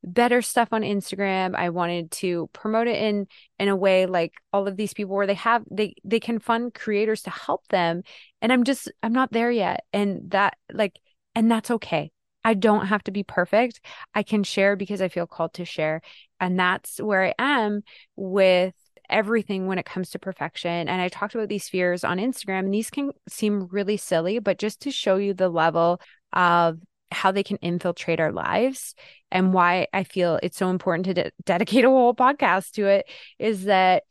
better 0.05 0.43
stuff 0.43 0.69
on 0.73 0.83
Instagram. 0.83 1.55
I 1.55 1.71
wanted 1.71 2.11
to 2.13 2.49
promote 2.53 2.87
it 2.89 2.97
in 2.97 3.27
in 3.59 3.69
a 3.69 3.77
way 3.77 4.07
like 4.07 4.35
all 4.53 4.69
of 4.69 4.77
these 4.77 4.93
people 4.93 5.15
where 5.15 5.27
they 5.27 5.35
have 5.35 5.65
they 5.71 5.95
they 6.05 6.21
can 6.21 6.39
fund 6.39 6.75
creators 6.75 7.23
to 7.23 7.31
help 7.31 7.67
them 7.69 8.03
and 8.43 8.53
I'm 8.53 8.65
just 8.65 8.93
I'm 9.03 9.15
not 9.15 9.33
there 9.33 9.51
yet 9.51 9.85
and 9.93 10.31
that 10.31 10.59
like 10.73 10.99
and 11.35 11.51
that's 11.51 11.71
okay. 11.71 12.11
I 12.45 12.55
don't 12.55 12.87
have 12.87 13.03
to 13.05 13.11
be 13.11 13.23
perfect. 13.23 13.81
I 14.15 14.23
can 14.23 14.45
share 14.45 14.77
because 14.77 15.01
I 15.01 15.09
feel 15.09 15.27
called 15.27 15.55
to 15.55 15.65
share. 15.65 16.03
And 16.45 16.59
that's 16.59 17.01
where 17.01 17.25
I 17.25 17.35
am 17.39 17.83
with 18.17 18.75
everything 19.09 19.67
when 19.67 19.79
it 19.79 19.87
comes 19.87 20.11
to 20.11 20.19
perfection. 20.19 20.89
And 20.89 21.01
I 21.01 21.09
talked 21.09 21.35
about 21.35 21.49
these 21.49 21.71
fears 21.71 22.05
on 22.05 22.19
Instagram, 22.19 22.61
and 22.61 22.75
these 22.75 22.91
can 22.91 23.13
seem 23.29 23.67
really 23.69 23.97
silly, 23.97 24.41
but 24.41 24.59
just 24.59 24.81
to 24.83 24.91
show 24.91 25.17
you 25.17 25.33
the 25.33 25.49
level 25.49 26.03
of 26.35 26.79
how 27.11 27.33
they 27.33 27.43
can 27.43 27.57
infiltrate 27.59 28.21
our 28.21 28.31
lives 28.31 28.95
and 29.31 29.55
why 29.55 29.87
I 29.95 30.05
feel 30.05 30.39
it's 30.43 30.59
so 30.59 30.69
important 30.69 31.07
to 31.07 31.15
de- 31.15 31.33
dedicate 31.47 31.85
a 31.87 31.89
whole 31.89 32.15
podcast 32.15 32.73
to 32.73 32.89
it 32.89 33.07
is 33.39 33.65
that 33.65 34.03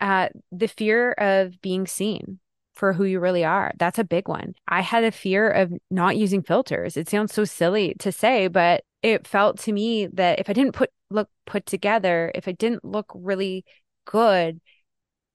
uh, 0.00 0.30
the 0.52 0.68
fear 0.68 1.12
of 1.12 1.60
being 1.60 1.86
seen 1.86 2.38
for 2.72 2.94
who 2.94 3.04
you 3.04 3.20
really 3.20 3.44
are. 3.44 3.72
That's 3.78 3.98
a 3.98 4.04
big 4.04 4.28
one. 4.28 4.54
I 4.66 4.80
had 4.80 5.04
a 5.04 5.10
fear 5.10 5.50
of 5.50 5.72
not 5.90 6.16
using 6.16 6.42
filters. 6.42 6.96
It 6.96 7.08
sounds 7.10 7.34
so 7.34 7.44
silly 7.44 7.94
to 7.98 8.12
say, 8.12 8.48
but 8.48 8.84
it 9.02 9.26
felt 9.26 9.58
to 9.60 9.72
me 9.72 10.06
that 10.14 10.38
if 10.40 10.48
I 10.50 10.52
didn't 10.52 10.72
put 10.72 10.90
look 11.10 11.28
put 11.46 11.66
together, 11.66 12.32
if 12.34 12.48
I 12.48 12.52
didn't 12.52 12.84
look 12.84 13.10
really 13.14 13.64
good, 14.04 14.60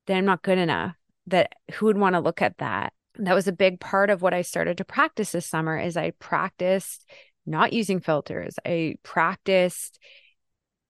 then 0.08 0.17
I'm 0.17 0.26
not 0.26 0.43
good 0.43 0.58
enough. 0.58 0.95
That 1.28 1.54
who 1.74 1.86
would 1.86 1.97
want 1.97 2.15
to 2.15 2.19
look 2.19 2.41
at 2.41 2.58
that? 2.58 2.93
That 3.15 3.36
was 3.36 3.47
a 3.47 3.54
big 3.54 3.80
part 3.80 4.10
of 4.10 4.21
what 4.21 4.34
I 4.34 4.41
started 4.41 4.78
to 4.78 4.86
practice 4.86 5.32
this 5.32 5.45
summer 5.45 5.78
is 5.78 5.95
I 5.97 6.12
practiced 6.12 7.10
not 7.45 7.74
using 7.74 8.00
filters. 8.00 8.56
I 8.65 8.95
practiced 9.04 10.00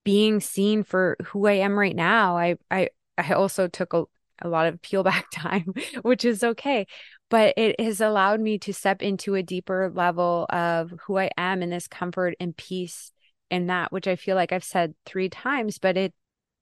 being 0.04 0.40
seen 0.40 0.82
for 0.82 1.16
who 1.26 1.46
I 1.46 1.54
am 1.54 1.78
right 1.78 1.94
now. 1.94 2.36
I 2.36 2.56
I 2.70 2.88
I 3.18 3.34
also 3.34 3.68
took 3.68 3.92
a 3.94 4.04
a 4.40 4.48
lot 4.48 4.66
of 4.66 4.82
peel 4.82 5.02
back 5.02 5.30
time, 5.32 5.72
which 6.02 6.24
is 6.24 6.42
okay. 6.42 6.86
But 7.32 7.54
it 7.56 7.80
has 7.80 8.02
allowed 8.02 8.40
me 8.40 8.58
to 8.58 8.74
step 8.74 9.00
into 9.00 9.34
a 9.34 9.42
deeper 9.42 9.90
level 9.90 10.44
of 10.50 10.92
who 11.06 11.16
I 11.16 11.30
am 11.38 11.62
in 11.62 11.70
this 11.70 11.88
comfort 11.88 12.34
and 12.38 12.54
peace 12.54 13.10
in 13.50 13.68
that, 13.68 13.90
which 13.90 14.06
I 14.06 14.16
feel 14.16 14.36
like 14.36 14.52
I've 14.52 14.62
said 14.62 14.94
three 15.06 15.30
times, 15.30 15.78
but 15.78 15.96
it, 15.96 16.12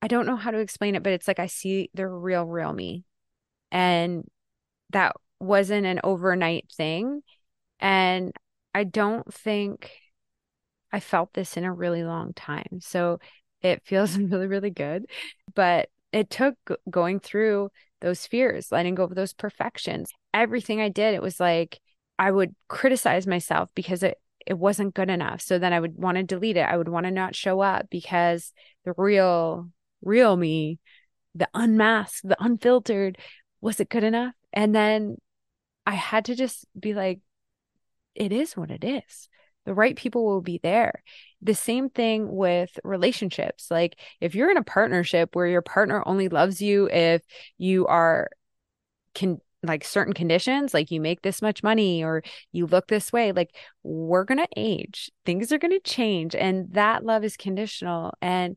I 0.00 0.06
don't 0.06 0.26
know 0.26 0.36
how 0.36 0.52
to 0.52 0.60
explain 0.60 0.94
it, 0.94 1.02
but 1.02 1.12
it's 1.12 1.26
like 1.26 1.40
I 1.40 1.48
see 1.48 1.90
the 1.92 2.06
real, 2.06 2.44
real 2.44 2.72
me. 2.72 3.02
And 3.72 4.22
that 4.90 5.16
wasn't 5.40 5.86
an 5.86 5.98
overnight 6.04 6.70
thing. 6.70 7.24
And 7.80 8.32
I 8.72 8.84
don't 8.84 9.34
think 9.34 9.90
I 10.92 11.00
felt 11.00 11.34
this 11.34 11.56
in 11.56 11.64
a 11.64 11.74
really 11.74 12.04
long 12.04 12.32
time. 12.32 12.78
So 12.80 13.18
it 13.60 13.82
feels 13.84 14.16
really, 14.18 14.46
really 14.46 14.70
good. 14.70 15.06
But 15.52 15.88
it 16.12 16.30
took 16.30 16.56
going 16.88 17.20
through 17.20 17.70
those 18.00 18.26
fears, 18.26 18.72
letting 18.72 18.94
go 18.94 19.04
of 19.04 19.14
those 19.14 19.32
perfections. 19.32 20.10
Everything 20.32 20.80
I 20.80 20.88
did, 20.88 21.14
it 21.14 21.22
was 21.22 21.38
like 21.38 21.80
I 22.18 22.30
would 22.30 22.54
criticize 22.68 23.26
myself 23.26 23.70
because 23.74 24.02
it 24.02 24.18
it 24.46 24.58
wasn't 24.58 24.94
good 24.94 25.10
enough. 25.10 25.42
So 25.42 25.58
then 25.58 25.72
I 25.72 25.80
would 25.80 25.96
want 25.96 26.16
to 26.16 26.22
delete 26.22 26.56
it. 26.56 26.62
I 26.62 26.76
would 26.76 26.88
want 26.88 27.04
to 27.04 27.10
not 27.10 27.36
show 27.36 27.60
up 27.60 27.88
because 27.90 28.52
the 28.84 28.94
real 28.96 29.70
real 30.02 30.36
me, 30.36 30.78
the 31.34 31.48
unmasked, 31.54 32.26
the 32.26 32.42
unfiltered, 32.42 33.18
was 33.60 33.80
it 33.80 33.90
good 33.90 34.04
enough? 34.04 34.34
And 34.52 34.74
then 34.74 35.18
I 35.86 35.94
had 35.94 36.26
to 36.26 36.34
just 36.34 36.64
be 36.78 36.94
like 36.94 37.20
it 38.14 38.32
is 38.32 38.56
what 38.56 38.70
it 38.70 38.84
is. 38.84 39.28
The 39.66 39.74
right 39.74 39.96
people 39.96 40.24
will 40.24 40.40
be 40.40 40.58
there. 40.62 41.02
The 41.42 41.54
same 41.54 41.88
thing 41.88 42.34
with 42.34 42.78
relationships. 42.84 43.70
Like 43.70 43.98
if 44.20 44.34
you're 44.34 44.50
in 44.50 44.56
a 44.56 44.62
partnership 44.62 45.34
where 45.34 45.46
your 45.46 45.62
partner 45.62 46.02
only 46.06 46.28
loves 46.28 46.60
you 46.60 46.88
if 46.90 47.22
you 47.56 47.86
are 47.86 48.28
can 49.14 49.40
like 49.62 49.84
certain 49.84 50.14
conditions, 50.14 50.72
like 50.72 50.90
you 50.90 51.00
make 51.00 51.22
this 51.22 51.42
much 51.42 51.62
money 51.62 52.02
or 52.02 52.22
you 52.52 52.66
look 52.66 52.86
this 52.88 53.12
way, 53.12 53.32
like 53.32 53.54
we're 53.82 54.24
going 54.24 54.38
to 54.38 54.48
age. 54.56 55.10
Things 55.26 55.52
are 55.52 55.58
going 55.58 55.72
to 55.72 55.80
change 55.80 56.34
and 56.34 56.72
that 56.72 57.04
love 57.04 57.24
is 57.24 57.36
conditional 57.36 58.14
and 58.22 58.56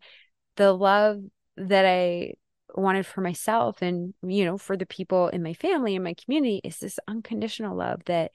the 0.56 0.72
love 0.72 1.19
that 1.58 1.86
I 1.86 2.34
wanted 2.76 3.06
for 3.06 3.22
myself 3.22 3.82
and 3.82 4.13
you 4.24 4.46
know 4.46 4.58
for 4.58 4.76
the 4.76 4.86
people 4.86 5.28
in 5.28 5.43
my 5.43 5.54
family 5.54 5.96
and 5.96 6.04
my 6.04 6.15
community 6.15 6.60
is 6.63 6.80
this 6.80 6.98
unconditional 7.08 7.78
love 7.78 8.02
that 8.06 8.32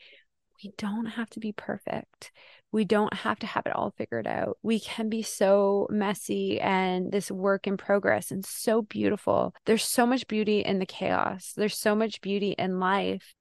we 0.62 0.72
don't 0.76 1.06
have 1.06 1.28
to 1.30 1.40
be 1.40 1.52
perfect 1.52 2.30
we 2.72 2.84
don't 2.84 3.14
have 3.14 3.38
to 3.38 3.46
have 3.46 3.66
it 3.66 3.74
all 3.74 3.94
figured 3.96 4.26
out. 4.26 4.58
We 4.62 4.80
can 4.80 5.08
be 5.08 5.22
so 5.22 5.86
messy 5.90 6.60
and 6.60 7.10
this 7.10 7.30
work 7.30 7.66
in 7.66 7.76
progress 7.76 8.30
and 8.30 8.44
so 8.44 8.82
beautiful. 8.82 9.54
There's 9.64 9.84
so 9.84 10.06
much 10.06 10.28
beauty 10.28 10.60
in 10.60 10.78
the 10.78 10.86
chaos. 10.86 11.52
There's 11.56 11.78
so 11.78 11.94
much 11.94 12.20
beauty 12.20 12.54
in 12.58 12.78
life. 12.78 13.34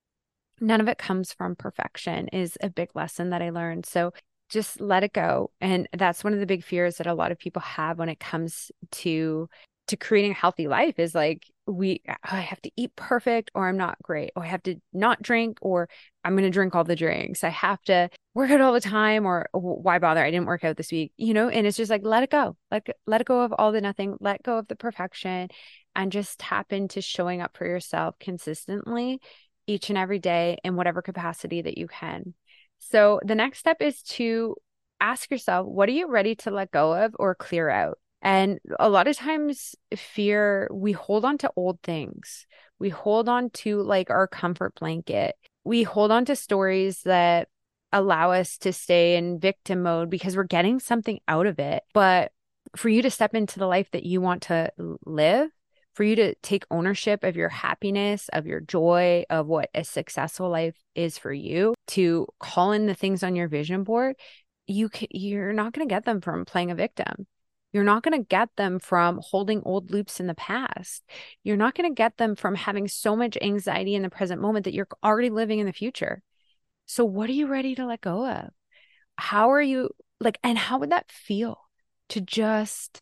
None 0.59 0.81
of 0.81 0.87
it 0.87 0.97
comes 0.97 1.33
from 1.33 1.55
perfection, 1.55 2.29
is 2.29 2.57
a 2.61 2.69
big 2.69 2.89
lesson 2.95 3.29
that 3.31 3.41
I 3.41 3.49
learned. 3.49 3.85
So 3.85 4.13
just 4.49 4.79
let 4.79 5.03
it 5.03 5.13
go. 5.13 5.51
And 5.59 5.87
that's 5.93 6.23
one 6.23 6.33
of 6.33 6.39
the 6.39 6.45
big 6.45 6.63
fears 6.63 6.97
that 6.97 7.07
a 7.07 7.13
lot 7.13 7.31
of 7.31 7.37
people 7.37 7.61
have 7.61 7.99
when 7.99 8.09
it 8.09 8.19
comes 8.19 8.71
to 8.91 9.49
to 9.87 9.95
creating 9.95 10.31
a 10.31 10.35
healthy 10.35 10.67
life 10.67 10.99
is 10.99 11.15
like 11.15 11.45
we 11.65 12.01
oh, 12.09 12.13
I 12.23 12.41
have 12.41 12.61
to 12.61 12.71
eat 12.75 12.95
perfect 12.95 13.51
or 13.55 13.67
I'm 13.67 13.77
not 13.77 14.01
great 14.01 14.31
or 14.35 14.43
I 14.43 14.47
have 14.47 14.63
to 14.63 14.75
not 14.93 15.21
drink 15.21 15.59
or 15.61 15.87
I'm 16.23 16.33
going 16.33 16.43
to 16.43 16.49
drink 16.49 16.75
all 16.75 16.83
the 16.83 16.95
drinks. 16.95 17.43
I 17.43 17.49
have 17.49 17.81
to 17.83 18.09
work 18.37 18.51
out 18.51 18.61
all 18.61 18.71
the 18.71 18.79
time 18.79 19.25
or 19.25 19.49
why 19.51 19.97
bother? 19.97 20.23
I 20.23 20.29
didn't 20.29 20.45
work 20.45 20.63
out 20.63 20.77
this 20.77 20.91
week, 20.91 21.11
you 21.17 21.33
know, 21.33 21.49
and 21.49 21.65
it's 21.65 21.75
just 21.75 21.89
like 21.89 22.03
let 22.03 22.21
it 22.21 22.29
go. 22.29 22.55
Like 22.69 22.93
let 23.07 23.19
it 23.19 23.25
go 23.25 23.41
of 23.41 23.51
all 23.57 23.71
the 23.71 23.81
nothing, 23.81 24.15
let 24.19 24.43
go 24.43 24.59
of 24.59 24.67
the 24.67 24.75
perfection 24.75 25.49
and 25.95 26.11
just 26.11 26.37
tap 26.37 26.71
into 26.71 27.01
showing 27.01 27.41
up 27.41 27.57
for 27.57 27.65
yourself 27.65 28.13
consistently 28.19 29.19
each 29.65 29.89
and 29.89 29.97
every 29.97 30.19
day 30.19 30.59
in 30.63 30.75
whatever 30.75 31.01
capacity 31.01 31.63
that 31.63 31.79
you 31.79 31.87
can. 31.87 32.35
So 32.77 33.19
the 33.25 33.33
next 33.33 33.57
step 33.57 33.81
is 33.81 34.03
to 34.03 34.55
ask 35.01 35.31
yourself, 35.31 35.65
what 35.65 35.89
are 35.89 35.93
you 35.93 36.07
ready 36.07 36.35
to 36.35 36.51
let 36.51 36.69
go 36.69 36.93
of 36.93 37.15
or 37.17 37.33
clear 37.33 37.69
out? 37.69 37.97
And 38.21 38.59
a 38.79 38.87
lot 38.87 39.07
of 39.07 39.17
times, 39.17 39.73
fear, 39.95 40.69
we 40.71 40.91
hold 40.91 41.25
on 41.25 41.39
to 41.39 41.51
old 41.55 41.81
things. 41.81 42.45
we 42.79 42.89
hold 42.89 43.27
on 43.27 43.49
to 43.49 43.81
like 43.81 44.11
our 44.11 44.27
comfort 44.27 44.75
blanket. 44.79 45.35
We 45.63 45.83
hold 45.83 46.11
on 46.11 46.25
to 46.25 46.35
stories 46.35 47.01
that 47.03 47.47
allow 47.91 48.31
us 48.31 48.57
to 48.59 48.73
stay 48.73 49.15
in 49.15 49.39
victim 49.39 49.83
mode 49.83 50.09
because 50.09 50.35
we're 50.35 50.43
getting 50.43 50.79
something 50.79 51.19
out 51.27 51.45
of 51.45 51.59
it. 51.59 51.83
But 51.93 52.31
for 52.75 52.89
you 52.89 53.01
to 53.01 53.09
step 53.09 53.33
into 53.33 53.59
the 53.59 53.67
life 53.67 53.89
that 53.91 54.05
you 54.05 54.21
want 54.21 54.43
to 54.43 54.71
live, 55.05 55.49
for 55.93 56.03
you 56.03 56.15
to 56.15 56.35
take 56.35 56.65
ownership 56.69 57.23
of 57.23 57.35
your 57.35 57.49
happiness, 57.49 58.29
of 58.31 58.45
your 58.45 58.59
joy, 58.59 59.25
of 59.29 59.47
what 59.47 59.69
a 59.73 59.83
successful 59.83 60.49
life 60.49 60.75
is 60.93 61.17
for 61.17 61.33
you, 61.33 61.73
to 61.87 62.27
call 62.39 62.71
in 62.71 62.85
the 62.85 62.93
things 62.93 63.23
on 63.23 63.35
your 63.35 63.47
vision 63.47 63.83
board, 63.83 64.15
you 64.67 64.89
can, 64.89 65.07
you're 65.11 65.53
not 65.53 65.73
going 65.73 65.87
to 65.87 65.93
get 65.93 66.05
them 66.05 66.21
from 66.21 66.45
playing 66.45 66.69
a 66.69 66.75
victim. 66.75 67.25
You're 67.73 67.83
not 67.83 68.03
going 68.03 68.17
to 68.17 68.27
get 68.27 68.49
them 68.57 68.79
from 68.79 69.19
holding 69.23 69.61
old 69.63 69.91
loops 69.91 70.19
in 70.19 70.27
the 70.27 70.35
past. 70.35 71.03
You're 71.43 71.57
not 71.57 71.75
going 71.75 71.89
to 71.89 71.95
get 71.95 72.17
them 72.17 72.35
from 72.35 72.55
having 72.55 72.87
so 72.87 73.15
much 73.15 73.37
anxiety 73.41 73.95
in 73.95 74.03
the 74.03 74.09
present 74.09 74.41
moment 74.41 74.65
that 74.65 74.73
you're 74.73 74.87
already 75.03 75.29
living 75.29 75.59
in 75.59 75.65
the 75.65 75.73
future. 75.73 76.21
So, 76.87 77.05
what 77.05 77.29
are 77.29 77.33
you 77.33 77.47
ready 77.47 77.75
to 77.75 77.85
let 77.85 78.01
go 78.01 78.25
of? 78.27 78.49
How 79.17 79.51
are 79.51 79.61
you 79.61 79.89
like, 80.19 80.39
and 80.43 80.57
how 80.57 80.79
would 80.79 80.91
that 80.91 81.11
feel 81.11 81.59
to 82.09 82.21
just 82.21 83.01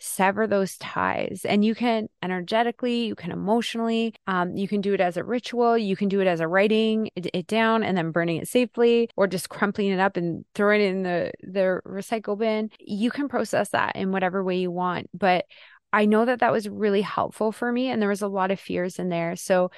sever 0.00 0.46
those 0.46 0.76
ties? 0.78 1.42
And 1.44 1.64
you 1.64 1.74
can 1.74 2.08
energetically 2.22 3.04
you 3.06 3.14
can 3.14 3.30
emotionally 3.30 4.14
um, 4.26 4.56
you 4.56 4.66
can 4.66 4.80
do 4.80 4.94
it 4.94 5.00
as 5.00 5.16
a 5.16 5.24
ritual 5.24 5.78
you 5.78 5.94
can 5.94 6.08
do 6.08 6.20
it 6.20 6.26
as 6.26 6.40
a 6.40 6.48
writing 6.48 7.10
it, 7.14 7.28
it, 7.32 7.46
down 7.46 7.82
and 7.84 7.96
then 7.96 8.10
burning 8.10 8.38
it 8.38 8.48
safely 8.48 9.08
or 9.16 9.26
just 9.26 9.48
crumpling 9.48 9.88
it 9.88 10.00
up 10.00 10.16
and 10.16 10.44
throwing 10.54 10.80
it 10.80 10.84
in 10.86 11.02
the 11.02 11.32
the 11.42 11.80
recycle 11.86 12.36
bin. 12.38 12.70
You 12.80 13.10
can 13.10 13.28
process 13.28 13.70
that 13.70 13.94
in 13.96 14.10
whatever 14.10 14.42
way 14.42 14.58
you 14.58 14.70
want 14.70 15.08
but 15.14 15.44
i 15.92 16.06
know 16.06 16.24
that 16.24 16.40
that 16.40 16.52
was 16.52 16.68
really 16.68 17.02
helpful 17.02 17.52
for 17.52 17.70
me 17.70 17.88
and 17.88 18.00
there 18.00 18.08
was 18.08 18.22
a 18.22 18.28
lot 18.28 18.50
of 18.50 18.58
fears 18.58 18.98
in 18.98 19.08
there. 19.08 19.36
So 19.36 19.70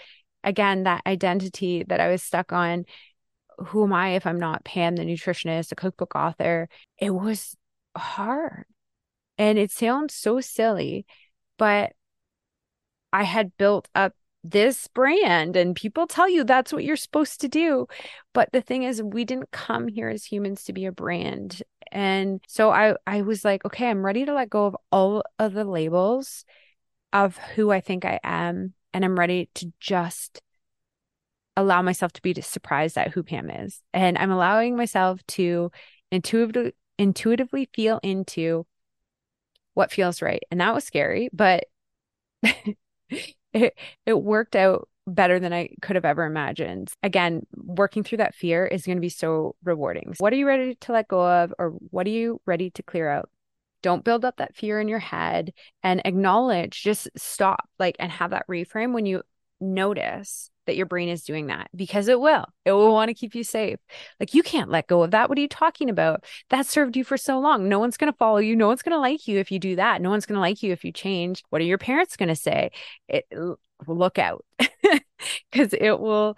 again 0.44 0.84
that 0.84 1.02
identity 1.06 1.84
that 1.88 2.00
i 2.00 2.08
was 2.08 2.22
stuck 2.22 2.52
on 2.52 2.84
who 3.58 3.84
am 3.84 3.92
i 3.92 4.10
if 4.10 4.26
i'm 4.26 4.38
not 4.38 4.64
pam 4.64 4.96
the 4.96 5.04
nutritionist 5.04 5.72
a 5.72 5.74
cookbook 5.74 6.14
author 6.14 6.68
it 6.98 7.10
was 7.10 7.56
hard 7.96 8.64
and 9.38 9.58
it 9.58 9.70
sounds 9.70 10.14
so 10.14 10.40
silly, 10.40 11.06
but 11.58 11.92
I 13.12 13.24
had 13.24 13.56
built 13.56 13.88
up 13.94 14.14
this 14.44 14.88
brand 14.88 15.56
and 15.56 15.76
people 15.76 16.06
tell 16.06 16.28
you 16.28 16.44
that's 16.44 16.72
what 16.72 16.84
you're 16.84 16.96
supposed 16.96 17.40
to 17.40 17.48
do. 17.48 17.86
But 18.32 18.50
the 18.52 18.60
thing 18.60 18.82
is 18.82 19.02
we 19.02 19.24
didn't 19.24 19.50
come 19.50 19.88
here 19.88 20.08
as 20.08 20.24
humans 20.24 20.64
to 20.64 20.72
be 20.72 20.86
a 20.86 20.92
brand. 20.92 21.62
And 21.90 22.40
so 22.48 22.70
I 22.70 22.94
I 23.06 23.22
was 23.22 23.44
like, 23.44 23.64
okay, 23.64 23.88
I'm 23.88 24.04
ready 24.04 24.24
to 24.24 24.34
let 24.34 24.50
go 24.50 24.66
of 24.66 24.76
all 24.90 25.22
of 25.38 25.52
the 25.52 25.64
labels 25.64 26.44
of 27.12 27.36
who 27.36 27.70
I 27.70 27.80
think 27.80 28.04
I 28.04 28.18
am 28.24 28.74
and 28.94 29.04
I'm 29.04 29.18
ready 29.18 29.50
to 29.56 29.72
just 29.80 30.40
allow 31.56 31.82
myself 31.82 32.12
to 32.14 32.22
be 32.22 32.34
surprised 32.40 32.96
at 32.96 33.12
who 33.12 33.22
Pam 33.22 33.50
is. 33.50 33.80
And 33.92 34.16
I'm 34.18 34.30
allowing 34.30 34.76
myself 34.76 35.24
to 35.28 35.70
intuitively 36.10 36.72
intuitively 36.98 37.68
feel 37.74 37.98
into 38.02 38.66
what 39.74 39.90
feels 39.90 40.22
right. 40.22 40.42
And 40.50 40.60
that 40.60 40.74
was 40.74 40.84
scary, 40.84 41.28
but 41.32 41.64
it 42.42 43.74
it 44.06 44.22
worked 44.22 44.56
out 44.56 44.88
better 45.06 45.40
than 45.40 45.52
I 45.52 45.70
could 45.80 45.96
have 45.96 46.04
ever 46.04 46.24
imagined. 46.24 46.92
Again, 47.02 47.46
working 47.56 48.04
through 48.04 48.18
that 48.18 48.34
fear 48.34 48.66
is 48.66 48.84
going 48.84 48.98
to 48.98 49.02
be 49.02 49.08
so 49.08 49.56
rewarding. 49.64 50.14
What 50.18 50.32
are 50.32 50.36
you 50.36 50.46
ready 50.46 50.76
to 50.76 50.92
let 50.92 51.08
go 51.08 51.26
of 51.26 51.52
or 51.58 51.70
what 51.90 52.06
are 52.06 52.10
you 52.10 52.40
ready 52.46 52.70
to 52.70 52.82
clear 52.82 53.08
out? 53.08 53.28
Don't 53.82 54.04
build 54.04 54.24
up 54.24 54.36
that 54.36 54.54
fear 54.54 54.80
in 54.80 54.86
your 54.86 55.00
head 55.00 55.52
and 55.82 56.00
acknowledge, 56.04 56.84
just 56.84 57.08
stop 57.16 57.68
like 57.80 57.96
and 57.98 58.12
have 58.12 58.30
that 58.30 58.46
reframe 58.46 58.92
when 58.92 59.06
you 59.06 59.22
notice 59.62 60.50
that 60.66 60.76
your 60.76 60.86
brain 60.86 61.08
is 61.08 61.24
doing 61.24 61.46
that 61.46 61.68
because 61.74 62.08
it 62.08 62.20
will. 62.20 62.44
It 62.64 62.72
will 62.72 62.92
want 62.92 63.08
to 63.08 63.14
keep 63.14 63.34
you 63.34 63.44
safe. 63.44 63.78
Like 64.20 64.34
you 64.34 64.42
can't 64.42 64.70
let 64.70 64.86
go 64.86 65.02
of 65.02 65.10
that. 65.10 65.28
What 65.28 65.38
are 65.38 65.40
you 65.40 65.48
talking 65.48 65.90
about? 65.90 66.24
That 66.50 66.66
served 66.66 66.96
you 66.96 67.04
for 67.04 67.16
so 67.16 67.38
long. 67.40 67.68
No 67.68 67.78
one's 67.78 67.96
going 67.96 68.12
to 68.12 68.16
follow 68.16 68.38
you. 68.38 68.54
No 68.54 68.68
one's 68.68 68.82
going 68.82 68.94
to 68.94 69.00
like 69.00 69.26
you 69.26 69.38
if 69.38 69.50
you 69.50 69.58
do 69.58 69.76
that. 69.76 70.00
No 70.00 70.10
one's 70.10 70.26
going 70.26 70.36
to 70.36 70.40
like 70.40 70.62
you 70.62 70.72
if 70.72 70.84
you 70.84 70.92
change. 70.92 71.42
What 71.50 71.60
are 71.60 71.64
your 71.64 71.78
parents 71.78 72.16
going 72.16 72.28
to 72.28 72.36
say? 72.36 72.70
It 73.08 73.26
look 73.86 74.18
out 74.18 74.44
because 74.58 75.72
it 75.72 75.98
will 75.98 76.36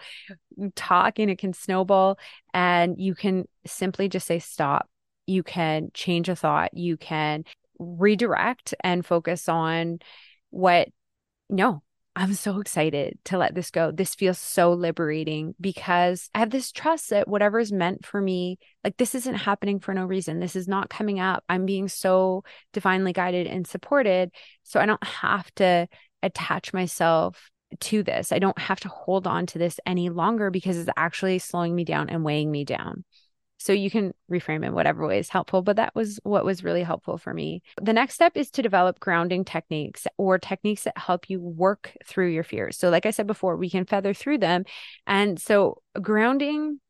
talk 0.74 1.18
and 1.18 1.30
it 1.30 1.38
can 1.38 1.52
snowball 1.52 2.18
and 2.54 2.98
you 2.98 3.14
can 3.14 3.46
simply 3.66 4.08
just 4.08 4.26
say 4.26 4.38
stop. 4.38 4.88
You 5.26 5.42
can 5.42 5.90
change 5.92 6.28
a 6.28 6.36
thought. 6.36 6.74
You 6.74 6.96
can 6.96 7.44
redirect 7.78 8.74
and 8.80 9.04
focus 9.04 9.48
on 9.48 9.98
what 10.50 10.88
no 11.50 11.82
I'm 12.16 12.34
so 12.34 12.60
excited 12.60 13.18
to 13.24 13.38
let 13.38 13.56
this 13.56 13.72
go. 13.72 13.90
This 13.90 14.14
feels 14.14 14.38
so 14.38 14.72
liberating 14.72 15.54
because 15.60 16.30
I 16.32 16.38
have 16.38 16.50
this 16.50 16.70
trust 16.70 17.10
that 17.10 17.26
whatever 17.26 17.58
is 17.58 17.72
meant 17.72 18.06
for 18.06 18.20
me, 18.20 18.58
like 18.84 18.96
this 18.96 19.16
isn't 19.16 19.34
happening 19.34 19.80
for 19.80 19.92
no 19.94 20.04
reason. 20.04 20.38
This 20.38 20.54
is 20.54 20.68
not 20.68 20.88
coming 20.88 21.18
up. 21.18 21.42
I'm 21.48 21.66
being 21.66 21.88
so 21.88 22.44
divinely 22.72 23.12
guided 23.12 23.48
and 23.48 23.66
supported. 23.66 24.30
So 24.62 24.78
I 24.78 24.86
don't 24.86 25.02
have 25.02 25.52
to 25.56 25.88
attach 26.22 26.72
myself 26.72 27.50
to 27.80 28.04
this. 28.04 28.30
I 28.30 28.38
don't 28.38 28.58
have 28.58 28.78
to 28.80 28.88
hold 28.88 29.26
on 29.26 29.46
to 29.46 29.58
this 29.58 29.80
any 29.84 30.08
longer 30.08 30.50
because 30.50 30.76
it's 30.76 30.90
actually 30.96 31.40
slowing 31.40 31.74
me 31.74 31.84
down 31.84 32.10
and 32.10 32.24
weighing 32.24 32.50
me 32.50 32.64
down. 32.64 33.04
So 33.58 33.72
you 33.72 33.90
can 33.90 34.12
reframe 34.30 34.64
in 34.64 34.74
whatever 34.74 35.06
way 35.06 35.18
is 35.18 35.28
helpful, 35.28 35.62
but 35.62 35.76
that 35.76 35.94
was 35.94 36.20
what 36.22 36.44
was 36.44 36.64
really 36.64 36.82
helpful 36.82 37.18
for 37.18 37.32
me. 37.32 37.62
The 37.80 37.92
next 37.92 38.14
step 38.14 38.36
is 38.36 38.50
to 38.52 38.62
develop 38.62 39.00
grounding 39.00 39.44
techniques 39.44 40.06
or 40.18 40.38
techniques 40.38 40.84
that 40.84 40.98
help 40.98 41.30
you 41.30 41.40
work 41.40 41.96
through 42.04 42.28
your 42.28 42.44
fears. 42.44 42.76
So, 42.76 42.90
like 42.90 43.06
I 43.06 43.10
said 43.10 43.26
before, 43.26 43.56
we 43.56 43.70
can 43.70 43.84
feather 43.86 44.12
through 44.12 44.38
them. 44.38 44.64
And 45.06 45.40
so, 45.40 45.82
grounding 46.00 46.80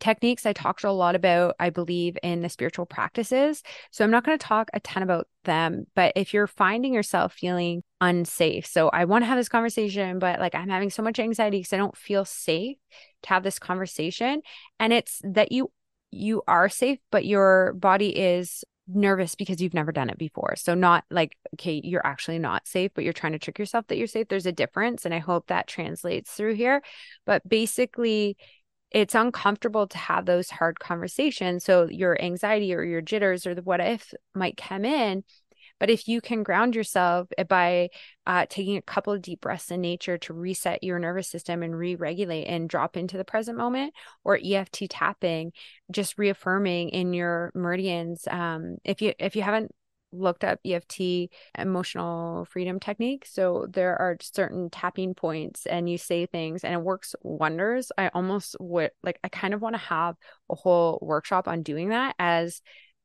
techniques 0.00 0.46
I 0.46 0.52
talked 0.52 0.84
a 0.84 0.92
lot 0.92 1.14
about, 1.14 1.54
I 1.58 1.70
believe, 1.70 2.16
in 2.22 2.40
the 2.40 2.48
spiritual 2.48 2.86
practices. 2.86 3.62
So 3.90 4.04
I'm 4.04 4.10
not 4.10 4.24
going 4.24 4.38
to 4.38 4.46
talk 4.46 4.70
a 4.72 4.80
ton 4.80 5.02
about 5.02 5.28
them, 5.44 5.86
but 5.94 6.12
if 6.16 6.32
you're 6.32 6.46
finding 6.46 6.94
yourself 6.94 7.34
feeling 7.34 7.82
unsafe, 8.00 8.66
so 8.66 8.88
I 8.88 9.04
want 9.04 9.22
to 9.22 9.26
have 9.26 9.38
this 9.38 9.48
conversation, 9.48 10.18
but 10.18 10.40
like 10.40 10.54
I'm 10.54 10.68
having 10.68 10.90
so 10.90 11.02
much 11.02 11.18
anxiety 11.18 11.58
because 11.58 11.72
I 11.72 11.78
don't 11.78 11.96
feel 11.96 12.24
safe 12.24 12.78
to 13.24 13.28
have 13.28 13.42
this 13.42 13.58
conversation. 13.58 14.42
And 14.80 14.92
it's 14.92 15.20
that 15.24 15.52
you 15.52 15.70
you 16.12 16.42
are 16.46 16.68
safe, 16.68 16.98
but 17.10 17.24
your 17.24 17.72
body 17.72 18.10
is 18.10 18.64
nervous 18.86 19.34
because 19.34 19.60
you've 19.60 19.74
never 19.74 19.92
done 19.92 20.10
it 20.10 20.18
before. 20.18 20.54
So 20.56 20.74
not 20.74 21.04
like 21.10 21.36
okay, 21.54 21.80
you're 21.82 22.06
actually 22.06 22.38
not 22.38 22.66
safe, 22.66 22.92
but 22.94 23.04
you're 23.04 23.12
trying 23.12 23.32
to 23.32 23.38
trick 23.38 23.58
yourself 23.58 23.86
that 23.88 23.96
you're 23.96 24.06
safe. 24.06 24.28
There's 24.28 24.46
a 24.46 24.52
difference 24.52 25.04
and 25.04 25.14
I 25.14 25.18
hope 25.18 25.46
that 25.48 25.66
translates 25.66 26.30
through 26.30 26.54
here. 26.54 26.82
But 27.24 27.48
basically 27.48 28.36
it's 28.90 29.14
uncomfortable 29.14 29.86
to 29.86 29.96
have 29.96 30.26
those 30.26 30.50
hard 30.50 30.78
conversations. 30.78 31.64
So 31.64 31.88
your 31.88 32.20
anxiety 32.20 32.74
or 32.74 32.84
your 32.84 33.00
jitters 33.00 33.46
or 33.46 33.54
the 33.54 33.62
what 33.62 33.80
if 33.80 34.12
might 34.34 34.58
come 34.58 34.84
in 34.84 35.24
but 35.82 35.90
if 35.90 36.06
you 36.06 36.20
can 36.20 36.44
ground 36.44 36.76
yourself 36.76 37.26
by 37.48 37.88
uh, 38.24 38.46
taking 38.48 38.76
a 38.76 38.82
couple 38.82 39.12
of 39.12 39.20
deep 39.20 39.40
breaths 39.40 39.68
in 39.72 39.80
nature 39.80 40.16
to 40.16 40.32
reset 40.32 40.84
your 40.84 41.00
nervous 41.00 41.28
system 41.28 41.60
and 41.60 41.76
re 41.76 41.96
regulate 41.96 42.44
and 42.44 42.68
drop 42.68 42.96
into 42.96 43.16
the 43.16 43.24
present 43.24 43.58
moment, 43.58 43.92
or 44.22 44.38
EFT 44.40 44.84
tapping, 44.88 45.50
just 45.90 46.18
reaffirming 46.18 46.90
in 46.90 47.12
your 47.12 47.50
meridians. 47.56 48.28
Um, 48.30 48.76
if 48.84 49.02
you 49.02 49.12
if 49.18 49.34
you 49.34 49.42
haven't 49.42 49.74
looked 50.12 50.44
up 50.44 50.60
EFT 50.64 51.30
emotional 51.58 52.44
freedom 52.44 52.78
technique. 52.78 53.26
So 53.26 53.66
there 53.68 54.00
are 54.00 54.16
certain 54.20 54.70
tapping 54.70 55.14
points 55.14 55.66
and 55.66 55.90
you 55.90 55.98
say 55.98 56.26
things 56.26 56.62
and 56.62 56.74
it 56.74 56.80
works 56.80 57.16
wonders. 57.22 57.90
I 57.98 58.06
almost 58.14 58.54
would 58.60 58.92
like 59.02 59.18
I 59.24 59.28
kind 59.30 59.52
of 59.52 59.60
want 59.60 59.74
to 59.74 59.80
have 59.80 60.14
a 60.48 60.54
whole 60.54 61.00
workshop 61.02 61.48
on 61.48 61.64
doing 61.64 61.88
that 61.88 62.14
as 62.20 62.60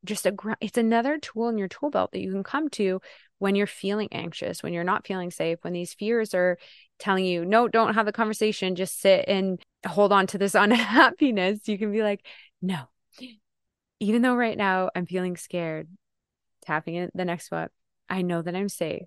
just 0.07 0.25
a 0.25 0.33
it's 0.59 0.77
another 0.77 1.17
tool 1.19 1.49
in 1.49 1.57
your 1.57 1.67
tool 1.67 1.89
belt 1.89 2.11
that 2.11 2.21
you 2.21 2.31
can 2.31 2.43
come 2.43 2.69
to 2.69 2.99
when 3.39 3.55
you're 3.55 3.67
feeling 3.67 4.07
anxious 4.11 4.63
when 4.63 4.73
you're 4.73 4.83
not 4.83 5.05
feeling 5.05 5.29
safe 5.29 5.59
when 5.61 5.73
these 5.73 5.93
fears 5.93 6.33
are 6.33 6.57
telling 6.97 7.25
you 7.25 7.45
no 7.45 7.67
don't 7.67 7.93
have 7.93 8.05
the 8.05 8.11
conversation 8.11 8.75
just 8.75 8.99
sit 8.99 9.25
and 9.27 9.61
hold 9.85 10.11
on 10.11 10.27
to 10.27 10.37
this 10.37 10.55
unhappiness. 10.55 11.67
You 11.67 11.77
can 11.77 11.91
be 11.91 12.01
like 12.01 12.25
no. 12.61 12.89
Even 13.99 14.21
though 14.21 14.35
right 14.35 14.57
now 14.57 14.89
i'm 14.95 15.05
feeling 15.05 15.37
scared 15.37 15.87
tapping 16.63 16.95
in 16.95 17.09
the 17.13 17.25
next 17.25 17.51
one 17.51 17.69
i 18.09 18.21
know 18.21 18.41
that 18.41 18.55
i'm 18.55 18.69
safe 18.69 19.03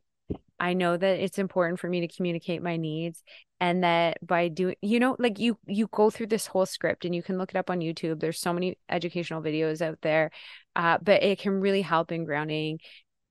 I 0.60 0.74
know 0.74 0.96
that 0.96 1.18
it's 1.20 1.38
important 1.38 1.80
for 1.80 1.88
me 1.88 2.00
to 2.00 2.14
communicate 2.14 2.62
my 2.62 2.76
needs 2.76 3.22
and 3.60 3.82
that 3.82 4.18
by 4.24 4.48
doing 4.48 4.76
you 4.82 5.00
know 5.00 5.16
like 5.18 5.38
you 5.38 5.58
you 5.66 5.88
go 5.90 6.10
through 6.10 6.28
this 6.28 6.46
whole 6.46 6.66
script 6.66 7.04
and 7.04 7.14
you 7.14 7.22
can 7.22 7.38
look 7.38 7.50
it 7.50 7.56
up 7.56 7.70
on 7.70 7.80
YouTube. 7.80 8.20
There's 8.20 8.38
so 8.38 8.52
many 8.52 8.78
educational 8.88 9.42
videos 9.42 9.80
out 9.80 9.98
there 10.02 10.30
uh, 10.76 10.98
but 11.02 11.22
it 11.22 11.38
can 11.40 11.60
really 11.60 11.82
help 11.82 12.12
in 12.12 12.24
grounding. 12.24 12.78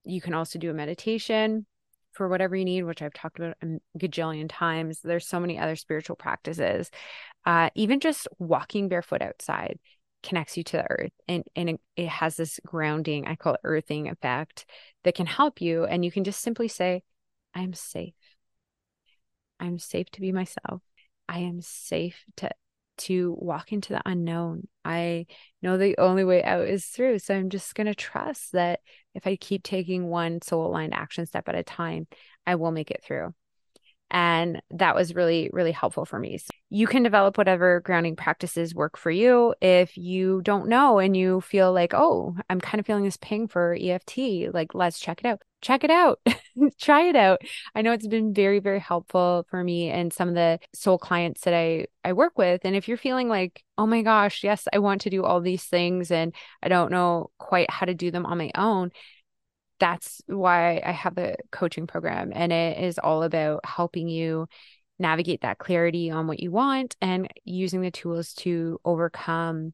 You 0.04 0.22
can 0.22 0.34
also 0.34 0.60
do 0.60 0.72
a 0.72 0.74
meditation 0.74 1.66
for 2.14 2.28
whatever 2.28 2.56
you 2.56 2.66
need 2.66 2.84
which 2.84 3.02
I've 3.02 3.14
talked 3.14 3.40
about 3.40 3.56
a 3.62 3.78
gajillion 3.98 4.48
times. 4.50 5.00
There's 5.02 5.28
so 5.28 5.40
many 5.40 5.60
other 5.60 5.76
spiritual 5.76 6.16
practices. 6.16 6.90
Uh, 7.46 7.70
even 7.76 8.00
just 8.00 8.28
walking 8.40 8.90
barefoot 8.90 9.22
outside 9.22 9.80
connects 10.22 10.58
you 10.58 10.64
to 10.66 10.78
the 10.78 10.92
earth 10.92 11.14
and, 11.30 11.46
and 11.56 11.70
it, 11.70 11.82
it 11.96 12.10
has 12.10 12.36
this 12.36 12.60
grounding 12.66 13.26
i 13.26 13.38
call 13.38 13.54
it 13.54 13.62
earthing 13.64 14.10
effect 14.10 14.66
that 15.04 15.16
can 15.16 15.26
help 15.26 15.62
you. 15.62 15.86
And 15.86 16.04
you 16.04 16.12
can 16.12 16.24
just 16.24 16.42
simply 16.42 16.68
say 16.68 17.04
I'm 17.54 17.74
safe. 17.74 18.14
I'm 19.60 19.80
safe 19.80 20.10
to 20.12 20.22
be 20.22 20.32
myself. 20.32 20.82
I 21.28 21.40
am 21.40 21.62
safe 21.62 22.24
to 22.38 22.50
to 23.00 23.34
walk 23.40 23.72
into 23.72 23.94
the 23.94 24.02
unknown. 24.06 24.68
I 24.84 25.26
know 25.62 25.78
the 25.78 25.98
only 25.98 26.26
way 26.26 26.44
out 26.44 26.68
is 26.68 26.86
through. 26.86 27.20
So 27.20 27.34
I'm 27.34 27.50
just 27.50 27.74
going 27.74 27.88
to 27.88 27.96
trust 27.96 28.52
that 28.52 28.82
if 29.16 29.26
I 29.26 29.38
keep 29.38 29.64
taking 29.64 30.08
one 30.08 30.42
soul 30.42 30.68
aligned 30.68 30.94
action 30.94 31.26
step 31.26 31.48
at 31.48 31.56
a 31.56 31.64
time, 31.64 32.08
I 32.46 32.56
will 32.56 32.72
make 32.72 32.92
it 32.92 33.02
through. 33.02 33.34
And 34.12 34.62
that 34.72 34.96
was 34.96 35.14
really, 35.14 35.50
really 35.54 35.72
helpful 35.72 36.06
for 36.06 36.18
me. 36.18 36.38
So 36.38 36.50
you 36.70 36.88
can 36.88 37.04
develop 37.04 37.38
whatever 37.38 37.80
grounding 37.82 38.16
practices 38.16 38.74
work 38.74 38.98
for 38.98 39.12
you. 39.12 39.54
If 39.62 39.98
you 39.98 40.42
don't 40.42 40.68
know 40.68 41.00
and 41.00 41.16
you 41.16 41.42
feel 41.42 41.72
like, 41.72 41.94
oh, 41.94 42.36
I'm 42.50 42.60
kind 42.60 42.80
of 42.80 42.86
feeling 42.86 43.04
this 43.04 43.18
ping 43.18 43.48
for 43.48 43.78
EFT, 43.80 44.54
like, 44.54 44.74
let's 44.74 45.00
check 45.00 45.20
it 45.20 45.28
out. 45.28 45.42
Check 45.62 45.84
it 45.84 45.92
out. 45.92 46.20
Try 46.80 47.04
it 47.04 47.16
out. 47.16 47.42
I 47.76 47.82
know 47.82 47.92
it's 47.92 48.08
been 48.08 48.34
very, 48.34 48.60
very 48.60 48.80
helpful 48.80 49.46
for 49.50 49.64
me 49.64 49.90
and 49.90 50.12
some 50.14 50.30
of 50.30 50.36
the 50.36 50.60
soul 50.74 50.98
clients 50.98 51.42
that 51.42 51.54
I, 51.54 51.88
I 52.04 52.14
work 52.14 52.38
with. 52.38 52.62
And 52.64 52.76
if 52.76 52.88
you're 52.88 52.98
feeling 52.98 53.28
like, 53.28 53.64
oh 53.78 53.86
my 53.86 54.02
gosh, 54.02 54.44
yes, 54.44 54.68
I 54.72 54.80
want 54.80 55.02
to 55.02 55.10
do 55.10 55.24
all 55.24 55.42
these 55.42 55.66
things 55.66 56.12
and 56.12 56.34
I 56.64 56.70
don't 56.70 56.92
know 56.92 57.32
quite 57.38 57.70
how 57.70 57.86
to 57.86 57.94
do 57.94 58.10
them 58.10 58.26
on 58.26 58.38
my 58.38 58.52
own, 58.56 58.92
that's 59.80 60.22
why 60.28 60.82
I 60.86 60.92
have 60.92 61.16
the 61.16 61.36
coaching 61.52 61.88
program. 61.88 62.32
And 62.34 62.52
it 62.52 62.78
is 62.84 63.00
all 63.00 63.24
about 63.24 63.66
helping 63.66 64.08
you 64.08 64.48
navigate 65.00 65.42
that 65.42 65.58
clarity 65.58 66.12
on 66.12 66.28
what 66.28 66.40
you 66.42 66.52
want 66.52 66.96
and 67.02 67.28
using 67.46 67.82
the 67.82 67.92
tools 67.92 68.34
to 68.34 68.80
overcome 68.84 69.74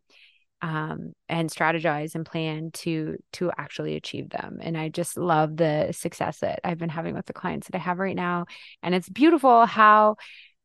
um, 0.62 1.14
and 1.28 1.50
strategize 1.50 2.16
and 2.16 2.26
plan 2.26 2.72
to 2.72 3.18
to 3.34 3.52
actually 3.58 3.96
achieve 3.96 4.30
them 4.30 4.60
and 4.62 4.78
i 4.78 4.88
just 4.88 5.18
love 5.18 5.58
the 5.58 5.92
success 5.92 6.40
that 6.40 6.60
i've 6.64 6.78
been 6.78 6.90
having 6.90 7.14
with 7.14 7.26
the 7.26 7.34
clients 7.34 7.68
that 7.68 7.78
i 7.78 7.82
have 7.82 8.00
right 8.00 8.16
now 8.16 8.46
and 8.82 8.96
it's 8.96 9.10
beautiful 9.10 9.66
how 9.66 10.16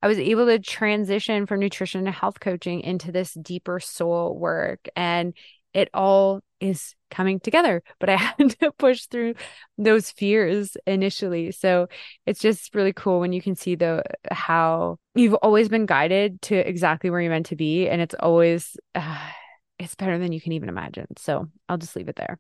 i 0.01 0.07
was 0.07 0.19
able 0.19 0.47
to 0.47 0.59
transition 0.59 1.45
from 1.45 1.61
nutrition 1.61 2.07
and 2.07 2.15
health 2.15 2.39
coaching 2.41 2.81
into 2.81 3.11
this 3.11 3.35
deeper 3.35 3.81
soul 3.81 4.39
work 4.39 4.89
and 4.95 5.35
it 5.75 5.89
all 5.95 6.41
is 6.61 6.95
coming 7.11 7.41
together. 7.41 7.83
But 7.99 8.11
I 8.11 8.17
had 8.39 8.59
to 8.61 8.73
push 8.73 9.07
through 9.07 9.35
those 9.79 10.11
fears 10.11 10.77
initially. 10.87 11.53
So 11.53 11.89
it's 12.27 12.41
just 12.41 12.75
really 12.75 12.93
cool 12.93 13.21
when 13.21 13.33
you 13.33 13.43
can 13.43 13.57
see 13.57 13.75
the 13.75 14.03
how 14.31 14.99
you've 15.15 15.35
always 15.35 15.69
been 15.69 15.87
guided 15.87 16.43
to 16.43 16.57
exactly 16.57 17.11
where 17.11 17.21
you're 17.21 17.33
meant 17.33 17.47
to 17.47 17.57
be. 17.57 17.89
And 17.89 18.01
it's 18.01 18.15
always 18.15 18.77
uh, 18.95 19.19
it's 19.79 19.95
better 19.95 20.19
than 20.19 20.33
you 20.33 20.41
can 20.41 20.53
even 20.53 20.69
imagine. 20.69 21.07
So 21.17 21.49
I'll 21.69 21.79
just 21.79 21.97
leave 21.97 22.09
it 22.09 22.17
there. 22.17 22.39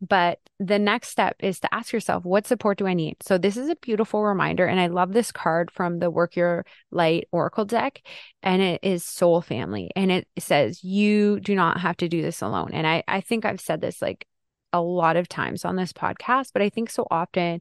But 0.00 0.38
the 0.58 0.78
next 0.78 1.08
step 1.08 1.36
is 1.40 1.60
to 1.60 1.74
ask 1.74 1.92
yourself, 1.92 2.24
what 2.24 2.46
support 2.46 2.78
do 2.78 2.86
I 2.86 2.94
need? 2.94 3.16
So 3.22 3.38
this 3.38 3.56
is 3.56 3.68
a 3.68 3.76
beautiful 3.76 4.22
reminder. 4.24 4.66
And 4.66 4.78
I 4.78 4.88
love 4.88 5.12
this 5.12 5.32
card 5.32 5.70
from 5.70 5.98
the 5.98 6.10
Work 6.10 6.36
Your 6.36 6.66
Light 6.90 7.28
Oracle 7.32 7.64
deck. 7.64 8.02
And 8.42 8.60
it 8.60 8.80
is 8.82 9.04
soul 9.04 9.40
family. 9.40 9.90
And 9.96 10.12
it 10.12 10.28
says, 10.38 10.84
you 10.84 11.40
do 11.40 11.54
not 11.54 11.80
have 11.80 11.96
to 11.98 12.08
do 12.08 12.22
this 12.22 12.42
alone. 12.42 12.70
And 12.72 12.86
I, 12.86 13.04
I 13.08 13.20
think 13.20 13.44
I've 13.44 13.60
said 13.60 13.80
this 13.80 14.02
like 14.02 14.26
a 14.72 14.80
lot 14.80 15.16
of 15.16 15.28
times 15.28 15.64
on 15.64 15.76
this 15.76 15.92
podcast, 15.92 16.50
but 16.52 16.62
I 16.62 16.68
think 16.68 16.90
so 16.90 17.06
often 17.10 17.60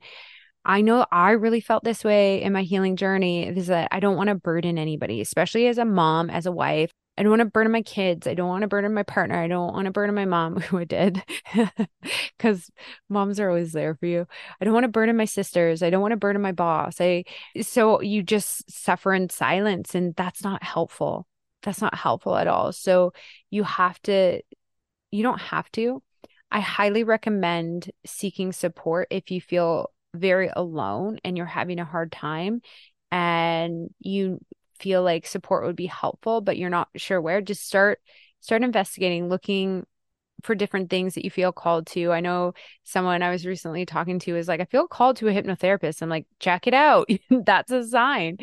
I 0.66 0.82
know 0.82 1.06
I 1.12 1.32
really 1.32 1.62
felt 1.62 1.84
this 1.84 2.04
way 2.04 2.42
in 2.42 2.52
my 2.52 2.64
healing 2.64 2.96
journey 2.96 3.48
is 3.48 3.68
that 3.68 3.90
I 3.92 4.00
don't 4.00 4.18
want 4.18 4.30
to 4.30 4.36
burden 4.36 4.80
anybody, 4.80 5.22
especially 5.22 5.68
as 5.68 5.78
a 5.78 5.86
mom, 5.86 6.32
as 6.32 6.48
a 6.48 6.52
wife. 6.52 6.92
I 7.18 7.24
don't 7.24 7.30
want 7.30 7.42
to 7.42 7.46
burden 7.46 7.72
my 7.72 7.82
kids. 7.82 8.28
I 8.28 8.34
don't 8.34 8.50
want 8.50 8.64
to 8.64 8.68
burden 8.68 8.94
my 8.94 9.04
partner. 9.04 9.42
I 9.42 9.48
don't 9.48 9.74
want 9.74 9.86
to 9.86 9.92
burden 9.92 10.16
my 10.16 10.26
mom, 10.26 10.60
who 10.60 10.78
I 10.80 10.84
did, 10.84 11.24
because 12.38 12.70
moms 13.10 13.40
are 13.40 13.50
always 13.50 13.72
there 13.72 13.96
for 13.96 14.06
you. 14.06 14.28
I 14.60 14.66
don't 14.66 14.74
want 14.74 14.84
to 14.84 14.90
burden 14.90 15.16
my 15.16 15.26
sisters. 15.26 15.82
I 15.82 15.90
don't 15.90 16.02
want 16.02 16.12
to 16.12 16.18
burden 16.18 16.42
my 16.42 16.52
boss. 16.52 17.00
I 17.00 17.24
so 17.62 18.02
you 18.02 18.22
just 18.22 18.70
suffer 18.70 19.14
in 19.14 19.30
silence, 19.30 19.96
and 19.96 20.16
that's 20.16 20.44
not 20.44 20.64
helpful. 20.64 21.28
That's 21.64 21.82
not 21.82 21.96
helpful 21.96 22.36
at 22.36 22.48
all. 22.48 22.72
So 22.74 23.14
you 23.50 23.64
have 23.64 24.02
to. 24.04 24.42
You 25.12 25.24
don't 25.24 25.42
have 25.42 25.72
to. 25.74 26.04
I 26.52 26.60
highly 26.60 27.04
recommend 27.04 27.92
seeking 28.06 28.52
support 28.52 29.08
if 29.10 29.32
you 29.32 29.42
feel 29.42 29.92
very 30.14 30.50
alone 30.54 31.20
and 31.24 31.38
you're 31.38 31.46
having 31.46 31.80
a 31.80 31.86
hard 31.86 32.12
time 32.12 32.62
and 33.12 33.90
you 34.00 34.40
feel 34.80 35.04
like 35.04 35.26
support 35.26 35.66
would 35.66 35.76
be 35.76 35.86
helpful 35.86 36.42
but 36.42 36.58
you're 36.58 36.70
not 36.70 36.90
sure 36.96 37.22
where 37.22 37.42
just 37.42 37.66
start 37.66 38.00
start 38.42 38.64
investigating 38.64 39.28
looking 39.28 39.86
for 40.44 40.56
different 40.56 40.90
things 40.90 41.16
that 41.16 41.24
you 41.24 41.32
feel 41.32 41.52
called 41.52 41.88
to. 41.88 42.12
I 42.12 42.20
know 42.20 42.54
someone 42.84 43.22
I 43.22 43.32
was 43.32 43.46
recently 43.46 43.86
talking 43.86 44.20
to 44.20 44.36
is 44.36 44.48
like, 44.48 44.62
I 44.62 44.66
feel 44.66 44.88
called 44.88 45.18
to 45.18 45.28
a 45.28 45.32
hypnotherapist. 45.32 46.02
I'm 46.02 46.10
like, 46.10 46.28
check 46.40 46.68
it 46.68 46.74
out. 46.74 47.10
That's 47.30 47.72
a 47.72 47.84
sign. 47.84 48.38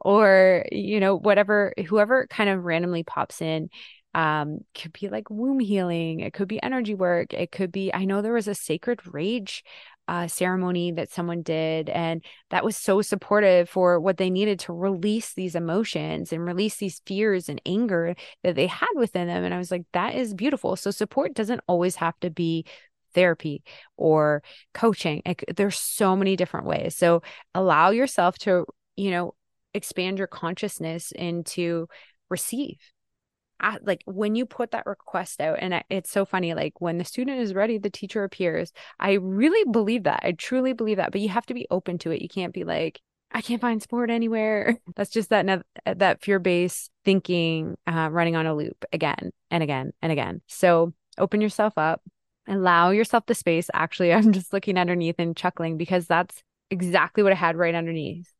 Or, 0.00 0.66
you 0.70 1.00
know, 1.00 1.16
whatever, 1.16 1.72
whoever 1.86 2.26
kind 2.28 2.50
of 2.50 2.64
randomly 2.64 3.02
pops 3.02 3.40
in. 3.40 3.70
Um, 4.14 4.60
could 4.74 4.94
be 4.94 5.10
like 5.10 5.28
womb 5.28 5.60
healing, 5.60 6.20
it 6.20 6.32
could 6.32 6.48
be 6.48 6.62
energy 6.62 6.94
work, 6.94 7.34
it 7.34 7.52
could 7.52 7.70
be, 7.70 7.92
I 7.92 8.06
know 8.06 8.22
there 8.22 8.32
was 8.32 8.48
a 8.48 8.54
sacred 8.54 9.00
rage 9.12 9.62
uh, 10.08 10.28
ceremony 10.28 10.92
that 10.92 11.10
someone 11.10 11.42
did. 11.42 11.88
And 11.88 12.24
that 12.50 12.64
was 12.64 12.76
so 12.76 13.02
supportive 13.02 13.68
for 13.68 13.98
what 13.98 14.16
they 14.16 14.30
needed 14.30 14.60
to 14.60 14.72
release 14.72 15.34
these 15.34 15.54
emotions 15.54 16.32
and 16.32 16.44
release 16.44 16.76
these 16.76 17.00
fears 17.06 17.48
and 17.48 17.60
anger 17.66 18.14
that 18.42 18.54
they 18.54 18.66
had 18.68 18.88
within 18.94 19.28
them. 19.28 19.44
And 19.44 19.52
I 19.52 19.58
was 19.58 19.70
like, 19.70 19.84
that 19.92 20.14
is 20.14 20.34
beautiful. 20.34 20.76
So 20.76 20.90
support 20.90 21.34
doesn't 21.34 21.60
always 21.66 21.96
have 21.96 22.18
to 22.20 22.30
be 22.30 22.64
therapy 23.14 23.62
or 23.96 24.42
coaching. 24.74 25.22
There's 25.54 25.78
so 25.78 26.14
many 26.14 26.36
different 26.36 26.66
ways. 26.66 26.96
So 26.96 27.22
allow 27.54 27.90
yourself 27.90 28.38
to, 28.40 28.66
you 28.94 29.10
know, 29.10 29.34
expand 29.74 30.18
your 30.18 30.26
consciousness 30.26 31.12
into 31.12 31.88
receive 32.30 32.78
like 33.82 34.02
when 34.04 34.34
you 34.34 34.46
put 34.46 34.70
that 34.70 34.86
request 34.86 35.40
out 35.40 35.58
and 35.60 35.82
it's 35.88 36.10
so 36.10 36.24
funny 36.24 36.54
like 36.54 36.80
when 36.80 36.98
the 36.98 37.04
student 37.04 37.40
is 37.40 37.54
ready 37.54 37.78
the 37.78 37.90
teacher 37.90 38.22
appears 38.24 38.72
i 39.00 39.12
really 39.12 39.70
believe 39.70 40.04
that 40.04 40.20
i 40.22 40.32
truly 40.32 40.72
believe 40.72 40.98
that 40.98 41.12
but 41.12 41.20
you 41.20 41.28
have 41.28 41.46
to 41.46 41.54
be 41.54 41.66
open 41.70 41.98
to 41.98 42.10
it. 42.10 42.22
You 42.22 42.28
can't 42.28 42.52
be 42.52 42.64
like 42.64 43.00
i 43.32 43.40
can't 43.40 43.60
find 43.60 43.82
sport 43.82 44.10
anywhere. 44.10 44.78
That's 44.96 45.10
just 45.10 45.30
that 45.30 45.64
that 45.84 46.22
fear 46.22 46.38
based 46.38 46.90
thinking 47.04 47.76
uh, 47.86 48.08
running 48.10 48.36
on 48.36 48.46
a 48.46 48.54
loop 48.54 48.84
again 48.92 49.30
and 49.50 49.62
again 49.62 49.92
and 50.02 50.12
again. 50.12 50.42
So 50.46 50.92
open 51.18 51.40
yourself 51.40 51.74
up 51.76 52.02
allow 52.48 52.90
yourself 52.90 53.26
the 53.26 53.34
space. 53.34 53.68
Actually 53.74 54.12
i'm 54.14 54.32
just 54.32 54.52
looking 54.52 54.78
underneath 54.78 55.16
and 55.18 55.36
chuckling 55.36 55.76
because 55.76 56.06
that's 56.06 56.42
exactly 56.70 57.22
what 57.22 57.32
i 57.32 57.36
had 57.36 57.56
right 57.56 57.74
underneath 57.74 58.32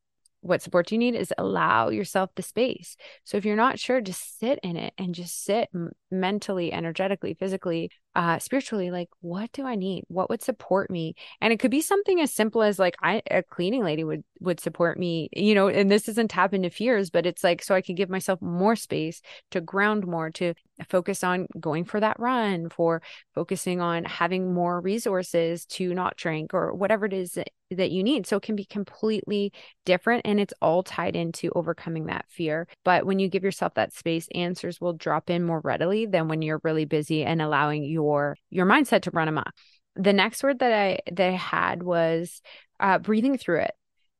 what 0.46 0.62
support 0.62 0.92
you 0.92 0.98
need 0.98 1.14
is 1.14 1.32
allow 1.38 1.88
yourself 1.88 2.30
the 2.34 2.42
space. 2.42 2.96
So 3.24 3.36
if 3.36 3.44
you're 3.44 3.56
not 3.56 3.78
sure, 3.78 4.00
just 4.00 4.38
sit 4.38 4.58
in 4.62 4.76
it 4.76 4.94
and 4.96 5.14
just 5.14 5.44
sit 5.44 5.68
mentally, 6.10 6.72
energetically, 6.72 7.34
physically, 7.34 7.90
uh, 8.16 8.38
spiritually. 8.38 8.90
Like, 8.90 9.10
what 9.20 9.52
do 9.52 9.66
I 9.66 9.74
need? 9.74 10.04
What 10.08 10.30
would 10.30 10.42
support 10.42 10.90
me? 10.90 11.14
And 11.42 11.52
it 11.52 11.60
could 11.60 11.70
be 11.70 11.82
something 11.82 12.18
as 12.20 12.32
simple 12.32 12.62
as 12.62 12.78
like 12.78 12.96
I, 13.02 13.20
a 13.30 13.42
cleaning 13.42 13.84
lady 13.84 14.04
would 14.04 14.24
would 14.40 14.58
support 14.58 14.98
me, 14.98 15.28
you 15.32 15.54
know. 15.54 15.68
And 15.68 15.90
this 15.90 16.08
isn't 16.08 16.30
tap 16.30 16.54
into 16.54 16.70
fears, 16.70 17.10
but 17.10 17.26
it's 17.26 17.44
like 17.44 17.62
so 17.62 17.74
I 17.74 17.82
can 17.82 17.94
give 17.94 18.08
myself 18.08 18.40
more 18.40 18.74
space 18.74 19.20
to 19.50 19.60
ground 19.60 20.06
more, 20.06 20.30
to 20.30 20.54
focus 20.88 21.22
on 21.22 21.46
going 21.60 21.84
for 21.84 22.00
that 22.00 22.18
run, 22.18 22.70
for 22.70 23.02
focusing 23.34 23.82
on 23.82 24.04
having 24.04 24.52
more 24.52 24.80
resources 24.80 25.66
to 25.66 25.92
not 25.92 26.16
drink 26.16 26.54
or 26.54 26.74
whatever 26.74 27.04
it 27.06 27.12
is 27.12 27.32
that, 27.32 27.50
that 27.70 27.90
you 27.90 28.02
need. 28.02 28.26
So 28.26 28.36
it 28.36 28.42
can 28.42 28.56
be 28.56 28.64
completely 28.64 29.52
different 29.84 30.22
and 30.24 30.40
it's 30.40 30.54
all 30.62 30.82
tied 30.82 31.16
into 31.16 31.50
overcoming 31.54 32.06
that 32.06 32.26
fear. 32.28 32.66
But 32.84 33.04
when 33.04 33.18
you 33.18 33.28
give 33.28 33.44
yourself 33.44 33.74
that 33.74 33.92
space, 33.92 34.28
answers 34.34 34.80
will 34.80 34.92
drop 34.92 35.30
in 35.30 35.42
more 35.42 35.60
readily 35.60 36.06
than 36.06 36.28
when 36.28 36.42
you're 36.42 36.60
really 36.62 36.84
busy 36.84 37.24
and 37.24 37.42
allowing 37.42 37.84
your 37.84 38.05
your 38.50 38.66
mindset 38.66 39.02
to 39.02 39.10
run 39.10 39.28
amok. 39.28 39.52
The 39.94 40.12
next 40.12 40.42
word 40.42 40.58
that 40.58 40.72
I 40.72 40.98
that 41.12 41.28
I 41.28 41.36
had 41.36 41.82
was 41.82 42.42
uh, 42.80 42.98
breathing 42.98 43.38
through 43.38 43.60
it. 43.60 43.72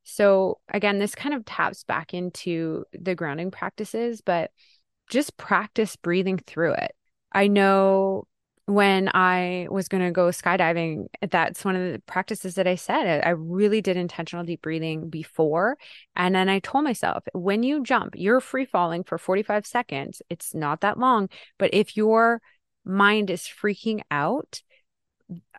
So 0.03 0.59
again, 0.73 0.99
this 0.99 1.15
kind 1.15 1.35
of 1.35 1.45
taps 1.45 1.83
back 1.83 2.13
into 2.13 2.85
the 2.93 3.13
grounding 3.13 3.51
practices, 3.51 4.21
but 4.21 4.51
just 5.09 5.37
practice 5.37 5.95
breathing 5.95 6.37
through 6.37 6.73
it. 6.73 6.93
I 7.31 7.47
know 7.47 8.25
when 8.67 9.09
I 9.13 9.67
was 9.69 9.87
going 9.87 10.03
to 10.03 10.11
go 10.11 10.27
skydiving, 10.27 11.07
that's 11.29 11.63
one 11.63 11.77
of 11.77 11.93
the 11.93 11.99
practices 11.99 12.55
that 12.55 12.67
I 12.67 12.75
said. 12.75 13.23
I 13.25 13.29
really 13.29 13.81
did 13.81 13.95
intentional 13.95 14.43
deep 14.43 14.61
breathing 14.61 15.09
before. 15.09 15.77
And 16.17 16.35
then 16.35 16.49
I 16.49 16.59
told 16.59 16.83
myself, 16.83 17.23
when 17.33 17.63
you 17.63 17.81
jump, 17.81 18.15
you're 18.17 18.41
free 18.41 18.65
falling 18.65 19.05
for 19.05 19.17
45 19.17 19.65
seconds. 19.65 20.21
It's 20.29 20.53
not 20.53 20.81
that 20.81 20.99
long. 20.99 21.29
But 21.57 21.73
if 21.73 21.95
your 21.95 22.41
mind 22.87 23.29
is 23.29 23.41
freaking 23.41 24.01
out, 24.09 24.61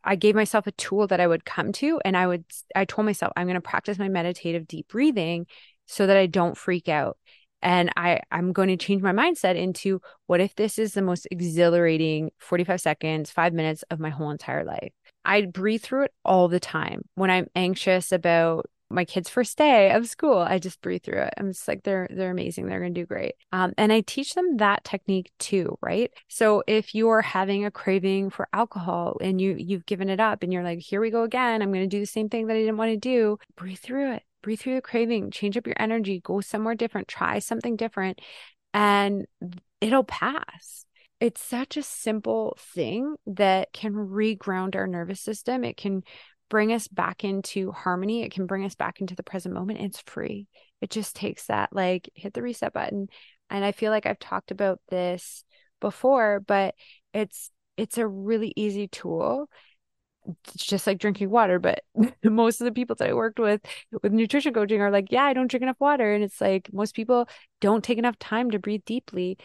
I 0.03 0.17
gave 0.17 0.35
myself 0.35 0.67
a 0.67 0.73
tool 0.73 1.07
that 1.09 1.21
I 1.21 1.27
would 1.27 1.45
come 1.45 1.73
to. 1.73 2.01
And 2.05 2.17
I 2.17 2.27
would, 2.27 2.45
I 2.75 2.85
told 2.85 3.05
myself, 3.07 3.33
I'm 3.37 3.47
going 3.47 3.55
to 3.55 3.61
practice 3.61 3.99
my 3.99 4.09
meditative 4.09 4.67
deep 4.67 4.89
breathing 4.89 5.47
so 5.87 6.07
that 6.07 6.17
I 6.17 6.27
don't 6.27 6.57
freak 6.57 6.89
out 6.89 7.19
and 7.63 7.91
i 7.97 8.21
i'm 8.31 8.53
going 8.53 8.69
to 8.69 8.77
change 8.77 9.03
my 9.03 9.13
mindset 9.13 9.57
into 9.57 10.01
what 10.27 10.41
if 10.41 10.55
this 10.55 10.79
is 10.79 10.95
the 10.95 11.03
most 11.03 11.27
exhilarating 11.31 12.31
45 12.39 12.81
seconds 12.81 13.31
5 13.31 13.53
minutes 13.53 13.85
of 13.91 13.99
my 13.99 14.11
whole 14.11 14.31
entire 14.31 14.65
life 14.65 14.93
i 15.25 15.43
breathe 15.43 15.83
through 15.83 16.05
it 16.05 16.13
all 16.25 16.49
the 16.49 16.61
time 16.61 17.03
when 17.15 17.31
i'm 17.31 17.47
anxious 17.55 18.13
about 18.13 18.67
my 18.91 19.05
kids' 19.05 19.29
first 19.29 19.59
day 19.59 19.91
of 19.93 20.09
school, 20.09 20.39
I 20.39 20.59
just 20.59 20.81
breathe 20.81 21.03
through 21.03 21.21
it. 21.23 21.35
I'm 21.37 21.53
just 21.53 21.69
like, 21.69 21.83
they're 21.83 22.09
they're 22.11 22.31
amazing. 22.31 22.67
They're 22.67 22.81
gonna 22.81 22.91
do 22.91 23.07
great. 23.07 23.35
Um, 23.53 23.75
and 23.77 23.93
I 23.93 24.01
teach 24.01 24.35
them 24.35 24.57
that 24.59 24.85
technique 24.85 25.31
too, 25.39 25.79
right? 25.83 26.11
So 26.29 26.63
if 26.67 26.95
you're 26.95 27.21
having 27.23 27.65
a 27.65 27.71
craving 27.71 28.31
for 28.31 28.49
alcohol 28.53 29.19
and 29.21 29.41
you 29.41 29.57
you've 29.59 29.87
given 29.87 30.09
it 30.09 30.21
up 30.21 30.43
and 30.43 30.53
you're 30.53 30.65
like, 30.65 30.81
here 30.81 31.01
we 31.01 31.11
go 31.11 31.23
again, 31.23 31.63
I'm 31.63 31.73
gonna 31.73 31.87
do 31.87 32.01
the 32.01 32.07
same 32.07 32.29
thing 32.29 32.47
that 32.47 32.57
I 32.57 32.61
didn't 32.61 32.79
want 32.79 32.93
to 32.93 32.97
do, 32.97 33.39
breathe 33.57 33.79
through 33.79 34.15
it. 34.15 34.23
Breathe 34.41 34.61
through 34.61 34.77
the 34.77 34.83
craving, 34.83 35.33
change 35.33 35.57
up 35.57 35.67
your 35.67 35.77
energy, 35.81 36.21
go 36.21 36.41
somewhere 36.41 36.77
different, 36.77 37.09
try 37.09 37.41
something 37.41 37.75
different, 37.77 38.21
and 38.73 39.27
it'll 39.81 40.05
pass 40.05 40.85
it's 41.21 41.43
such 41.43 41.77
a 41.77 41.83
simple 41.83 42.57
thing 42.75 43.17
that 43.27 43.73
can 43.73 43.93
reground 43.95 44.77
our 44.77 44.87
nervous 44.87 45.21
system. 45.21 45.65
It 45.65 45.77
can 45.77 46.03
bring 46.49 46.73
us 46.73 46.89
back 46.89 47.25
into 47.25 47.73
harmony. 47.73 48.23
It 48.23 48.33
can 48.33 48.47
bring 48.47 48.65
us 48.65 48.75
back 48.75 49.01
into 49.01 49.15
the 49.15 49.23
present 49.23 49.55
moment. 49.55 49.81
It's 49.81 50.03
free. 50.07 50.47
It 50.81 50.91
just 50.91 51.17
takes 51.17 51.47
that, 51.47 51.71
like, 51.73 52.09
hit 52.15 52.35
the 52.35 52.43
reset 52.43 52.73
button. 52.73 53.09
And 53.51 53.65
I 53.65 53.73
feel 53.73 53.91
like 53.91 54.07
I've 54.07 54.19
talked 54.19 54.51
about 54.51 54.81
this 54.89 55.45
before, 55.81 56.41
but 56.41 56.75
it's 57.15 57.51
it's 57.77 57.99
a 57.99 58.07
really 58.07 58.53
easy 58.57 58.89
tool. 58.89 59.49
It's 60.53 60.67
just 60.67 60.87
like 60.87 60.99
drinking 60.99 61.31
water, 61.31 61.59
but 61.59 61.83
most 62.25 62.61
of 62.61 62.67
the 62.67 62.73
people 62.73 62.97
that 62.97 63.09
I 63.09 63.15
worked 63.15 63.39
with 63.39 63.61
with 64.03 64.13
nutrition 64.13 64.53
coaching 64.53 64.81
are 64.83 64.91
like, 64.91 65.07
yeah, 65.11 65.25
I 65.25 65.33
don't 65.33 65.49
drink 65.49 65.63
enough 65.63 65.81
water. 65.81 66.13
And 66.13 66.23
it's 66.23 66.41
like 66.41 66.71
most 66.73 66.95
people 66.95 67.29
don't 67.61 67.83
take 67.83 67.99
enough 67.99 68.19
time 68.19 68.51
to 68.51 68.59
breathe 68.59 68.83
deeply 68.85 69.39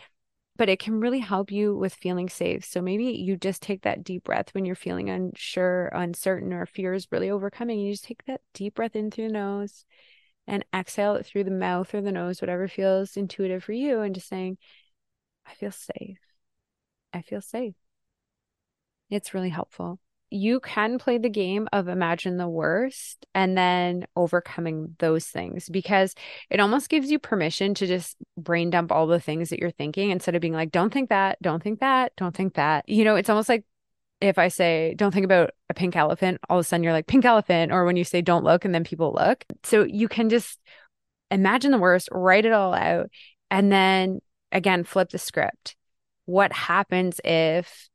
but 0.58 0.70
it 0.70 0.80
can 0.80 1.00
really 1.00 1.20
help 1.20 1.52
you 1.52 1.76
with 1.76 1.94
feeling 1.96 2.30
safe. 2.30 2.64
So 2.66 2.82
maybe 2.82 3.06
you 3.06 3.38
just 3.38 3.62
take 3.62 3.82
that 3.84 4.04
deep 4.04 4.24
breath 4.24 4.54
when 4.54 4.66
you're 4.66 4.76
feeling 4.76 5.10
unsure, 5.10 5.88
uncertain, 5.88 6.54
or 6.54 6.66
fear 6.66 6.94
is 6.94 7.08
really 7.12 7.30
overcoming. 7.30 7.80
You 7.80 7.94
just 7.94 8.06
take 8.06 8.26
that 8.26 8.42
deep 8.54 8.76
breath 8.76 8.96
in 8.96 9.10
through 9.10 9.28
the 9.28 9.34
nose 9.34 9.86
and 10.46 10.64
exhale 10.74 11.16
it 11.16 11.26
through 11.26 11.46
the 11.46 11.52
mouth 11.52 11.94
or 11.96 12.02
the 12.02 12.12
nose, 12.12 12.42
whatever 12.42 12.68
feels 12.68 13.18
intuitive 13.18 13.64
for 13.64 13.74
you, 13.74 14.02
and 14.02 14.14
just 14.14 14.28
saying, 14.28 14.58
I 15.46 15.54
feel 15.54 15.72
safe. 15.72 16.20
I 17.14 17.22
feel 17.22 17.42
safe. 17.42 17.76
It's 19.10 19.34
really 19.34 19.50
helpful 19.50 20.00
you 20.34 20.60
can 20.60 20.98
play 20.98 21.18
the 21.18 21.30
game 21.30 21.68
of 21.72 21.88
imagine 21.88 22.38
the 22.38 22.48
worst 22.48 23.26
and 23.36 23.58
then 23.58 24.06
overcoming 24.16 24.96
those 25.00 25.28
things 25.28 25.70
because 25.70 26.16
it 26.50 26.60
almost 26.60 26.90
gives 26.90 27.12
you 27.12 27.20
permission 27.20 27.74
to 27.76 27.86
just 27.86 28.18
brain 28.38 28.70
dump 28.70 28.92
all 28.92 29.08
the 29.08 29.20
things 29.20 29.50
that 29.50 29.60
you're 29.60 29.72
thinking 29.72 30.10
instead 30.10 30.36
of 30.36 30.42
being 30.42 30.54
like, 30.54 30.72
don't 30.72 30.92
think 30.92 31.10
that, 31.10 31.42
don't 31.42 31.62
think 31.62 31.80
that, 31.82 32.16
don't 32.16 32.36
think 32.36 32.56
that. 32.56 32.88
You 32.90 33.04
know, 33.04 33.16
it's 33.16 33.30
almost 33.30 33.50
like 33.50 33.64
if 34.22 34.38
I 34.38 34.48
say, 34.48 34.94
don't 34.96 35.14
think 35.14 35.26
about 35.26 35.52
a 35.70 35.74
pink 35.74 35.96
elephant, 35.96 36.40
all 36.50 36.58
of 36.58 36.66
a 36.66 36.68
sudden 36.68 36.84
you're 36.84 36.94
like, 36.94 37.08
pink 37.08 37.26
elephant. 37.26 37.72
Or 37.72 37.86
when 37.86 37.98
you 37.98 38.04
say, 38.04 38.22
don't 38.22 38.46
look, 38.46 38.66
and 38.66 38.74
then 38.74 38.84
people 38.84 39.14
look. 39.14 39.44
So 39.64 39.84
you 39.84 40.08
can 40.08 40.30
just 40.30 40.60
imagine 41.30 41.72
the 41.72 41.78
worst, 41.78 42.10
write 42.12 42.46
it 42.46 42.54
all 42.54 42.74
out, 42.74 43.10
and 43.52 43.72
then 43.72 44.22
again, 44.52 44.84
flip 44.84 45.10
the 45.10 45.18
script. 45.18 45.76
What 46.26 46.54
happens 46.54 47.20
if 47.24 47.90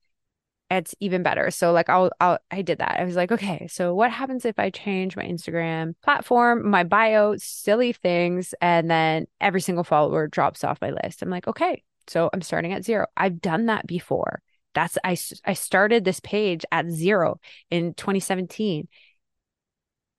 it's 0.70 0.94
even 1.00 1.22
better. 1.22 1.50
So 1.50 1.72
like 1.72 1.88
I'll, 1.88 2.10
I'll 2.20 2.38
I 2.50 2.62
did 2.62 2.78
that. 2.78 3.00
I 3.00 3.04
was 3.04 3.16
like, 3.16 3.32
okay, 3.32 3.66
so 3.70 3.94
what 3.94 4.10
happens 4.10 4.44
if 4.44 4.58
I 4.58 4.70
change 4.70 5.16
my 5.16 5.24
Instagram 5.24 5.94
platform, 6.02 6.68
my 6.68 6.84
bio, 6.84 7.36
silly 7.38 7.92
things, 7.92 8.54
and 8.60 8.90
then 8.90 9.26
every 9.40 9.60
single 9.60 9.84
follower 9.84 10.26
drops 10.26 10.64
off 10.64 10.80
my 10.82 10.90
list? 10.90 11.22
I'm 11.22 11.30
like, 11.30 11.48
okay, 11.48 11.82
so 12.06 12.28
I'm 12.32 12.42
starting 12.42 12.72
at 12.72 12.84
zero. 12.84 13.06
I've 13.16 13.40
done 13.40 13.66
that 13.66 13.86
before. 13.86 14.42
That's 14.74 14.98
I 15.02 15.16
I 15.44 15.54
started 15.54 16.04
this 16.04 16.20
page 16.20 16.64
at 16.70 16.90
zero 16.90 17.40
in 17.70 17.94
2017. 17.94 18.88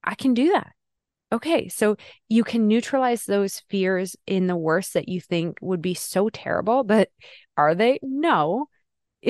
I 0.03 0.15
can 0.15 0.33
do 0.33 0.51
that. 0.53 0.71
Okay, 1.31 1.67
so 1.69 1.95
you 2.27 2.43
can 2.43 2.67
neutralize 2.67 3.25
those 3.25 3.59
fears 3.69 4.15
in 4.25 4.47
the 4.47 4.55
worst 4.55 4.95
that 4.95 5.07
you 5.07 5.21
think 5.21 5.59
would 5.61 5.81
be 5.81 5.93
so 5.93 6.29
terrible, 6.29 6.83
but 6.83 7.09
are 7.55 7.75
they? 7.75 7.99
No 8.01 8.67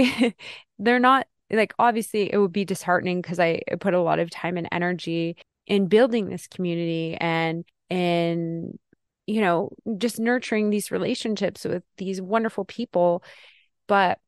they're 0.79 0.99
not 0.99 1.27
like 1.51 1.73
obviously 1.79 2.31
it 2.31 2.37
would 2.37 2.53
be 2.53 2.65
disheartening 2.65 3.21
because 3.21 3.39
I 3.39 3.61
put 3.79 3.93
a 3.93 4.01
lot 4.01 4.19
of 4.19 4.29
time 4.29 4.57
and 4.57 4.67
energy 4.71 5.37
in 5.67 5.87
building 5.87 6.29
this 6.29 6.47
community 6.47 7.15
and 7.19 7.65
in 7.89 8.77
you 9.27 9.41
know 9.41 9.69
just 9.97 10.19
nurturing 10.19 10.69
these 10.69 10.91
relationships 10.91 11.65
with 11.65 11.83
these 11.97 12.21
wonderful 12.21 12.65
people. 12.65 13.23
But 13.87 14.19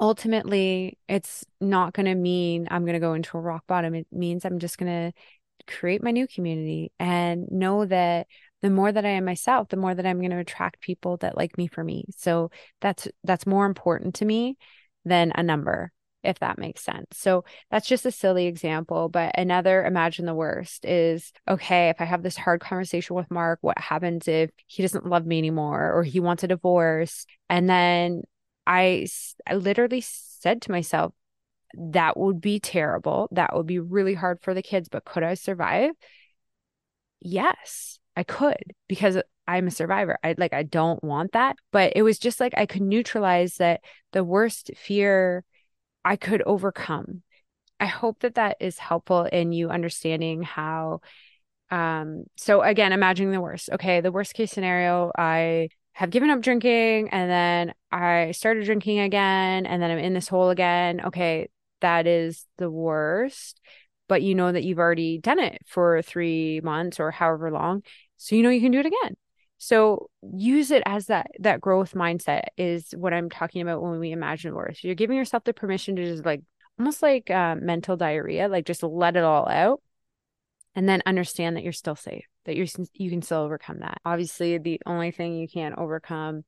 ultimately 0.00 0.96
it's 1.08 1.44
not 1.60 1.92
going 1.92 2.06
to 2.06 2.14
mean 2.14 2.68
i'm 2.70 2.84
going 2.84 2.92
to 2.92 3.00
go 3.00 3.14
into 3.14 3.36
a 3.36 3.40
rock 3.40 3.64
bottom. 3.66 3.94
It 3.94 4.06
means 4.12 4.44
i'm 4.44 4.60
just 4.60 4.78
going 4.78 5.12
to 5.12 5.12
create 5.66 6.02
my 6.02 6.10
new 6.12 6.26
community 6.26 6.92
and 6.98 7.50
know 7.50 7.84
that 7.84 8.26
the 8.62 8.70
more 8.70 8.90
that 8.90 9.04
I 9.04 9.10
am 9.10 9.24
myself, 9.24 9.68
the 9.68 9.76
more 9.76 9.94
that 9.94 10.06
I'm 10.06 10.18
going 10.18 10.30
to 10.30 10.38
attract 10.38 10.80
people 10.80 11.16
that 11.18 11.36
like 11.36 11.56
me 11.56 11.68
for 11.68 11.84
me. 11.84 12.06
So 12.16 12.50
that's 12.80 13.06
that's 13.22 13.46
more 13.46 13.66
important 13.66 14.16
to 14.16 14.24
me 14.24 14.56
than 15.08 15.32
a 15.34 15.42
number, 15.42 15.92
if 16.22 16.38
that 16.40 16.58
makes 16.58 16.82
sense. 16.84 17.06
So 17.12 17.44
that's 17.70 17.88
just 17.88 18.06
a 18.06 18.10
silly 18.10 18.46
example, 18.46 19.08
but 19.08 19.38
another 19.38 19.84
imagine 19.84 20.26
the 20.26 20.34
worst 20.34 20.84
is 20.84 21.32
okay, 21.48 21.88
if 21.88 22.00
I 22.00 22.04
have 22.04 22.22
this 22.22 22.36
hard 22.36 22.60
conversation 22.60 23.16
with 23.16 23.30
Mark, 23.30 23.58
what 23.62 23.78
happens 23.78 24.28
if 24.28 24.50
he 24.66 24.82
doesn't 24.82 25.06
love 25.06 25.26
me 25.26 25.38
anymore 25.38 25.92
or 25.92 26.02
he 26.04 26.20
wants 26.20 26.44
a 26.44 26.48
divorce? 26.48 27.26
And 27.48 27.68
then 27.68 28.22
I, 28.66 29.06
I 29.46 29.54
literally 29.54 30.02
said 30.02 30.62
to 30.62 30.70
myself, 30.70 31.14
that 31.74 32.16
would 32.16 32.40
be 32.40 32.60
terrible. 32.60 33.28
That 33.32 33.54
would 33.54 33.66
be 33.66 33.78
really 33.78 34.14
hard 34.14 34.40
for 34.40 34.54
the 34.54 34.62
kids, 34.62 34.88
but 34.88 35.04
could 35.04 35.22
I 35.22 35.34
survive? 35.34 35.90
Yes 37.20 37.98
I 38.18 38.24
could 38.24 38.74
because 38.88 39.16
I'm 39.46 39.68
a 39.68 39.70
survivor. 39.70 40.18
I 40.24 40.34
like 40.36 40.52
I 40.52 40.64
don't 40.64 41.02
want 41.04 41.32
that, 41.32 41.54
but 41.70 41.92
it 41.94 42.02
was 42.02 42.18
just 42.18 42.40
like 42.40 42.52
I 42.56 42.66
could 42.66 42.82
neutralize 42.82 43.58
that 43.58 43.80
the 44.12 44.24
worst 44.24 44.72
fear 44.76 45.44
I 46.04 46.16
could 46.16 46.42
overcome. 46.42 47.22
I 47.78 47.86
hope 47.86 48.18
that 48.20 48.34
that 48.34 48.56
is 48.58 48.76
helpful 48.78 49.22
in 49.26 49.52
you 49.52 49.70
understanding 49.70 50.42
how 50.42 51.00
um 51.70 52.24
so 52.36 52.60
again 52.62 52.92
imagining 52.92 53.30
the 53.30 53.40
worst. 53.40 53.70
Okay, 53.74 54.00
the 54.00 54.10
worst 54.10 54.34
case 54.34 54.50
scenario 54.50 55.12
I 55.16 55.68
have 55.92 56.10
given 56.10 56.30
up 56.30 56.40
drinking 56.40 57.10
and 57.10 57.30
then 57.30 57.74
I 57.92 58.32
started 58.32 58.64
drinking 58.64 58.98
again 58.98 59.64
and 59.64 59.80
then 59.80 59.92
I'm 59.92 59.98
in 59.98 60.14
this 60.14 60.26
hole 60.26 60.50
again. 60.50 61.02
Okay, 61.06 61.50
that 61.82 62.08
is 62.08 62.46
the 62.56 62.68
worst 62.68 63.60
but 64.08 64.22
you 64.22 64.34
know 64.34 64.50
that 64.50 64.64
you've 64.64 64.78
already 64.78 65.18
done 65.18 65.38
it 65.38 65.60
for 65.66 66.02
three 66.02 66.60
months 66.62 66.98
or 66.98 67.10
however 67.10 67.50
long 67.50 67.82
so 68.18 68.36
you 68.36 68.42
know 68.42 68.50
you 68.50 68.60
can 68.60 68.72
do 68.72 68.80
it 68.80 68.86
again. 68.86 69.16
So 69.56 70.10
use 70.22 70.70
it 70.70 70.82
as 70.86 71.06
that 71.06 71.28
that 71.40 71.60
growth 71.60 71.94
mindset 71.94 72.44
is 72.56 72.94
what 72.96 73.12
i'm 73.12 73.28
talking 73.28 73.60
about 73.60 73.82
when 73.82 73.98
we 73.98 74.12
imagine 74.12 74.54
worse 74.54 74.84
you're 74.84 74.94
giving 74.94 75.16
yourself 75.16 75.42
the 75.42 75.52
permission 75.52 75.96
to 75.96 76.04
just 76.04 76.24
like 76.24 76.42
almost 76.78 77.02
like 77.02 77.28
uh, 77.30 77.56
mental 77.56 77.96
diarrhea 77.96 78.46
like 78.46 78.64
just 78.66 78.84
let 78.84 79.16
it 79.16 79.24
all 79.24 79.48
out 79.48 79.80
and 80.76 80.88
then 80.88 81.02
understand 81.06 81.56
that 81.56 81.64
you're 81.64 81.72
still 81.72 81.96
safe 81.96 82.24
that 82.44 82.56
you're 82.56 82.66
you 82.94 83.10
can 83.10 83.20
still 83.20 83.40
overcome 83.40 83.80
that. 83.80 84.00
Obviously 84.04 84.58
the 84.58 84.80
only 84.86 85.10
thing 85.10 85.34
you 85.36 85.48
can't 85.48 85.76
overcome 85.76 86.44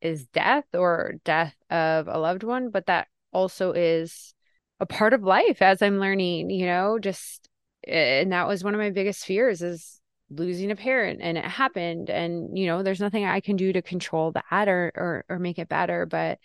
is 0.00 0.26
death 0.26 0.64
or 0.72 1.14
death 1.24 1.54
of 1.70 2.08
a 2.08 2.18
loved 2.18 2.42
one 2.42 2.70
but 2.70 2.86
that 2.86 3.06
also 3.32 3.72
is 3.72 4.34
a 4.80 4.86
part 4.86 5.14
of 5.14 5.22
life 5.22 5.62
as 5.62 5.80
i'm 5.80 6.00
learning 6.00 6.50
you 6.50 6.66
know 6.66 6.98
just 6.98 7.48
and 7.86 8.32
that 8.32 8.48
was 8.48 8.64
one 8.64 8.74
of 8.74 8.80
my 8.80 8.90
biggest 8.90 9.24
fears 9.24 9.62
is 9.62 10.00
losing 10.34 10.70
a 10.70 10.76
parent 10.76 11.20
and 11.22 11.36
it 11.36 11.44
happened 11.44 12.10
and 12.10 12.56
you 12.56 12.66
know 12.66 12.82
there's 12.82 13.00
nothing 13.00 13.24
i 13.24 13.40
can 13.40 13.56
do 13.56 13.72
to 13.72 13.82
control 13.82 14.32
that 14.32 14.68
or 14.68 14.92
or, 14.94 15.24
or 15.28 15.38
make 15.38 15.58
it 15.58 15.68
better 15.68 16.06
but 16.06 16.38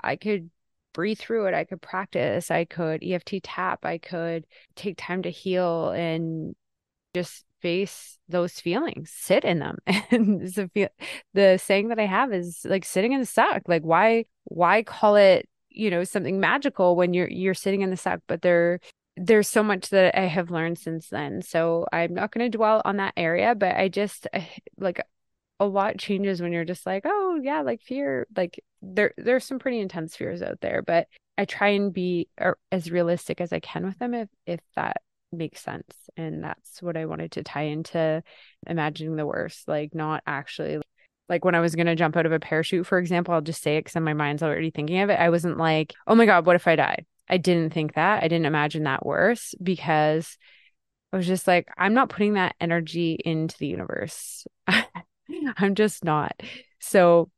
i 0.00 0.16
could 0.16 0.50
breathe 0.92 1.18
through 1.18 1.46
it 1.46 1.54
i 1.54 1.64
could 1.64 1.80
practice 1.82 2.50
i 2.50 2.64
could 2.64 3.02
eft 3.04 3.32
tap 3.42 3.84
i 3.84 3.98
could 3.98 4.46
take 4.74 4.96
time 4.96 5.22
to 5.22 5.30
heal 5.30 5.90
and 5.90 6.54
just 7.14 7.44
face 7.60 8.18
those 8.28 8.60
feelings 8.60 9.10
sit 9.10 9.44
in 9.44 9.58
them. 9.58 9.78
And 10.10 10.40
the, 10.42 10.90
the 11.34 11.58
saying 11.58 11.88
that 11.88 11.98
i 11.98 12.06
have 12.06 12.32
is 12.32 12.64
like 12.64 12.84
sitting 12.84 13.12
in 13.12 13.20
the 13.20 13.26
suck 13.26 13.62
like 13.66 13.82
why 13.82 14.26
why 14.44 14.82
call 14.82 15.16
it 15.16 15.48
you 15.70 15.90
know 15.90 16.04
something 16.04 16.40
magical 16.40 16.96
when 16.96 17.12
you're 17.12 17.28
you're 17.28 17.54
sitting 17.54 17.82
in 17.82 17.90
the 17.90 17.96
suck 17.96 18.20
but 18.26 18.42
there 18.42 18.80
there's 19.16 19.48
so 19.48 19.62
much 19.62 19.88
that 19.90 20.18
I 20.18 20.26
have 20.26 20.50
learned 20.50 20.78
since 20.78 21.08
then. 21.08 21.42
So 21.42 21.86
I'm 21.92 22.14
not 22.14 22.32
going 22.32 22.50
to 22.50 22.56
dwell 22.56 22.82
on 22.84 22.98
that 22.98 23.14
area, 23.16 23.54
but 23.54 23.76
I 23.76 23.88
just 23.88 24.26
like 24.78 25.00
a 25.58 25.66
lot 25.66 25.98
changes 25.98 26.42
when 26.42 26.52
you're 26.52 26.64
just 26.64 26.86
like, 26.86 27.04
oh 27.06 27.40
yeah, 27.42 27.62
like 27.62 27.82
fear, 27.82 28.26
like 28.36 28.62
there 28.82 29.14
there's 29.16 29.44
some 29.44 29.58
pretty 29.58 29.80
intense 29.80 30.16
fears 30.16 30.42
out 30.42 30.60
there, 30.60 30.82
but 30.82 31.08
I 31.38 31.44
try 31.46 31.68
and 31.68 31.92
be 31.92 32.28
uh, 32.40 32.52
as 32.72 32.90
realistic 32.90 33.40
as 33.40 33.52
I 33.52 33.60
can 33.60 33.84
with 33.86 33.98
them 33.98 34.14
if 34.14 34.28
if 34.46 34.60
that 34.76 34.98
makes 35.32 35.60
sense. 35.62 35.94
And 36.16 36.44
that's 36.44 36.82
what 36.82 36.96
I 36.96 37.06
wanted 37.06 37.32
to 37.32 37.42
tie 37.42 37.62
into 37.62 38.22
imagining 38.66 39.16
the 39.16 39.26
worst, 39.26 39.66
like 39.68 39.94
not 39.94 40.22
actually 40.26 40.80
like 41.28 41.44
when 41.44 41.54
I 41.54 41.60
was 41.60 41.74
going 41.74 41.86
to 41.86 41.96
jump 41.96 42.16
out 42.16 42.26
of 42.26 42.32
a 42.32 42.38
parachute, 42.38 42.86
for 42.86 42.98
example, 42.98 43.34
I'll 43.34 43.40
just 43.40 43.62
say 43.62 43.76
it 43.76 43.84
because 43.84 44.00
my 44.00 44.14
mind's 44.14 44.42
already 44.42 44.70
thinking 44.70 45.00
of 45.00 45.10
it. 45.10 45.18
I 45.18 45.30
wasn't 45.30 45.58
like, 45.58 45.94
oh 46.06 46.14
my 46.14 46.26
God, 46.26 46.46
what 46.46 46.56
if 46.56 46.68
I 46.68 46.76
die? 46.76 47.04
I 47.28 47.38
didn't 47.38 47.72
think 47.72 47.94
that. 47.94 48.22
I 48.22 48.28
didn't 48.28 48.46
imagine 48.46 48.84
that 48.84 49.04
worse 49.04 49.54
because 49.62 50.36
I 51.12 51.16
was 51.16 51.26
just 51.26 51.46
like, 51.46 51.68
I'm 51.76 51.94
not 51.94 52.08
putting 52.08 52.34
that 52.34 52.56
energy 52.60 53.18
into 53.24 53.56
the 53.58 53.66
universe. 53.66 54.46
I'm 55.56 55.74
just 55.74 56.04
not. 56.04 56.40
So 56.78 57.30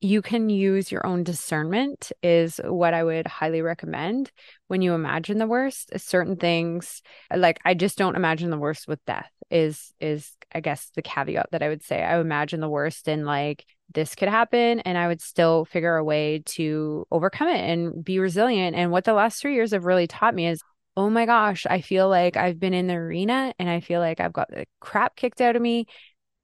you 0.00 0.22
can 0.22 0.48
use 0.48 0.92
your 0.92 1.04
own 1.04 1.24
discernment 1.24 2.12
is 2.22 2.60
what 2.64 2.94
I 2.94 3.02
would 3.02 3.26
highly 3.26 3.62
recommend 3.62 4.30
when 4.68 4.80
you 4.80 4.94
imagine 4.94 5.38
the 5.38 5.46
worst. 5.46 5.90
Certain 5.96 6.36
things 6.36 7.02
like 7.34 7.58
I 7.64 7.74
just 7.74 7.98
don't 7.98 8.14
imagine 8.14 8.50
the 8.50 8.58
worst 8.58 8.86
with 8.86 9.04
death 9.06 9.30
is 9.50 9.92
is 10.00 10.30
I 10.54 10.60
guess 10.60 10.90
the 10.94 11.02
caveat 11.02 11.48
that 11.50 11.62
I 11.64 11.68
would 11.68 11.82
say. 11.82 12.02
I 12.02 12.20
imagine 12.20 12.60
the 12.60 12.68
worst 12.68 13.08
in 13.08 13.24
like 13.24 13.66
this 13.94 14.14
could 14.14 14.28
happen 14.28 14.80
and 14.80 14.98
I 14.98 15.08
would 15.08 15.20
still 15.20 15.64
figure 15.64 15.96
a 15.96 16.04
way 16.04 16.42
to 16.46 17.06
overcome 17.10 17.48
it 17.48 17.60
and 17.60 18.04
be 18.04 18.18
resilient. 18.18 18.76
And 18.76 18.90
what 18.90 19.04
the 19.04 19.14
last 19.14 19.40
3 19.40 19.54
years 19.54 19.72
have 19.72 19.84
really 19.84 20.06
taught 20.06 20.34
me 20.34 20.48
is 20.48 20.62
oh 20.96 21.08
my 21.08 21.26
gosh, 21.26 21.64
I 21.70 21.80
feel 21.80 22.08
like 22.08 22.36
I've 22.36 22.58
been 22.58 22.74
in 22.74 22.88
the 22.88 22.94
arena 22.94 23.54
and 23.60 23.70
I 23.70 23.78
feel 23.78 24.00
like 24.00 24.18
I've 24.18 24.32
got 24.32 24.50
the 24.50 24.66
crap 24.80 25.14
kicked 25.14 25.40
out 25.40 25.54
of 25.54 25.62
me 25.62 25.86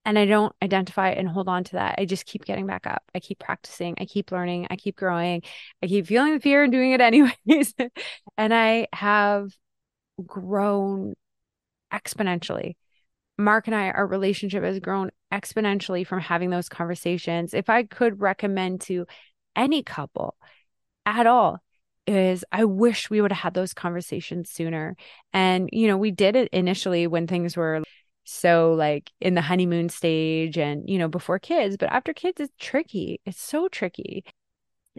and 0.05 0.17
I 0.17 0.27
don't 0.27 0.55
identify 0.63 1.11
and 1.11 1.29
hold 1.29 1.49
on 1.49 1.65
to 1.65 1.73
that. 1.73 1.97
I 1.99 2.05
just 2.05 2.25
keep 2.25 2.45
getting 2.45 2.65
back 2.65 2.87
up. 2.87 3.03
I 3.17 3.21
keep 3.21 3.41
practicing. 3.41 3.97
I 3.99 4.05
keep 4.05 4.31
learning. 4.31 4.69
I 4.71 4.77
keep 4.77 4.95
growing. 4.95 5.43
I 5.83 5.89
keep 5.89 6.07
feeling 6.07 6.35
the 6.35 6.41
fear 6.41 6.63
and 6.63 6.73
doing 6.73 6.93
it 6.93 7.01
anyways. 7.01 7.75
and 8.39 8.55
I 8.55 8.87
have 8.93 9.51
grown 10.25 11.15
exponentially. 11.93 12.77
Mark 13.37 13.67
and 13.67 13.75
I, 13.75 13.91
our 13.91 14.07
relationship 14.07 14.63
has 14.63 14.79
grown 14.79 15.11
exponentially 15.35 16.07
from 16.07 16.21
having 16.21 16.51
those 16.51 16.69
conversations. 16.69 17.55
If 17.55 17.69
I 17.69 17.83
could 17.83 18.21
recommend 18.21 18.83
to 18.83 19.07
any 19.57 19.83
couple 19.83 20.37
at 21.05 21.27
all, 21.27 21.59
is 22.07 22.45
I 22.53 22.65
wish 22.65 23.11
we 23.11 23.21
would 23.21 23.33
have 23.33 23.43
had 23.43 23.55
those 23.55 23.73
conversations 23.75 24.51
sooner. 24.51 24.97
And, 25.33 25.71
you 25.73 25.89
know, 25.89 25.97
we 25.97 26.11
did 26.11 26.37
it 26.37 26.49
initially 26.53 27.07
when 27.07 27.27
things 27.27 27.57
were 27.57 27.83
so 28.25 28.73
like 28.73 29.11
in 29.21 29.35
the 29.35 29.43
honeymoon 29.43 29.89
stage 29.89 30.57
and 30.57 30.89
you 30.89 30.99
know 30.99 31.09
before 31.09 31.39
kids 31.39 31.77
but 31.77 31.91
after 31.93 32.15
kids 32.15 32.41
it's 32.41 32.55
tricky 32.59 33.21
it's 33.27 33.41
so 33.41 33.69
tricky 33.69 34.25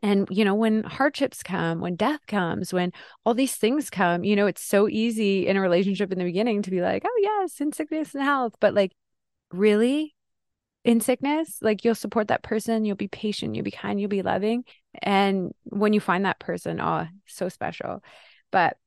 and 0.04 0.28
you 0.30 0.46
know 0.46 0.54
when 0.54 0.84
hardships 0.84 1.42
come 1.42 1.82
when 1.82 1.96
death 1.96 2.20
comes 2.28 2.72
when 2.72 2.92
all 3.26 3.34
these 3.34 3.56
things 3.56 3.90
come 3.90 4.24
you 4.24 4.36
know 4.36 4.46
it's 4.46 4.64
so 4.64 4.88
easy 4.88 5.48
in 5.48 5.58
a 5.58 5.62
relationship 5.62 6.12
in 6.12 6.20
the 6.20 6.24
beginning 6.24 6.62
to 6.62 6.70
be 6.70 6.82
like 6.82 7.04
oh 7.06 7.20
yes 7.20 7.60
in 7.60 7.72
sickness 7.72 8.14
and 8.14 8.24
health 8.24 8.54
but 8.60 8.76
like 8.76 8.92
really 9.52 10.15
in 10.86 11.02
sickness 11.02 11.58
like 11.62 11.84
you'll 11.84 11.96
support 11.96 12.30
that 12.30 12.44
person 12.44 12.86
you'll 12.86 12.96
be 12.96 13.08
patient 13.08 13.56
you'll 13.56 13.66
be 13.66 13.72
kind 13.72 14.00
you'll 14.00 14.08
be 14.08 14.22
loving 14.22 14.64
and 15.02 15.52
when 15.66 15.92
you 15.92 16.00
find 16.00 16.26
that 16.26 16.40
person 16.40 16.80
oh 16.80 17.06
so 17.26 17.50
special 17.50 18.02
but 18.52 18.78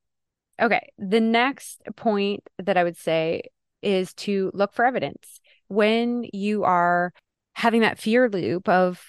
okay 0.59 0.91
the 0.97 1.19
next 1.19 1.81
point 1.95 2.41
that 2.57 2.77
i 2.77 2.83
would 2.83 2.97
say 2.97 3.41
is 3.81 4.13
to 4.13 4.51
look 4.53 4.73
for 4.73 4.85
evidence. 4.85 5.39
When 5.67 6.25
you 6.33 6.63
are 6.63 7.13
having 7.53 7.81
that 7.81 7.99
fear 7.99 8.29
loop 8.29 8.67
of, 8.67 9.03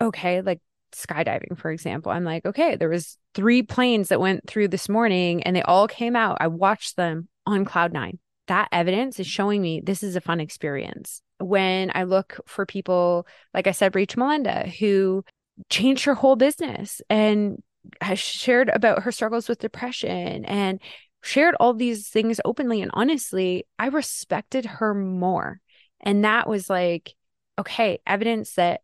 okay, 0.00 0.40
like 0.42 0.60
skydiving, 0.92 1.56
for 1.56 1.70
example, 1.70 2.12
I'm 2.12 2.24
like, 2.24 2.44
okay, 2.44 2.76
there 2.76 2.88
was 2.88 3.16
three 3.34 3.62
planes 3.62 4.08
that 4.08 4.20
went 4.20 4.46
through 4.46 4.68
this 4.68 4.88
morning 4.88 5.42
and 5.42 5.56
they 5.56 5.62
all 5.62 5.88
came 5.88 6.16
out. 6.16 6.38
I 6.40 6.48
watched 6.48 6.96
them 6.96 7.28
on 7.46 7.64
cloud 7.64 7.92
nine. 7.92 8.18
That 8.48 8.68
evidence 8.72 9.20
is 9.20 9.26
showing 9.26 9.62
me 9.62 9.80
this 9.82 10.02
is 10.02 10.16
a 10.16 10.20
fun 10.20 10.40
experience. 10.40 11.22
When 11.42 11.90
I 11.94 12.04
look 12.04 12.40
for 12.46 12.66
people, 12.66 13.26
like 13.52 13.66
I 13.66 13.72
said, 13.72 13.94
Rachel 13.94 14.20
Melinda, 14.20 14.68
who 14.78 15.24
changed 15.68 16.04
her 16.04 16.14
whole 16.14 16.36
business 16.36 17.02
and 17.10 17.62
has 18.00 18.18
shared 18.18 18.68
about 18.68 19.02
her 19.02 19.12
struggles 19.12 19.48
with 19.48 19.58
depression 19.58 20.44
and 20.44 20.80
shared 21.22 21.54
all 21.60 21.74
these 21.74 22.08
things 22.08 22.40
openly 22.44 22.80
and 22.82 22.90
honestly, 22.94 23.66
I 23.78 23.88
respected 23.88 24.66
her 24.66 24.94
more. 24.94 25.60
And 26.00 26.24
that 26.24 26.48
was 26.48 26.68
like, 26.68 27.14
okay, 27.58 28.00
evidence 28.06 28.54
that 28.54 28.80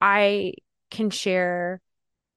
I 0.00 0.54
can 0.90 1.10
share 1.10 1.80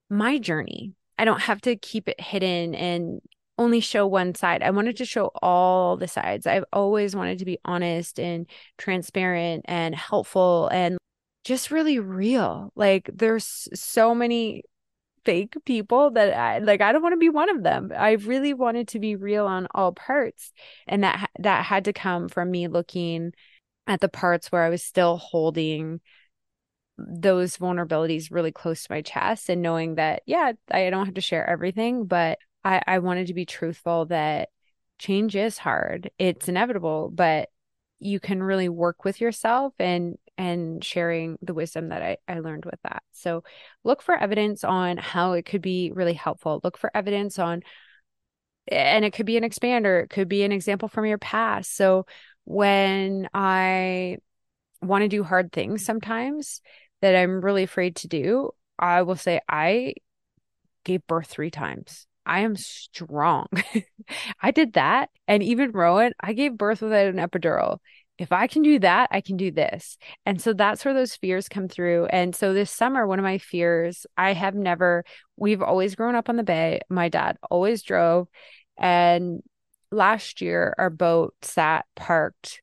my 0.10 0.40
journey. 0.40 0.94
I 1.18 1.26
don't 1.26 1.42
have 1.42 1.62
to 1.62 1.76
keep 1.76 2.08
it 2.08 2.20
hidden 2.20 2.74
and 2.74 3.22
only 3.60 3.82
show 3.82 4.08
one 4.08 4.34
side. 4.34 4.64
I 4.64 4.72
wanted 4.72 4.98
to 4.98 5.06
show 5.06 5.32
all 5.42 5.98
the 5.98 6.08
sides. 6.08 6.48
I've 6.48 6.66
always 6.74 7.16
wanted 7.16 7.40
to 7.40 7.46
be 7.46 7.60
honest 7.66 8.20
and 8.20 8.48
transparent 8.78 9.66
and 9.68 9.94
helpful 9.94 10.70
and 10.72 10.98
just 11.44 11.70
really 11.70 12.00
real. 12.00 12.72
Like 12.76 13.10
there's 13.14 13.68
so 13.74 14.16
many 14.16 14.64
fake 15.26 15.58
people 15.66 16.12
that 16.12 16.34
I 16.34 16.60
like 16.60 16.82
I 16.82 16.94
don't 16.94 17.04
want 17.04 17.14
to 17.14 17.18
be 17.18 17.30
one 17.30 17.50
of 17.50 17.62
them. 17.64 17.92
I 17.96 18.12
really 18.14 18.54
wanted 18.54 18.88
to 18.90 19.00
be 19.00 19.16
real 19.16 19.46
on 19.46 19.68
all 19.76 19.92
parts 19.92 20.54
and 20.88 21.04
that 21.04 21.30
that 21.40 21.66
had 21.66 21.86
to 21.86 21.94
come 21.94 22.30
from 22.30 22.50
me 22.50 22.68
looking 22.68 23.34
at 23.88 24.00
the 24.00 24.10
parts 24.10 24.52
where 24.52 24.64
I 24.64 24.70
was 24.70 24.84
still 24.84 25.18
holding 25.18 26.00
those 26.98 27.58
vulnerabilities 27.58 28.32
really 28.32 28.52
close 28.52 28.84
to 28.84 28.92
my 28.92 29.02
chest 29.02 29.50
and 29.50 29.62
knowing 29.62 29.96
that 29.96 30.24
yeah, 30.26 30.54
I 30.72 30.90
don't 30.90 31.06
have 31.06 31.16
to 31.16 31.22
share 31.22 31.48
everything, 31.50 32.06
but 32.06 32.40
I 32.64 32.82
I 32.86 33.00
wanted 33.00 33.28
to 33.28 33.34
be 33.34 33.46
truthful 33.46 34.06
that 34.08 34.50
change 34.98 35.36
is 35.36 35.58
hard. 35.58 36.12
It's 36.20 36.50
inevitable, 36.50 37.10
but 37.14 37.50
you 38.00 38.20
can 38.20 38.42
really 38.42 38.70
work 38.70 39.04
with 39.06 39.22
yourself 39.22 39.74
and 39.80 40.18
and 40.38 40.84
sharing 40.84 41.38
the 41.42 41.54
wisdom 41.54 41.90
that 41.90 42.02
I, 42.02 42.18
I 42.28 42.40
learned 42.40 42.64
with 42.64 42.80
that. 42.84 43.04
So 43.12 43.44
look 43.84 44.02
for 44.02 44.16
evidence 44.16 44.64
on 44.64 44.96
how 44.98 45.34
it 45.34 45.46
could 45.46 45.62
be 45.62 45.92
really 45.92 46.14
helpful. 46.14 46.62
Look 46.64 46.78
for 46.78 46.90
evidence 46.96 47.38
on, 47.38 47.62
and 48.72 49.04
it 49.04 49.12
could 49.12 49.26
be 49.26 49.36
an 49.36 49.44
expander, 49.44 50.04
it 50.04 50.10
could 50.10 50.30
be 50.30 50.44
an 50.44 50.54
example 50.54 50.88
from 50.88 51.06
your 51.06 51.18
past. 51.18 51.76
So 51.76 52.06
when 52.46 53.28
I 53.34 54.18
want 54.82 55.04
to 55.04 55.10
do 55.10 55.24
hard 55.24 55.52
things 55.52 55.84
sometimes 55.84 56.62
that 57.02 57.16
I'm 57.16 57.42
really 57.42 57.64
afraid 57.64 57.98
to 57.98 58.08
do, 58.08 58.52
I 58.78 59.02
will 59.02 59.18
say, 59.18 59.42
I 59.50 59.96
gave 60.86 61.06
birth 61.06 61.28
three 61.28 61.52
times. 61.52 62.08
I 62.30 62.42
am 62.42 62.56
strong. 62.56 63.48
I 64.42 64.52
did 64.52 64.74
that. 64.74 65.10
And 65.28 65.44
even 65.44 65.72
Rowan, 65.72 66.14
I 66.20 66.34
gave 66.34 66.58
birth 66.58 66.82
without 66.82 67.08
an 67.08 67.18
epidural 67.18 67.80
if 68.20 68.34
I 68.34 68.48
can 68.48 68.62
do 68.62 68.80
that, 68.80 69.08
I 69.12 69.22
can 69.22 69.38
do 69.38 69.50
this. 69.50 69.98
And 70.26 70.42
so 70.42 70.54
that's 70.54 70.84
where 70.84 70.94
those 70.94 71.16
fears 71.16 71.48
come 71.48 71.70
through. 71.70 72.06
And 72.08 72.36
so 72.36 72.54
this 72.54 72.70
summer, 72.70 73.08
one 73.08 73.18
of 73.18 73.24
my 73.24 73.38
fears, 73.38 74.06
I 74.18 74.34
have 74.34 74.56
never, 74.56 75.06
we've 75.38 75.62
always 75.62 75.96
grown 75.96 76.16
up 76.16 76.28
on 76.28 76.36
the 76.36 76.44
bay. 76.44 76.82
My 76.90 77.08
dad 77.08 77.38
always 77.50 77.82
drove. 77.82 78.28
And 78.78 79.42
last 79.90 80.42
year, 80.42 80.76
our 80.78 80.90
boat 80.90 81.34
sat 81.42 81.86
parked. 81.96 82.62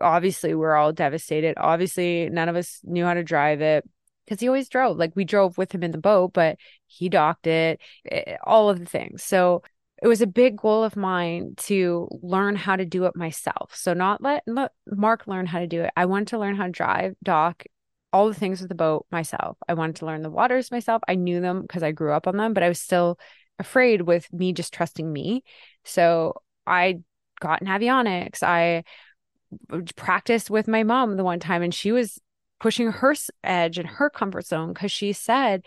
Obviously, 0.00 0.54
we're 0.54 0.74
all 0.74 0.92
devastated. 0.92 1.56
Obviously, 1.58 2.30
none 2.30 2.48
of 2.48 2.56
us 2.56 2.80
knew 2.82 3.04
how 3.04 3.14
to 3.14 3.22
drive 3.22 3.60
it 3.60 3.84
because 4.24 4.40
he 4.40 4.48
always 4.48 4.68
drove. 4.68 4.96
Like 4.96 5.12
we 5.14 5.24
drove 5.24 5.58
with 5.58 5.72
him 5.72 5.82
in 5.82 5.90
the 5.90 5.98
boat, 5.98 6.32
but 6.32 6.58
he 6.86 7.08
docked 7.08 7.46
it, 7.46 7.80
eh, 8.10 8.36
all 8.44 8.70
of 8.70 8.78
the 8.78 8.86
things. 8.86 9.22
So 9.22 9.62
it 10.02 10.08
was 10.08 10.20
a 10.20 10.26
big 10.26 10.56
goal 10.56 10.84
of 10.84 10.96
mine 10.96 11.54
to 11.56 12.08
learn 12.22 12.56
how 12.56 12.76
to 12.76 12.84
do 12.84 13.04
it 13.06 13.16
myself. 13.16 13.74
So 13.74 13.94
not 13.94 14.22
let, 14.22 14.42
let 14.46 14.72
Mark 14.86 15.26
learn 15.26 15.46
how 15.46 15.60
to 15.60 15.66
do 15.66 15.82
it. 15.82 15.90
I 15.96 16.06
wanted 16.06 16.28
to 16.28 16.38
learn 16.38 16.56
how 16.56 16.66
to 16.66 16.72
drive, 16.72 17.14
dock, 17.22 17.64
all 18.12 18.28
the 18.28 18.34
things 18.34 18.60
with 18.60 18.68
the 18.68 18.74
boat 18.74 19.06
myself. 19.10 19.56
I 19.68 19.74
wanted 19.74 19.96
to 19.96 20.06
learn 20.06 20.22
the 20.22 20.30
waters 20.30 20.70
myself. 20.70 21.02
I 21.08 21.14
knew 21.14 21.40
them 21.40 21.62
because 21.62 21.82
I 21.82 21.92
grew 21.92 22.12
up 22.12 22.26
on 22.26 22.36
them, 22.36 22.54
but 22.54 22.62
I 22.62 22.68
was 22.68 22.80
still 22.80 23.18
afraid 23.58 24.02
with 24.02 24.32
me 24.32 24.52
just 24.52 24.72
trusting 24.72 25.10
me. 25.10 25.42
So 25.84 26.34
I 26.66 27.00
got 27.40 27.62
a 27.62 27.64
Navionics. 27.64 28.42
I 28.42 28.84
practiced 29.96 30.50
with 30.50 30.68
my 30.68 30.82
mom 30.82 31.16
the 31.16 31.24
one 31.24 31.40
time 31.40 31.62
and 31.62 31.74
she 31.74 31.92
was 31.92 32.20
pushing 32.60 32.90
her 32.90 33.14
edge 33.42 33.78
and 33.78 33.88
her 33.88 34.10
comfort 34.10 34.46
zone 34.46 34.72
because 34.72 34.92
she 34.92 35.12
said, 35.12 35.64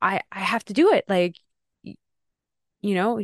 I, 0.00 0.20
I 0.32 0.40
have 0.40 0.64
to 0.66 0.72
do 0.72 0.92
it. 0.92 1.04
Like, 1.08 1.36
you 1.84 2.94
know, 2.94 3.20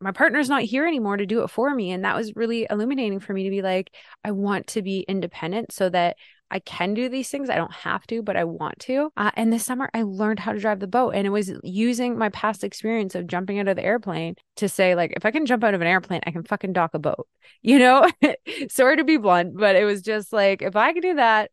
my 0.00 0.12
partner's 0.12 0.48
not 0.48 0.62
here 0.62 0.86
anymore 0.86 1.16
to 1.16 1.26
do 1.26 1.42
it 1.42 1.48
for 1.48 1.74
me. 1.74 1.90
And 1.90 2.04
that 2.04 2.16
was 2.16 2.36
really 2.36 2.66
illuminating 2.70 3.20
for 3.20 3.32
me 3.32 3.44
to 3.44 3.50
be 3.50 3.62
like, 3.62 3.94
I 4.24 4.30
want 4.30 4.68
to 4.68 4.82
be 4.82 5.00
independent 5.08 5.72
so 5.72 5.88
that 5.90 6.16
I 6.50 6.60
can 6.60 6.94
do 6.94 7.08
these 7.08 7.28
things. 7.28 7.50
I 7.50 7.56
don't 7.56 7.72
have 7.72 8.06
to, 8.06 8.22
but 8.22 8.36
I 8.36 8.44
want 8.44 8.78
to. 8.80 9.12
Uh, 9.16 9.30
and 9.34 9.52
this 9.52 9.64
summer, 9.64 9.90
I 9.92 10.02
learned 10.02 10.40
how 10.40 10.52
to 10.52 10.58
drive 10.58 10.80
the 10.80 10.86
boat. 10.86 11.10
And 11.14 11.26
it 11.26 11.30
was 11.30 11.52
using 11.62 12.16
my 12.16 12.30
past 12.30 12.64
experience 12.64 13.14
of 13.14 13.26
jumping 13.26 13.58
out 13.58 13.68
of 13.68 13.76
the 13.76 13.84
airplane 13.84 14.36
to 14.56 14.68
say, 14.68 14.94
like, 14.94 15.12
if 15.16 15.26
I 15.26 15.30
can 15.30 15.46
jump 15.46 15.62
out 15.62 15.74
of 15.74 15.80
an 15.80 15.86
airplane, 15.86 16.20
I 16.26 16.30
can 16.30 16.44
fucking 16.44 16.72
dock 16.72 16.94
a 16.94 16.98
boat, 16.98 17.26
you 17.62 17.78
know? 17.78 18.08
Sorry 18.70 18.96
to 18.96 19.04
be 19.04 19.16
blunt, 19.18 19.56
but 19.56 19.76
it 19.76 19.84
was 19.84 20.00
just 20.00 20.32
like, 20.32 20.62
if 20.62 20.76
I 20.76 20.92
can 20.92 21.02
do 21.02 21.14
that, 21.16 21.50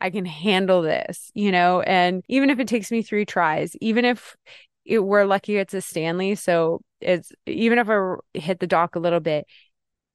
I 0.00 0.10
can 0.10 0.24
handle 0.24 0.82
this, 0.82 1.30
you 1.34 1.52
know? 1.52 1.80
And 1.82 2.22
even 2.28 2.50
if 2.50 2.58
it 2.58 2.68
takes 2.68 2.90
me 2.90 3.02
three 3.02 3.24
tries, 3.24 3.74
even 3.80 4.04
if 4.04 4.36
it, 4.84 5.00
we're 5.00 5.24
lucky 5.24 5.56
it's 5.56 5.74
a 5.74 5.80
Stanley. 5.80 6.34
So 6.34 6.80
it's 7.00 7.32
even 7.46 7.78
if 7.78 7.88
I 7.88 8.14
hit 8.34 8.60
the 8.60 8.66
dock 8.66 8.96
a 8.96 9.00
little 9.00 9.20
bit, 9.20 9.46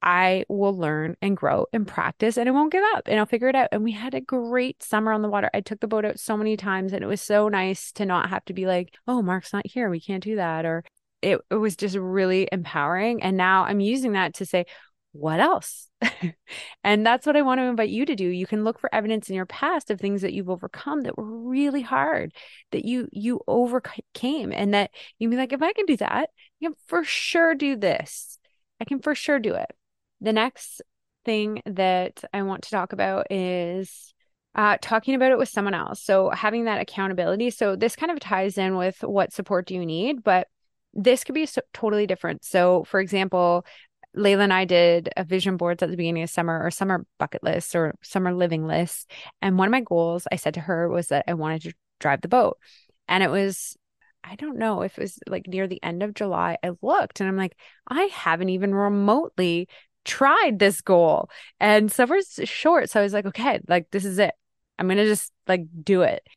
I 0.01 0.43
will 0.49 0.77
learn 0.77 1.15
and 1.21 1.38
grow 1.38 1.67
and 1.71 1.88
practice 1.88 2.38
and 2.38 2.49
I 2.49 2.51
won't 2.51 2.73
give 2.73 2.84
up 2.95 3.07
and 3.07 3.17
I'll 3.17 3.25
figure 3.25 3.47
it 3.47 3.55
out. 3.55 3.69
And 3.71 3.84
we 3.84 3.93
had 3.93 4.13
a 4.13 4.21
great 4.21 4.84
summer 4.84 5.13
on 5.13 5.21
the 5.21 5.29
water. 5.29 5.49
I 5.53 5.61
took 5.61 5.79
the 5.79 5.88
boat 5.88 6.03
out 6.03 6.19
so 6.19 6.36
many 6.36 6.57
times 6.57 6.91
and 6.91 7.03
it 7.03 7.07
was 7.07 7.21
so 7.21 7.47
nice 7.47 7.91
to 7.93 8.05
not 8.05 8.29
have 8.29 8.43
to 8.45 8.53
be 8.53 8.65
like, 8.65 8.93
oh, 9.07 9.21
Mark's 9.21 9.53
not 9.53 9.65
here. 9.65 9.89
We 9.89 10.01
can't 10.01 10.23
do 10.23 10.36
that. 10.36 10.65
Or 10.65 10.84
it, 11.21 11.39
it 11.49 11.55
was 11.55 11.77
just 11.77 11.95
really 11.95 12.49
empowering. 12.51 13.23
And 13.23 13.38
now 13.38 13.63
I'm 13.63 13.79
using 13.79 14.11
that 14.11 14.34
to 14.36 14.45
say, 14.45 14.65
what 15.14 15.39
else? 15.39 15.88
and 16.84 17.05
that's 17.05 17.26
what 17.26 17.38
I 17.38 17.43
want 17.43 17.59
to 17.59 17.66
invite 17.66 17.89
you 17.89 18.05
to 18.05 18.16
do. 18.16 18.26
You 18.26 18.47
can 18.47 18.64
look 18.64 18.80
for 18.80 18.93
evidence 18.93 19.30
in 19.30 19.36
your 19.36 19.45
past 19.45 19.89
of 19.89 19.99
things 19.99 20.24
that 20.24 20.34
you've 20.34 20.49
overcome 20.49 21.01
that 21.01 21.18
were 21.18 21.24
really 21.24 21.82
hard, 21.82 22.34
that 22.72 22.84
you 22.84 23.07
you 23.11 23.41
overcame, 23.47 24.51
and 24.51 24.74
that 24.74 24.91
you 25.20 25.30
be 25.30 25.38
like, 25.38 25.53
if 25.53 25.61
I 25.61 25.72
can 25.74 25.86
do 25.86 25.97
that, 25.97 26.30
I 26.61 26.66
can 26.66 26.74
for 26.88 27.03
sure 27.03 27.55
do 27.55 27.76
this. 27.76 28.39
I 28.82 28.86
can 28.86 28.99
for 28.99 29.16
sure 29.16 29.39
do 29.39 29.53
it. 29.53 29.72
The 30.20 30.34
next 30.34 30.82
thing 31.26 31.61
that 31.66 32.24
I 32.34 32.41
want 32.41 32.64
to 32.64 32.72
talk 32.72 32.91
about 32.91 33.32
is 33.32 34.14
uh, 34.55 34.78
talking 34.82 35.16
about 35.16 35.32
it 35.32 35.38
with 35.38 35.49
someone 35.49 35.74
else. 35.74 36.01
So 36.01 36.30
having 36.32 36.66
that 36.66 36.82
accountability. 36.82 37.49
So 37.49 37.76
this 37.76 37.95
kind 37.95 38.11
of 38.11 38.20
ties 38.20 38.57
in 38.57 38.78
with 38.78 39.01
what 39.01 39.34
support 39.34 39.68
do 39.68 39.76
you 39.76 39.86
need, 39.86 40.24
but 40.24 40.47
this 40.93 41.24
could 41.24 41.36
be 41.36 41.45
so, 41.45 41.61
totally 41.74 42.05
different. 42.05 42.43
So, 42.43 42.84
for 42.84 42.99
example, 42.99 43.66
Layla 44.16 44.43
and 44.43 44.53
I 44.53 44.66
did 44.66 45.09
a 45.18 45.24
vision 45.24 45.57
boards 45.57 45.82
at 45.82 45.89
the 45.89 45.97
beginning 45.97 46.24
of 46.24 46.30
summer 46.30 46.64
or 46.64 46.72
summer 46.72 47.05
bucket 47.18 47.43
list 47.43 47.76
or 47.76 47.95
summer 48.03 48.34
living 48.34 48.68
list. 48.68 49.11
And 49.41 49.57
one 49.57 49.68
of 49.68 49.72
my 49.72 49.82
goals 49.82 50.28
I 50.32 50.36
said 50.36 50.53
to 50.55 50.61
her 50.61 50.88
was 50.88 51.07
that 51.07 51.26
I 51.28 51.34
wanted 51.34 51.64
to 51.64 51.74
drive 51.99 52.22
the 52.22 52.28
boat. 52.28 52.57
And 53.07 53.24
it 53.24 53.32
was, 53.32 53.76
I 54.24 54.36
don't 54.36 54.57
know 54.57 54.82
if 54.82 54.97
it 54.97 55.01
was 55.01 55.20
like 55.28 55.47
near 55.47 55.68
the 55.68 55.82
end 55.84 56.03
of 56.03 56.14
July. 56.14 56.57
I 56.64 56.72
looked 56.82 57.20
and 57.20 57.28
I'm 57.28 57.38
like, 57.38 57.57
I 57.88 58.03
haven't 58.14 58.49
even 58.49 58.76
remotely 58.76 59.68
tried 60.05 60.59
this 60.59 60.82
goal. 60.82 61.30
And 61.59 61.91
summer's 61.91 62.39
short. 62.43 62.89
So 62.89 62.99
I 62.99 63.03
was 63.03 63.14
like, 63.14 63.26
okay, 63.26 63.61
like 63.68 63.89
this 63.91 64.05
is 64.05 64.20
it. 64.20 64.34
I'm 64.78 64.88
going 64.88 64.97
to 64.97 65.05
just 65.05 65.32
like 65.47 65.66
do 65.84 66.01
it. 66.03 66.28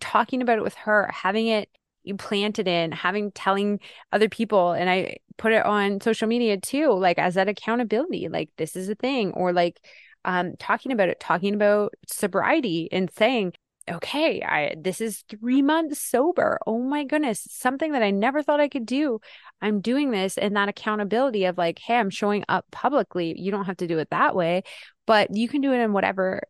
Talking 0.00 0.40
about 0.40 0.58
it 0.58 0.64
with 0.64 0.74
her, 0.74 1.10
having 1.12 1.48
it 1.48 1.68
you 2.04 2.16
plant 2.16 2.58
it 2.58 2.68
in 2.68 2.92
having 2.92 3.32
telling 3.32 3.80
other 4.12 4.28
people 4.28 4.72
and 4.72 4.88
i 4.88 5.16
put 5.36 5.52
it 5.52 5.64
on 5.64 6.00
social 6.00 6.28
media 6.28 6.56
too 6.58 6.90
like 6.92 7.18
as 7.18 7.34
that 7.34 7.48
accountability 7.48 8.28
like 8.28 8.50
this 8.56 8.76
is 8.76 8.88
a 8.88 8.94
thing 8.94 9.32
or 9.32 9.52
like 9.52 9.80
um 10.24 10.54
talking 10.58 10.92
about 10.92 11.08
it 11.08 11.18
talking 11.20 11.54
about 11.54 11.92
sobriety 12.08 12.88
and 12.92 13.10
saying 13.12 13.52
okay 13.90 14.40
i 14.42 14.74
this 14.78 15.00
is 15.00 15.24
3 15.28 15.60
months 15.60 16.00
sober. 16.00 16.58
Oh 16.66 16.78
my 16.78 17.04
goodness 17.04 17.46
something 17.50 17.92
that 17.92 18.02
i 18.02 18.10
never 18.10 18.42
thought 18.42 18.60
i 18.60 18.68
could 18.68 18.86
do. 18.86 19.20
I'm 19.60 19.80
doing 19.80 20.10
this 20.10 20.38
and 20.38 20.56
that 20.56 20.68
accountability 20.68 21.44
of 21.44 21.58
like 21.58 21.78
hey 21.80 21.96
i'm 21.96 22.10
showing 22.10 22.44
up 22.48 22.64
publicly. 22.70 23.34
You 23.38 23.50
don't 23.50 23.66
have 23.66 23.76
to 23.78 23.86
do 23.86 23.98
it 23.98 24.10
that 24.10 24.34
way 24.34 24.62
but 25.06 25.34
you 25.36 25.48
can 25.48 25.60
do 25.60 25.72
it 25.72 25.80
in 25.80 25.92
whatever 25.92 26.42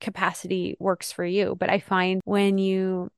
capacity 0.00 0.76
works 0.78 1.12
for 1.12 1.24
you. 1.24 1.56
But 1.58 1.70
i 1.70 1.78
find 1.78 2.20
when 2.24 2.58
you 2.58 3.08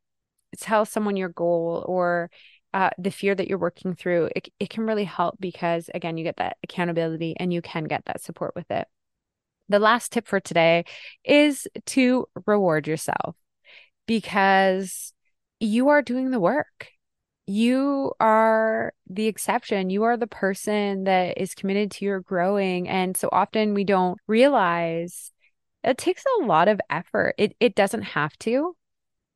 tell 0.60 0.84
someone 0.84 1.16
your 1.16 1.28
goal 1.30 1.84
or 1.88 2.30
uh, 2.74 2.90
the 2.98 3.12
fear 3.12 3.36
that 3.36 3.46
you're 3.46 3.56
working 3.56 3.94
through, 3.94 4.30
it, 4.34 4.48
it 4.58 4.68
can 4.68 4.84
really 4.84 5.04
help 5.04 5.36
because, 5.38 5.88
again, 5.94 6.18
you 6.18 6.24
get 6.24 6.38
that 6.38 6.56
accountability 6.64 7.36
and 7.38 7.52
you 7.52 7.62
can 7.62 7.84
get 7.84 8.04
that 8.06 8.20
support 8.20 8.52
with 8.56 8.68
it. 8.70 8.88
The 9.68 9.78
last 9.78 10.10
tip 10.12 10.26
for 10.26 10.40
today 10.40 10.84
is 11.24 11.68
to 11.86 12.26
reward 12.46 12.88
yourself 12.88 13.36
because 14.06 15.12
you 15.60 15.88
are 15.88 16.02
doing 16.02 16.32
the 16.32 16.40
work. 16.40 16.88
You 17.46 18.12
are 18.18 18.92
the 19.08 19.28
exception. 19.28 19.88
You 19.88 20.02
are 20.02 20.16
the 20.16 20.26
person 20.26 21.04
that 21.04 21.38
is 21.38 21.54
committed 21.54 21.92
to 21.92 22.04
your 22.04 22.20
growing. 22.20 22.88
And 22.88 23.16
so 23.16 23.28
often 23.30 23.74
we 23.74 23.84
don't 23.84 24.18
realize 24.26 25.30
it 25.84 25.96
takes 25.96 26.24
a 26.40 26.44
lot 26.44 26.66
of 26.66 26.80
effort. 26.90 27.36
It, 27.38 27.54
it 27.60 27.76
doesn't 27.76 28.02
have 28.02 28.36
to, 28.40 28.74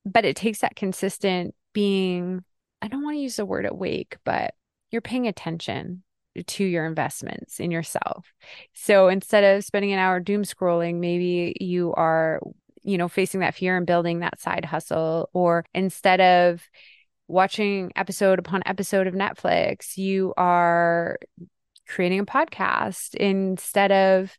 but 0.05 0.25
it 0.25 0.35
takes 0.35 0.61
that 0.61 0.75
consistent 0.75 1.55
being 1.73 2.43
i 2.83 2.89
don't 2.89 3.03
want 3.03 3.17
to 3.17 3.21
use 3.21 3.37
the 3.37 3.47
word 3.47 3.67
awake 3.67 4.17
but 4.25 4.55
you're 4.91 5.03
paying 5.03 5.27
attention 5.27 6.03
to 6.47 6.65
your 6.65 6.87
investments 6.87 7.59
in 7.59 7.71
yourself. 7.73 8.33
So 8.73 9.09
instead 9.09 9.43
of 9.43 9.65
spending 9.65 9.93
an 9.93 9.99
hour 9.99 10.21
doom 10.21 10.45
scrolling 10.45 11.01
maybe 11.01 11.57
you 11.61 11.93
are 11.95 12.41
you 12.83 12.97
know 12.97 13.09
facing 13.09 13.41
that 13.41 13.57
fear 13.57 13.77
and 13.77 13.87
building 13.87 14.21
that 14.21 14.41
side 14.41 14.65
hustle 14.65 15.29
or 15.33 15.65
instead 15.75 16.21
of 16.21 16.63
watching 17.27 17.91
episode 17.97 18.39
upon 18.39 18.63
episode 18.67 19.07
of 19.07 19.15
netflix 19.15 19.97
you 19.97 20.33
are 20.37 21.19
creating 21.89 22.21
a 22.21 22.27
podcast. 22.27 23.15
Instead 23.15 23.91
of 23.91 24.37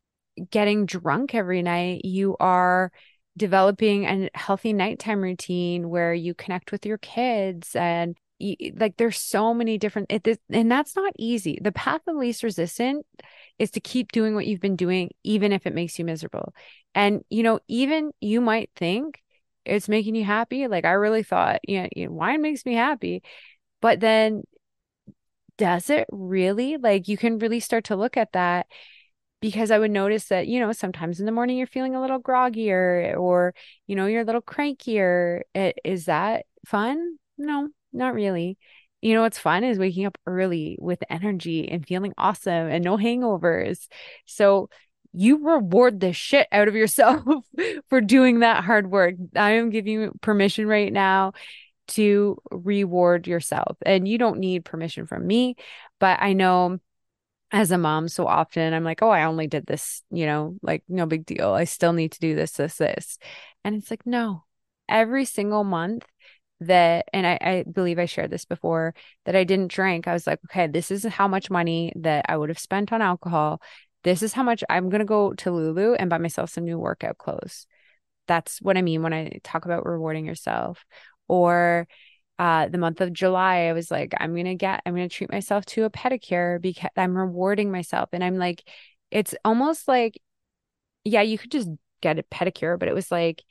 getting 0.52 0.86
drunk 0.86 1.36
every 1.36 1.62
night 1.62 2.06
you 2.06 2.38
are 2.40 2.92
developing 3.36 4.06
a 4.06 4.30
healthy 4.36 4.72
nighttime 4.72 5.22
routine 5.22 5.90
where 5.90 6.14
you 6.14 6.34
connect 6.34 6.72
with 6.72 6.86
your 6.86 6.98
kids 6.98 7.76
and 7.76 8.18
like 8.78 8.98
there's 8.98 9.18
so 9.20 9.54
many 9.54 9.78
different 9.78 10.08
it, 10.12 10.40
and 10.50 10.72
that's 10.72 10.96
not 10.96 11.14
easy. 11.18 11.60
The 11.62 11.72
path 11.72 12.02
of 12.08 12.16
least 12.16 12.44
resistance 12.44 13.06
is 13.58 13.72
to 13.72 13.80
keep 13.80 14.12
doing 14.12 14.36
what 14.36 14.48
you've 14.48 14.62
been 14.62 14.76
doing 14.76 15.12
even 15.24 15.52
if 15.52 15.66
it 15.66 15.76
makes 15.76 16.00
you 16.00 16.06
miserable. 16.06 16.54
And 16.96 17.24
you 17.30 17.44
know 17.44 17.60
even 17.68 18.12
you 18.22 18.42
might 18.42 18.70
think 18.76 19.22
it's 19.66 19.90
making 19.90 20.16
you 20.16 20.24
happy. 20.26 20.68
Like 20.68 20.86
i 20.86 20.92
really 20.92 21.24
thought 21.24 21.60
you 21.68 21.84
know, 21.84 21.90
you 21.96 22.06
know 22.06 22.14
wine 22.14 22.42
makes 22.42 22.66
me 22.66 22.74
happy. 22.74 23.24
But 23.82 24.00
then 24.00 24.44
does 25.58 25.90
it 25.90 26.08
really? 26.12 26.78
Like 26.78 27.08
you 27.08 27.18
can 27.18 27.38
really 27.40 27.60
start 27.60 27.86
to 27.86 27.96
look 27.96 28.18
at 28.18 28.32
that 28.34 28.68
because 29.42 29.72
I 29.72 29.80
would 29.80 29.92
notice 29.92 30.28
that, 30.30 30.48
you 30.48 30.60
know, 30.60 30.72
sometimes 30.72 31.20
in 31.20 31.26
the 31.26 31.32
morning 31.32 31.58
you're 31.58 31.68
feeling 31.68 31.96
a 31.96 32.02
little 32.02 32.20
groggier 32.20 33.18
or, 33.18 33.54
you 33.88 33.96
know, 33.96 34.06
you're 34.06 34.22
a 34.22 34.26
little 34.26 34.42
crankier. 34.42 35.42
Is 35.84 36.06
that 36.06 36.46
fun? 36.66 37.18
No, 37.38 37.70
not 37.94 38.14
really. 38.14 38.58
You 39.02 39.14
know, 39.14 39.22
what's 39.22 39.40
fun 39.40 39.64
is 39.64 39.80
waking 39.80 40.06
up 40.06 40.18
early 40.26 40.78
with 40.80 41.02
energy 41.10 41.70
and 41.70 41.88
feeling 41.88 42.14
awesome 42.18 42.68
and 42.68 42.84
no 42.84 42.98
hangovers. 42.98 43.88
So 44.26 44.70
you 45.14 45.46
reward 45.46 46.00
the 46.00 46.14
shit 46.14 46.48
out 46.52 46.68
of 46.68 46.76
yourself 46.76 47.24
for 47.90 48.02
doing 48.02 48.40
that 48.40 48.64
hard 48.64 48.92
work. 48.92 49.16
I 49.36 49.52
am 49.52 49.70
giving 49.70 49.94
you 49.94 50.12
permission 50.22 50.68
right 50.68 50.92
now 50.92 51.34
to 51.90 52.38
reward 52.52 53.26
yourself. 53.26 53.78
And 53.86 54.08
you 54.08 54.18
don't 54.18 54.40
need 54.40 54.66
permission 54.66 55.08
from 55.08 55.26
me, 55.26 55.56
but 56.00 56.22
I 56.22 56.34
know 56.34 56.80
as 57.52 57.72
a 57.72 57.78
mom 57.78 58.08
so 58.08 58.28
often 58.28 58.74
i'm 58.74 58.84
like 58.84 59.02
oh 59.02 59.10
i 59.10 59.24
only 59.24 59.48
did 59.48 59.66
this 59.66 60.04
you 60.12 60.26
know 60.26 60.56
like 60.62 60.84
no 60.88 61.06
big 61.06 61.26
deal 61.26 61.52
i 61.52 61.64
still 61.64 61.94
need 61.94 62.12
to 62.12 62.20
do 62.20 62.36
this 62.36 62.52
this 62.52 62.76
this 62.76 63.18
and 63.64 63.76
it's 63.76 63.90
like 63.90 64.06
no 64.06 64.44
every 64.88 65.26
single 65.26 65.64
month 65.64 66.06
that 66.62 67.08
and 67.14 67.26
I, 67.26 67.38
I 67.42 67.64
believe 67.72 68.00
i 68.00 68.06
shared 68.06 68.32
this 68.32 68.46
before 68.46 68.94
that 69.26 69.36
i 69.36 69.44
didn't 69.44 69.72
drink. 69.72 70.08
I 70.08 70.14
was 70.14 70.28
like 70.28 70.40
okay 70.46 70.68
this 70.68 70.92
is 70.92 71.04
how 71.06 71.28
much 71.28 71.50
money 71.50 71.94
that 71.96 72.26
i 72.28 72.36
would 72.38 72.50
have 72.50 72.60
spent 72.60 72.92
on 72.92 73.02
alcohol. 73.02 73.62
This 74.04 74.24
is 74.24 74.34
how 74.34 74.44
much 74.44 74.64
i'm 74.70 74.90
going 74.90 75.00
to 75.00 75.06
go 75.06 75.34
to 75.34 75.52
lulu 75.52 75.94
and 75.94 76.10
buy 76.10 76.18
myself 76.18 76.50
some 76.50 76.66
new 76.66 76.78
workout 76.78 77.18
clothes. 77.18 77.66
That's 78.28 78.62
what 78.62 78.78
i 78.78 78.82
mean 78.82 79.02
when 79.04 79.14
i 79.14 79.40
talk 79.44 79.66
about 79.66 79.86
rewarding 79.86 80.26
yourself. 80.26 80.86
Or 81.28 81.88
uh, 82.40 82.70
the 82.70 82.78
month 82.78 83.02
of 83.02 83.12
July, 83.12 83.68
I 83.68 83.74
was 83.74 83.92
like, 83.92 84.14
I'm 84.18 84.34
gonna 84.34 84.56
get, 84.56 84.82
I'm 84.86 84.94
gonna 84.94 85.10
treat 85.10 85.30
myself 85.30 85.66
to 85.68 85.84
a 85.84 85.90
pedicure 85.90 86.60
because 86.60 86.90
I'm 86.96 87.16
rewarding 87.16 87.70
myself. 87.70 88.10
And 88.14 88.24
I'm 88.24 88.38
like, 88.38 88.64
it's 89.12 89.36
almost 89.44 89.90
like, 89.90 90.22
yeah, 91.04 91.22
you 91.22 91.38
could 91.38 91.52
just 91.52 91.70
get 92.02 92.18
a 92.18 92.24
pedicure, 92.24 92.80
but 92.80 92.88
it 92.88 92.96
was 92.96 93.12
like, 93.12 93.44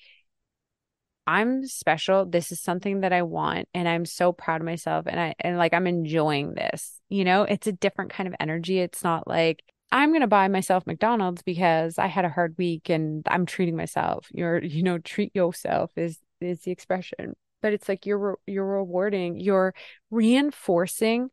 I'm 1.29 1.67
special. 1.67 2.25
This 2.25 2.51
is 2.53 2.59
something 2.59 3.01
that 3.01 3.13
I 3.13 3.21
want. 3.21 3.69
And 3.75 3.87
I'm 3.87 4.07
so 4.07 4.33
proud 4.33 4.63
of 4.63 4.65
myself. 4.65 5.07
And 5.07 5.21
I, 5.21 5.35
and 5.41 5.59
like, 5.59 5.75
I'm 5.75 5.87
enjoying 5.87 6.55
this, 6.55 6.99
you 7.11 7.23
know, 7.23 7.43
it's 7.43 7.67
a 7.67 7.73
different 7.73 8.11
kind 8.11 8.27
of 8.27 8.35
energy. 8.41 8.79
It's 8.79 9.05
not 9.05 9.29
like, 9.29 9.63
I'm 9.93 10.09
going 10.09 10.23
to 10.23 10.27
buy 10.27 10.49
myself 10.49 10.87
McDonald's 10.87 11.43
because 11.43 11.99
I 11.99 12.07
had 12.07 12.25
a 12.25 12.31
hard 12.31 12.55
week 12.57 12.89
and 12.89 13.27
I'm 13.29 13.45
treating 13.45 13.77
myself. 13.77 14.27
You're, 14.33 14.59
you 14.65 14.83
know, 14.83 14.97
treat 14.97 15.37
yourself 15.37 15.93
is, 15.97 16.19
is 16.41 16.63
the 16.63 16.71
expression 16.71 17.35
but 17.61 17.73
it's 17.73 17.89
like 17.89 18.07
you're 18.07 18.39
you're 18.47 18.65
rewarding 18.65 19.41
you're 19.41 19.75
reinforcing 20.13 21.29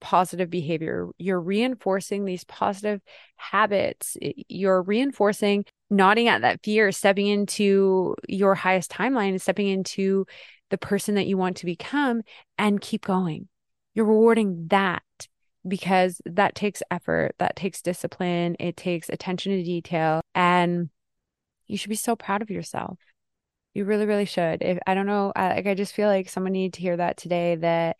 positive 0.00 0.50
behavior 0.50 1.08
you're 1.18 1.40
reinforcing 1.40 2.24
these 2.24 2.44
positive 2.44 3.00
habits 3.36 4.16
you're 4.48 4.82
reinforcing 4.82 5.64
nodding 5.90 6.28
at 6.28 6.42
that 6.42 6.60
fear 6.62 6.90
stepping 6.90 7.26
into 7.26 8.14
your 8.28 8.54
highest 8.54 8.90
timeline 8.90 9.30
and 9.30 9.42
stepping 9.42 9.68
into 9.68 10.26
the 10.70 10.78
person 10.78 11.14
that 11.14 11.26
you 11.26 11.36
want 11.36 11.56
to 11.56 11.66
become 11.66 12.22
and 12.58 12.80
keep 12.80 13.04
going 13.04 13.48
you're 13.94 14.06
rewarding 14.06 14.66
that 14.68 15.02
because 15.66 16.22
that 16.24 16.54
takes 16.54 16.82
effort 16.90 17.34
that 17.38 17.56
takes 17.56 17.82
discipline 17.82 18.56
it 18.58 18.76
takes 18.76 19.08
attention 19.08 19.52
to 19.52 19.62
detail 19.62 20.20
and 20.34 20.88
you 21.66 21.76
should 21.76 21.90
be 21.90 21.96
so 21.96 22.16
proud 22.16 22.42
of 22.42 22.50
yourself 22.50 22.98
you 23.74 23.84
really, 23.84 24.06
really 24.06 24.24
should. 24.24 24.62
If 24.62 24.78
I 24.86 24.94
don't 24.94 25.06
know, 25.06 25.32
I, 25.34 25.54
like 25.54 25.66
I 25.66 25.74
just 25.74 25.94
feel 25.94 26.08
like 26.08 26.28
someone 26.28 26.52
needed 26.52 26.74
to 26.74 26.80
hear 26.80 26.96
that 26.96 27.16
today. 27.16 27.56
That 27.56 27.96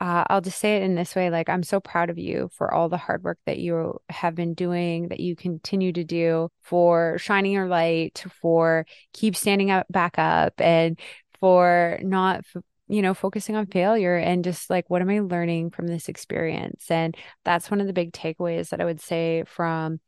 uh, 0.00 0.24
I'll 0.28 0.40
just 0.40 0.58
say 0.58 0.76
it 0.76 0.82
in 0.82 0.94
this 0.94 1.14
way: 1.14 1.30
like 1.30 1.48
I'm 1.48 1.62
so 1.62 1.80
proud 1.80 2.10
of 2.10 2.18
you 2.18 2.50
for 2.54 2.72
all 2.72 2.88
the 2.88 2.96
hard 2.96 3.24
work 3.24 3.38
that 3.46 3.58
you 3.58 4.00
have 4.08 4.34
been 4.34 4.54
doing, 4.54 5.08
that 5.08 5.20
you 5.20 5.36
continue 5.36 5.92
to 5.92 6.04
do, 6.04 6.48
for 6.62 7.18
shining 7.18 7.52
your 7.52 7.68
light, 7.68 8.24
for 8.40 8.86
keep 9.12 9.36
standing 9.36 9.70
up, 9.70 9.86
back 9.90 10.18
up, 10.18 10.60
and 10.60 10.98
for 11.40 11.98
not 12.02 12.44
you 12.88 13.02
know, 13.02 13.12
focusing 13.14 13.54
on 13.54 13.66
failure 13.66 14.16
and 14.16 14.42
just 14.42 14.70
like, 14.70 14.88
what 14.88 15.02
am 15.02 15.10
I 15.10 15.20
learning 15.20 15.70
from 15.70 15.86
this 15.88 16.08
experience? 16.08 16.90
And 16.90 17.14
that's 17.44 17.70
one 17.70 17.82
of 17.82 17.86
the 17.86 17.92
big 17.92 18.12
takeaways 18.12 18.70
that 18.70 18.80
I 18.80 18.86
would 18.86 19.00
say 19.00 19.44
from 19.46 20.00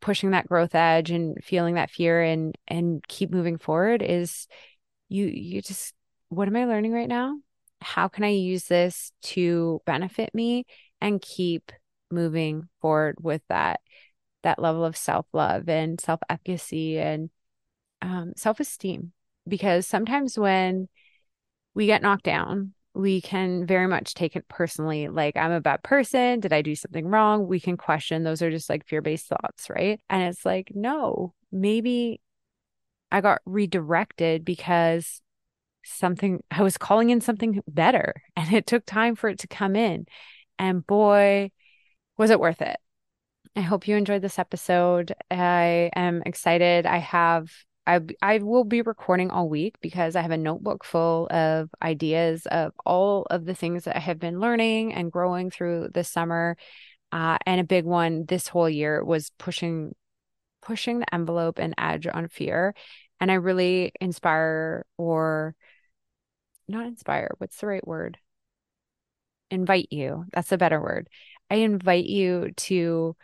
pushing 0.00 0.30
that 0.30 0.46
growth 0.48 0.74
edge 0.74 1.10
and 1.10 1.42
feeling 1.42 1.74
that 1.74 1.90
fear 1.90 2.22
and 2.22 2.56
and 2.68 3.06
keep 3.08 3.30
moving 3.30 3.58
forward 3.58 4.02
is 4.02 4.46
you 5.08 5.26
you 5.26 5.60
just 5.62 5.94
what 6.28 6.46
am 6.46 6.56
I 6.56 6.64
learning 6.64 6.92
right 6.92 7.08
now? 7.08 7.36
How 7.80 8.08
can 8.08 8.24
I 8.24 8.28
use 8.28 8.64
this 8.64 9.12
to 9.22 9.80
benefit 9.86 10.34
me 10.34 10.64
and 11.00 11.20
keep 11.20 11.72
moving 12.10 12.68
forward 12.80 13.16
with 13.20 13.42
that 13.48 13.80
that 14.42 14.58
level 14.58 14.84
of 14.84 14.96
self-love 14.96 15.68
and 15.68 16.00
self-efficacy 16.00 16.98
and 16.98 17.30
um, 18.02 18.32
self-esteem? 18.36 19.12
Because 19.46 19.86
sometimes 19.86 20.38
when 20.38 20.88
we 21.74 21.86
get 21.86 22.02
knocked 22.02 22.24
down 22.24 22.74
we 22.94 23.20
can 23.20 23.66
very 23.66 23.86
much 23.86 24.14
take 24.14 24.34
it 24.34 24.48
personally 24.48 25.08
like 25.08 25.36
i'm 25.36 25.52
a 25.52 25.60
bad 25.60 25.82
person. 25.82 26.40
Did 26.40 26.52
i 26.52 26.62
do 26.62 26.74
something 26.74 27.06
wrong? 27.06 27.46
We 27.46 27.60
can 27.60 27.76
question. 27.76 28.24
Those 28.24 28.42
are 28.42 28.50
just 28.50 28.68
like 28.68 28.86
fear-based 28.86 29.26
thoughts 29.26 29.70
right? 29.70 30.00
And 30.10 30.22
it's 30.22 30.44
like 30.44 30.72
no 30.74 31.34
maybe 31.52 32.20
i 33.12 33.20
got 33.20 33.40
redirected 33.44 34.44
because 34.44 35.20
something 35.84 36.42
i 36.50 36.62
was 36.62 36.76
calling 36.76 37.10
in 37.10 37.20
something 37.20 37.62
better 37.68 38.14
and 38.36 38.52
it 38.52 38.66
took 38.66 38.84
time 38.84 39.14
for 39.14 39.28
it 39.28 39.38
to 39.38 39.46
come 39.46 39.76
in 39.76 40.06
and 40.58 40.86
boy 40.86 41.50
was 42.16 42.30
it 42.30 42.40
worth 42.40 42.62
it 42.62 42.76
i 43.56 43.60
hope 43.60 43.88
you 43.88 43.96
enjoyed 43.96 44.22
this 44.22 44.38
episode 44.38 45.14
i 45.30 45.90
am 45.94 46.22
excited 46.26 46.86
i 46.86 46.98
have 46.98 47.50
I 47.86 48.00
I 48.22 48.38
will 48.38 48.64
be 48.64 48.82
recording 48.82 49.30
all 49.30 49.48
week 49.48 49.76
because 49.80 50.14
I 50.14 50.22
have 50.22 50.30
a 50.30 50.36
notebook 50.36 50.84
full 50.84 51.26
of 51.30 51.70
ideas 51.82 52.46
of 52.46 52.72
all 52.86 53.26
of 53.30 53.46
the 53.46 53.54
things 53.54 53.84
that 53.84 53.96
I 53.96 54.00
have 54.00 54.18
been 54.18 54.38
learning 54.38 54.94
and 54.94 55.10
growing 55.10 55.50
through 55.50 55.88
the 55.92 56.04
summer. 56.04 56.56
Uh, 57.12 57.38
and 57.46 57.60
a 57.60 57.64
big 57.64 57.84
one 57.84 58.26
this 58.26 58.46
whole 58.46 58.70
year 58.70 59.02
was 59.02 59.32
pushing 59.38 59.94
pushing 60.62 61.00
the 61.00 61.14
envelope 61.14 61.58
and 61.58 61.74
edge 61.78 62.06
on 62.06 62.28
fear. 62.28 62.74
And 63.20 63.30
I 63.30 63.34
really 63.34 63.92
inspire 64.00 64.86
or 64.96 65.54
not 66.70 66.86
inspire, 66.86 67.34
what's 67.38 67.58
the 67.60 67.66
right 67.66 67.86
word? 67.86 68.18
Invite 69.50 69.88
you. 69.90 70.26
That's 70.32 70.52
a 70.52 70.58
better 70.58 70.80
word. 70.80 71.08
I 71.50 71.56
invite 71.56 72.06
you 72.06 72.52
to 72.56 73.16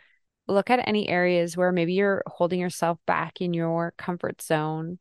look 0.47 0.69
at 0.69 0.87
any 0.87 1.07
areas 1.07 1.55
where 1.57 1.71
maybe 1.71 1.93
you're 1.93 2.23
holding 2.27 2.59
yourself 2.59 2.99
back 3.05 3.41
in 3.41 3.53
your 3.53 3.93
comfort 3.97 4.41
zone 4.41 4.99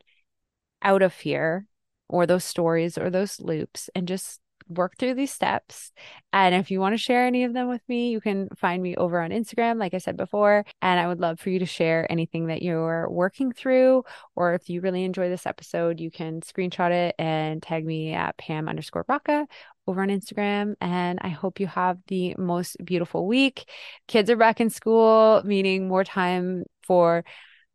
out 0.82 1.02
of 1.02 1.12
fear 1.12 1.66
or 2.08 2.26
those 2.26 2.44
stories 2.44 2.96
or 2.96 3.10
those 3.10 3.40
loops 3.40 3.90
and 3.94 4.06
just 4.06 4.40
work 4.68 4.96
through 4.98 5.14
these 5.14 5.32
steps. 5.32 5.92
And 6.32 6.54
if 6.54 6.70
you 6.70 6.80
want 6.80 6.94
to 6.94 6.98
share 6.98 7.26
any 7.26 7.44
of 7.44 7.52
them 7.52 7.68
with 7.68 7.82
me, 7.88 8.10
you 8.10 8.20
can 8.20 8.48
find 8.56 8.82
me 8.82 8.96
over 8.96 9.20
on 9.20 9.30
Instagram, 9.30 9.78
like 9.78 9.94
I 9.94 9.98
said 9.98 10.16
before. 10.16 10.64
And 10.82 11.00
I 11.00 11.06
would 11.06 11.20
love 11.20 11.40
for 11.40 11.50
you 11.50 11.58
to 11.60 11.66
share 11.66 12.10
anything 12.10 12.46
that 12.46 12.62
you're 12.62 13.08
working 13.10 13.52
through. 13.52 14.04
Or 14.34 14.54
if 14.54 14.68
you 14.68 14.80
really 14.80 15.04
enjoy 15.04 15.28
this 15.28 15.46
episode, 15.46 16.00
you 16.00 16.10
can 16.10 16.40
screenshot 16.40 16.90
it 16.90 17.14
and 17.18 17.62
tag 17.62 17.84
me 17.84 18.12
at 18.12 18.36
Pam 18.36 18.68
underscore 18.68 19.04
Rocca 19.08 19.46
over 19.86 20.02
on 20.02 20.08
Instagram. 20.08 20.74
And 20.80 21.18
I 21.22 21.28
hope 21.28 21.60
you 21.60 21.66
have 21.68 21.98
the 22.08 22.34
most 22.38 22.76
beautiful 22.84 23.26
week. 23.26 23.70
Kids 24.08 24.30
are 24.30 24.36
back 24.36 24.60
in 24.60 24.70
school, 24.70 25.42
meaning 25.44 25.88
more 25.88 26.04
time 26.04 26.64
for 26.82 27.24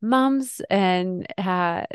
moms 0.02 0.62
and 0.70 1.28
uh, 1.38 1.86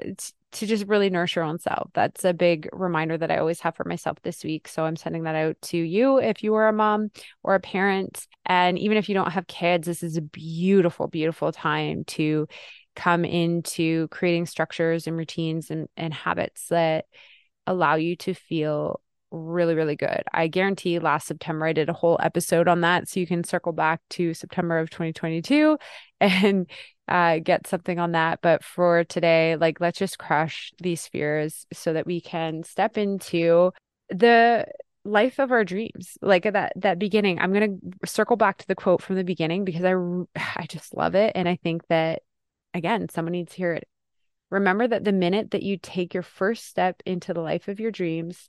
to 0.56 0.66
just 0.66 0.86
really 0.86 1.10
nurture 1.10 1.40
your 1.40 1.46
own 1.46 1.58
self. 1.58 1.90
That's 1.92 2.24
a 2.24 2.32
big 2.32 2.68
reminder 2.72 3.18
that 3.18 3.30
I 3.30 3.38
always 3.38 3.60
have 3.60 3.76
for 3.76 3.84
myself 3.84 4.18
this 4.22 4.42
week. 4.42 4.68
So 4.68 4.84
I'm 4.84 4.96
sending 4.96 5.24
that 5.24 5.34
out 5.34 5.60
to 5.62 5.76
you 5.76 6.18
if 6.18 6.42
you 6.42 6.54
are 6.54 6.68
a 6.68 6.72
mom 6.72 7.10
or 7.42 7.54
a 7.54 7.60
parent. 7.60 8.26
And 8.46 8.78
even 8.78 8.96
if 8.96 9.08
you 9.08 9.14
don't 9.14 9.32
have 9.32 9.46
kids, 9.46 9.86
this 9.86 10.02
is 10.02 10.16
a 10.16 10.22
beautiful, 10.22 11.08
beautiful 11.08 11.52
time 11.52 12.04
to 12.04 12.48
come 12.94 13.24
into 13.26 14.08
creating 14.08 14.46
structures 14.46 15.06
and 15.06 15.16
routines 15.16 15.70
and, 15.70 15.88
and 15.96 16.14
habits 16.14 16.68
that 16.68 17.04
allow 17.66 17.96
you 17.96 18.16
to 18.16 18.32
feel 18.32 19.00
really, 19.30 19.74
really 19.74 19.96
good. 19.96 20.22
I 20.32 20.46
guarantee 20.48 20.98
last 20.98 21.26
September 21.26 21.66
I 21.66 21.74
did 21.74 21.90
a 21.90 21.92
whole 21.92 22.18
episode 22.22 22.68
on 22.68 22.80
that. 22.80 23.08
So 23.08 23.20
you 23.20 23.26
can 23.26 23.44
circle 23.44 23.72
back 23.72 24.00
to 24.10 24.32
September 24.32 24.78
of 24.78 24.88
2022 24.88 25.76
and 26.20 26.66
uh, 27.08 27.38
get 27.38 27.66
something 27.66 27.98
on 27.98 28.12
that. 28.12 28.40
But 28.42 28.64
for 28.64 29.04
today, 29.04 29.56
like, 29.56 29.80
let's 29.80 29.98
just 29.98 30.18
crush 30.18 30.72
these 30.78 31.06
fears 31.06 31.66
so 31.72 31.92
that 31.92 32.06
we 32.06 32.20
can 32.20 32.62
step 32.62 32.98
into 32.98 33.72
the 34.08 34.66
life 35.04 35.38
of 35.38 35.52
our 35.52 35.64
dreams 35.64 36.18
like 36.20 36.42
that 36.42 36.72
that 36.76 36.98
beginning. 36.98 37.38
I'm 37.38 37.52
going 37.52 37.80
to 37.80 38.08
circle 38.08 38.36
back 38.36 38.58
to 38.58 38.66
the 38.66 38.74
quote 38.74 39.02
from 39.02 39.16
the 39.16 39.24
beginning 39.24 39.64
because 39.64 39.84
i 39.84 39.94
i 40.60 40.66
just 40.66 40.96
love 40.96 41.14
it. 41.14 41.32
And 41.34 41.48
i 41.48 41.56
think 41.56 41.86
that 41.88 42.22
again 42.74 43.08
someone 43.08 43.32
needs 43.32 43.52
to 43.52 43.56
hear 43.56 43.72
it. 43.72 43.88
Remember 44.50 44.86
that 44.86 45.04
the 45.04 45.12
minute 45.12 45.52
that 45.52 45.62
you 45.62 45.76
take 45.76 46.14
your 46.14 46.22
first 46.22 46.66
step 46.66 47.02
into 47.06 47.34
the 47.34 47.40
life 47.40 47.68
of 47.68 47.80
your 47.80 47.90
dreams 47.90 48.48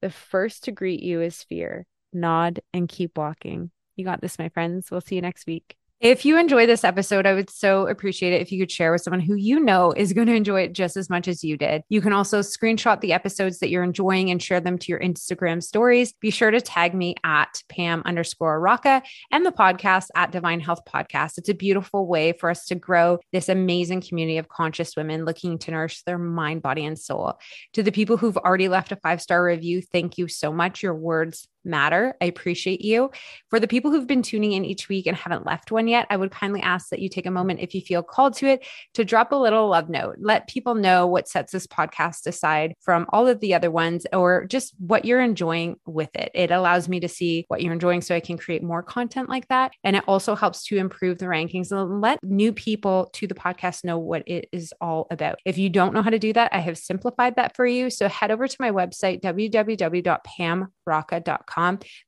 the 0.00 0.10
first 0.10 0.64
to 0.64 0.72
greet 0.72 1.00
you 1.00 1.20
is 1.20 1.44
fear. 1.44 1.86
Nod 2.12 2.60
and 2.74 2.88
keep 2.88 3.16
walking. 3.16 3.70
You 3.94 4.04
got 4.04 4.20
this 4.20 4.38
my 4.38 4.48
friends. 4.48 4.90
We'll 4.90 5.00
see 5.00 5.14
you 5.14 5.22
next 5.22 5.46
week 5.46 5.76
if 6.02 6.24
you 6.24 6.36
enjoy 6.36 6.66
this 6.66 6.82
episode, 6.82 7.26
I 7.26 7.32
would 7.32 7.48
so 7.48 7.86
appreciate 7.86 8.32
it 8.32 8.42
if 8.42 8.50
you 8.50 8.58
could 8.58 8.72
share 8.72 8.90
with 8.90 9.02
someone 9.02 9.20
who 9.20 9.36
you 9.36 9.60
know 9.60 9.92
is 9.92 10.12
going 10.12 10.26
to 10.26 10.34
enjoy 10.34 10.62
it 10.62 10.72
just 10.72 10.96
as 10.96 11.08
much 11.08 11.28
as 11.28 11.44
you 11.44 11.56
did. 11.56 11.84
You 11.88 12.00
can 12.00 12.12
also 12.12 12.40
screenshot 12.40 13.00
the 13.00 13.12
episodes 13.12 13.60
that 13.60 13.70
you're 13.70 13.84
enjoying 13.84 14.28
and 14.28 14.42
share 14.42 14.60
them 14.60 14.78
to 14.78 14.88
your 14.88 14.98
Instagram 14.98 15.62
stories. 15.62 16.12
Be 16.14 16.30
sure 16.30 16.50
to 16.50 16.60
tag 16.60 16.92
me 16.92 17.14
at 17.22 17.62
Pam 17.68 18.02
underscore 18.04 18.58
Rocca 18.58 19.00
and 19.30 19.46
the 19.46 19.52
podcast 19.52 20.08
at 20.16 20.32
Divine 20.32 20.58
Health 20.58 20.80
Podcast. 20.92 21.38
It's 21.38 21.48
a 21.48 21.54
beautiful 21.54 22.08
way 22.08 22.32
for 22.32 22.50
us 22.50 22.64
to 22.66 22.74
grow 22.74 23.20
this 23.30 23.48
amazing 23.48 24.00
community 24.00 24.38
of 24.38 24.48
conscious 24.48 24.96
women 24.96 25.24
looking 25.24 25.56
to 25.60 25.70
nourish 25.70 26.02
their 26.02 26.18
mind, 26.18 26.62
body, 26.62 26.84
and 26.84 26.98
soul. 26.98 27.38
To 27.74 27.82
the 27.84 27.92
people 27.92 28.16
who've 28.16 28.36
already 28.36 28.68
left 28.68 28.90
a 28.90 28.96
five 28.96 29.22
star 29.22 29.44
review, 29.44 29.80
thank 29.80 30.18
you 30.18 30.26
so 30.26 30.52
much. 30.52 30.82
Your 30.82 30.96
words 30.96 31.46
matter. 31.64 32.14
I 32.20 32.26
appreciate 32.26 32.82
you. 32.82 33.10
For 33.50 33.60
the 33.60 33.68
people 33.68 33.90
who've 33.90 34.06
been 34.06 34.22
tuning 34.22 34.52
in 34.52 34.64
each 34.64 34.88
week 34.88 35.06
and 35.06 35.16
haven't 35.16 35.46
left 35.46 35.70
one 35.70 35.88
yet, 35.88 36.06
I 36.10 36.16
would 36.16 36.30
kindly 36.30 36.62
ask 36.62 36.88
that 36.90 37.00
you 37.00 37.08
take 37.08 37.26
a 37.26 37.30
moment, 37.30 37.60
if 37.60 37.74
you 37.74 37.80
feel 37.80 38.02
called 38.02 38.34
to 38.34 38.46
it, 38.46 38.64
to 38.94 39.04
drop 39.04 39.32
a 39.32 39.36
little 39.36 39.68
love 39.68 39.88
note. 39.88 40.16
Let 40.18 40.48
people 40.48 40.74
know 40.74 41.06
what 41.06 41.28
sets 41.28 41.52
this 41.52 41.66
podcast 41.66 42.26
aside 42.26 42.74
from 42.80 43.06
all 43.10 43.28
of 43.28 43.40
the 43.40 43.54
other 43.54 43.70
ones 43.70 44.06
or 44.12 44.46
just 44.46 44.74
what 44.78 45.04
you're 45.04 45.20
enjoying 45.20 45.76
with 45.86 46.10
it. 46.14 46.30
It 46.34 46.50
allows 46.50 46.88
me 46.88 47.00
to 47.00 47.08
see 47.08 47.44
what 47.48 47.62
you're 47.62 47.72
enjoying 47.72 48.00
so 48.00 48.14
I 48.14 48.20
can 48.20 48.38
create 48.38 48.62
more 48.62 48.82
content 48.82 49.28
like 49.28 49.48
that. 49.48 49.72
And 49.84 49.96
it 49.96 50.04
also 50.06 50.34
helps 50.34 50.64
to 50.64 50.76
improve 50.76 51.18
the 51.18 51.26
rankings 51.26 51.70
and 51.70 52.00
let 52.00 52.22
new 52.22 52.52
people 52.52 53.10
to 53.14 53.26
the 53.26 53.34
podcast 53.34 53.84
know 53.84 53.98
what 53.98 54.22
it 54.26 54.48
is 54.52 54.72
all 54.80 55.06
about. 55.10 55.38
If 55.44 55.58
you 55.58 55.68
don't 55.68 55.94
know 55.94 56.02
how 56.02 56.10
to 56.10 56.18
do 56.18 56.32
that, 56.32 56.52
I 56.52 56.60
have 56.60 56.78
simplified 56.78 57.36
that 57.36 57.54
for 57.54 57.66
you. 57.66 57.90
So 57.90 58.08
head 58.08 58.30
over 58.30 58.48
to 58.48 58.56
my 58.58 58.70
website, 58.70 59.20
www.pamrocca.com 59.20 61.51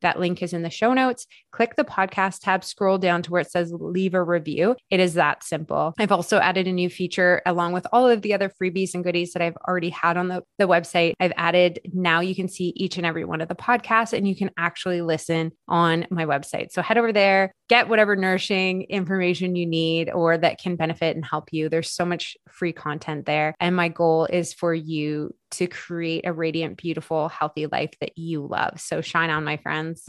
that 0.02 0.18
link 0.18 0.42
is 0.42 0.52
in 0.52 0.62
the 0.62 0.70
show 0.70 0.92
notes. 0.92 1.26
Click 1.52 1.76
the 1.76 1.84
podcast 1.84 2.40
tab, 2.40 2.64
scroll 2.64 2.98
down 2.98 3.22
to 3.22 3.30
where 3.30 3.40
it 3.40 3.50
says 3.50 3.72
leave 3.72 4.14
a 4.14 4.22
review. 4.22 4.76
It 4.90 5.00
is 5.00 5.14
that 5.14 5.44
simple. 5.44 5.94
I've 5.98 6.12
also 6.12 6.38
added 6.38 6.66
a 6.66 6.72
new 6.72 6.90
feature 6.90 7.42
along 7.46 7.72
with 7.72 7.86
all 7.92 8.08
of 8.08 8.22
the 8.22 8.34
other 8.34 8.50
freebies 8.50 8.94
and 8.94 9.04
goodies 9.04 9.32
that 9.32 9.42
I've 9.42 9.56
already 9.68 9.90
had 9.90 10.16
on 10.16 10.28
the, 10.28 10.42
the 10.58 10.66
website. 10.66 11.14
I've 11.20 11.32
added 11.36 11.80
now 11.92 12.20
you 12.20 12.34
can 12.34 12.48
see 12.48 12.72
each 12.76 12.96
and 12.96 13.06
every 13.06 13.24
one 13.24 13.40
of 13.40 13.48
the 13.48 13.54
podcasts 13.54 14.12
and 14.12 14.26
you 14.26 14.34
can 14.34 14.50
actually 14.56 15.02
listen 15.02 15.52
on 15.68 16.06
my 16.10 16.26
website. 16.26 16.72
So 16.72 16.82
head 16.82 16.98
over 16.98 17.12
there, 17.12 17.54
get 17.68 17.88
whatever 17.88 18.16
nourishing 18.16 18.82
information 18.84 19.56
you 19.56 19.66
need 19.66 20.10
or 20.10 20.36
that 20.38 20.58
can 20.60 20.76
benefit 20.76 21.16
and 21.16 21.24
help 21.24 21.52
you. 21.52 21.68
There's 21.68 21.90
so 21.90 22.04
much 22.04 22.36
free 22.50 22.72
content 22.72 23.26
there. 23.26 23.54
And 23.60 23.76
my 23.76 23.88
goal 23.88 24.26
is 24.26 24.52
for 24.52 24.74
you 24.74 25.34
to 25.58 25.66
create 25.66 26.26
a 26.26 26.32
radiant, 26.32 26.76
beautiful, 26.76 27.28
healthy 27.28 27.66
life 27.66 27.92
that 28.00 28.16
you 28.18 28.46
love. 28.46 28.80
So 28.80 29.00
shine 29.00 29.30
on, 29.30 29.44
my 29.44 29.56
friends. 29.56 30.08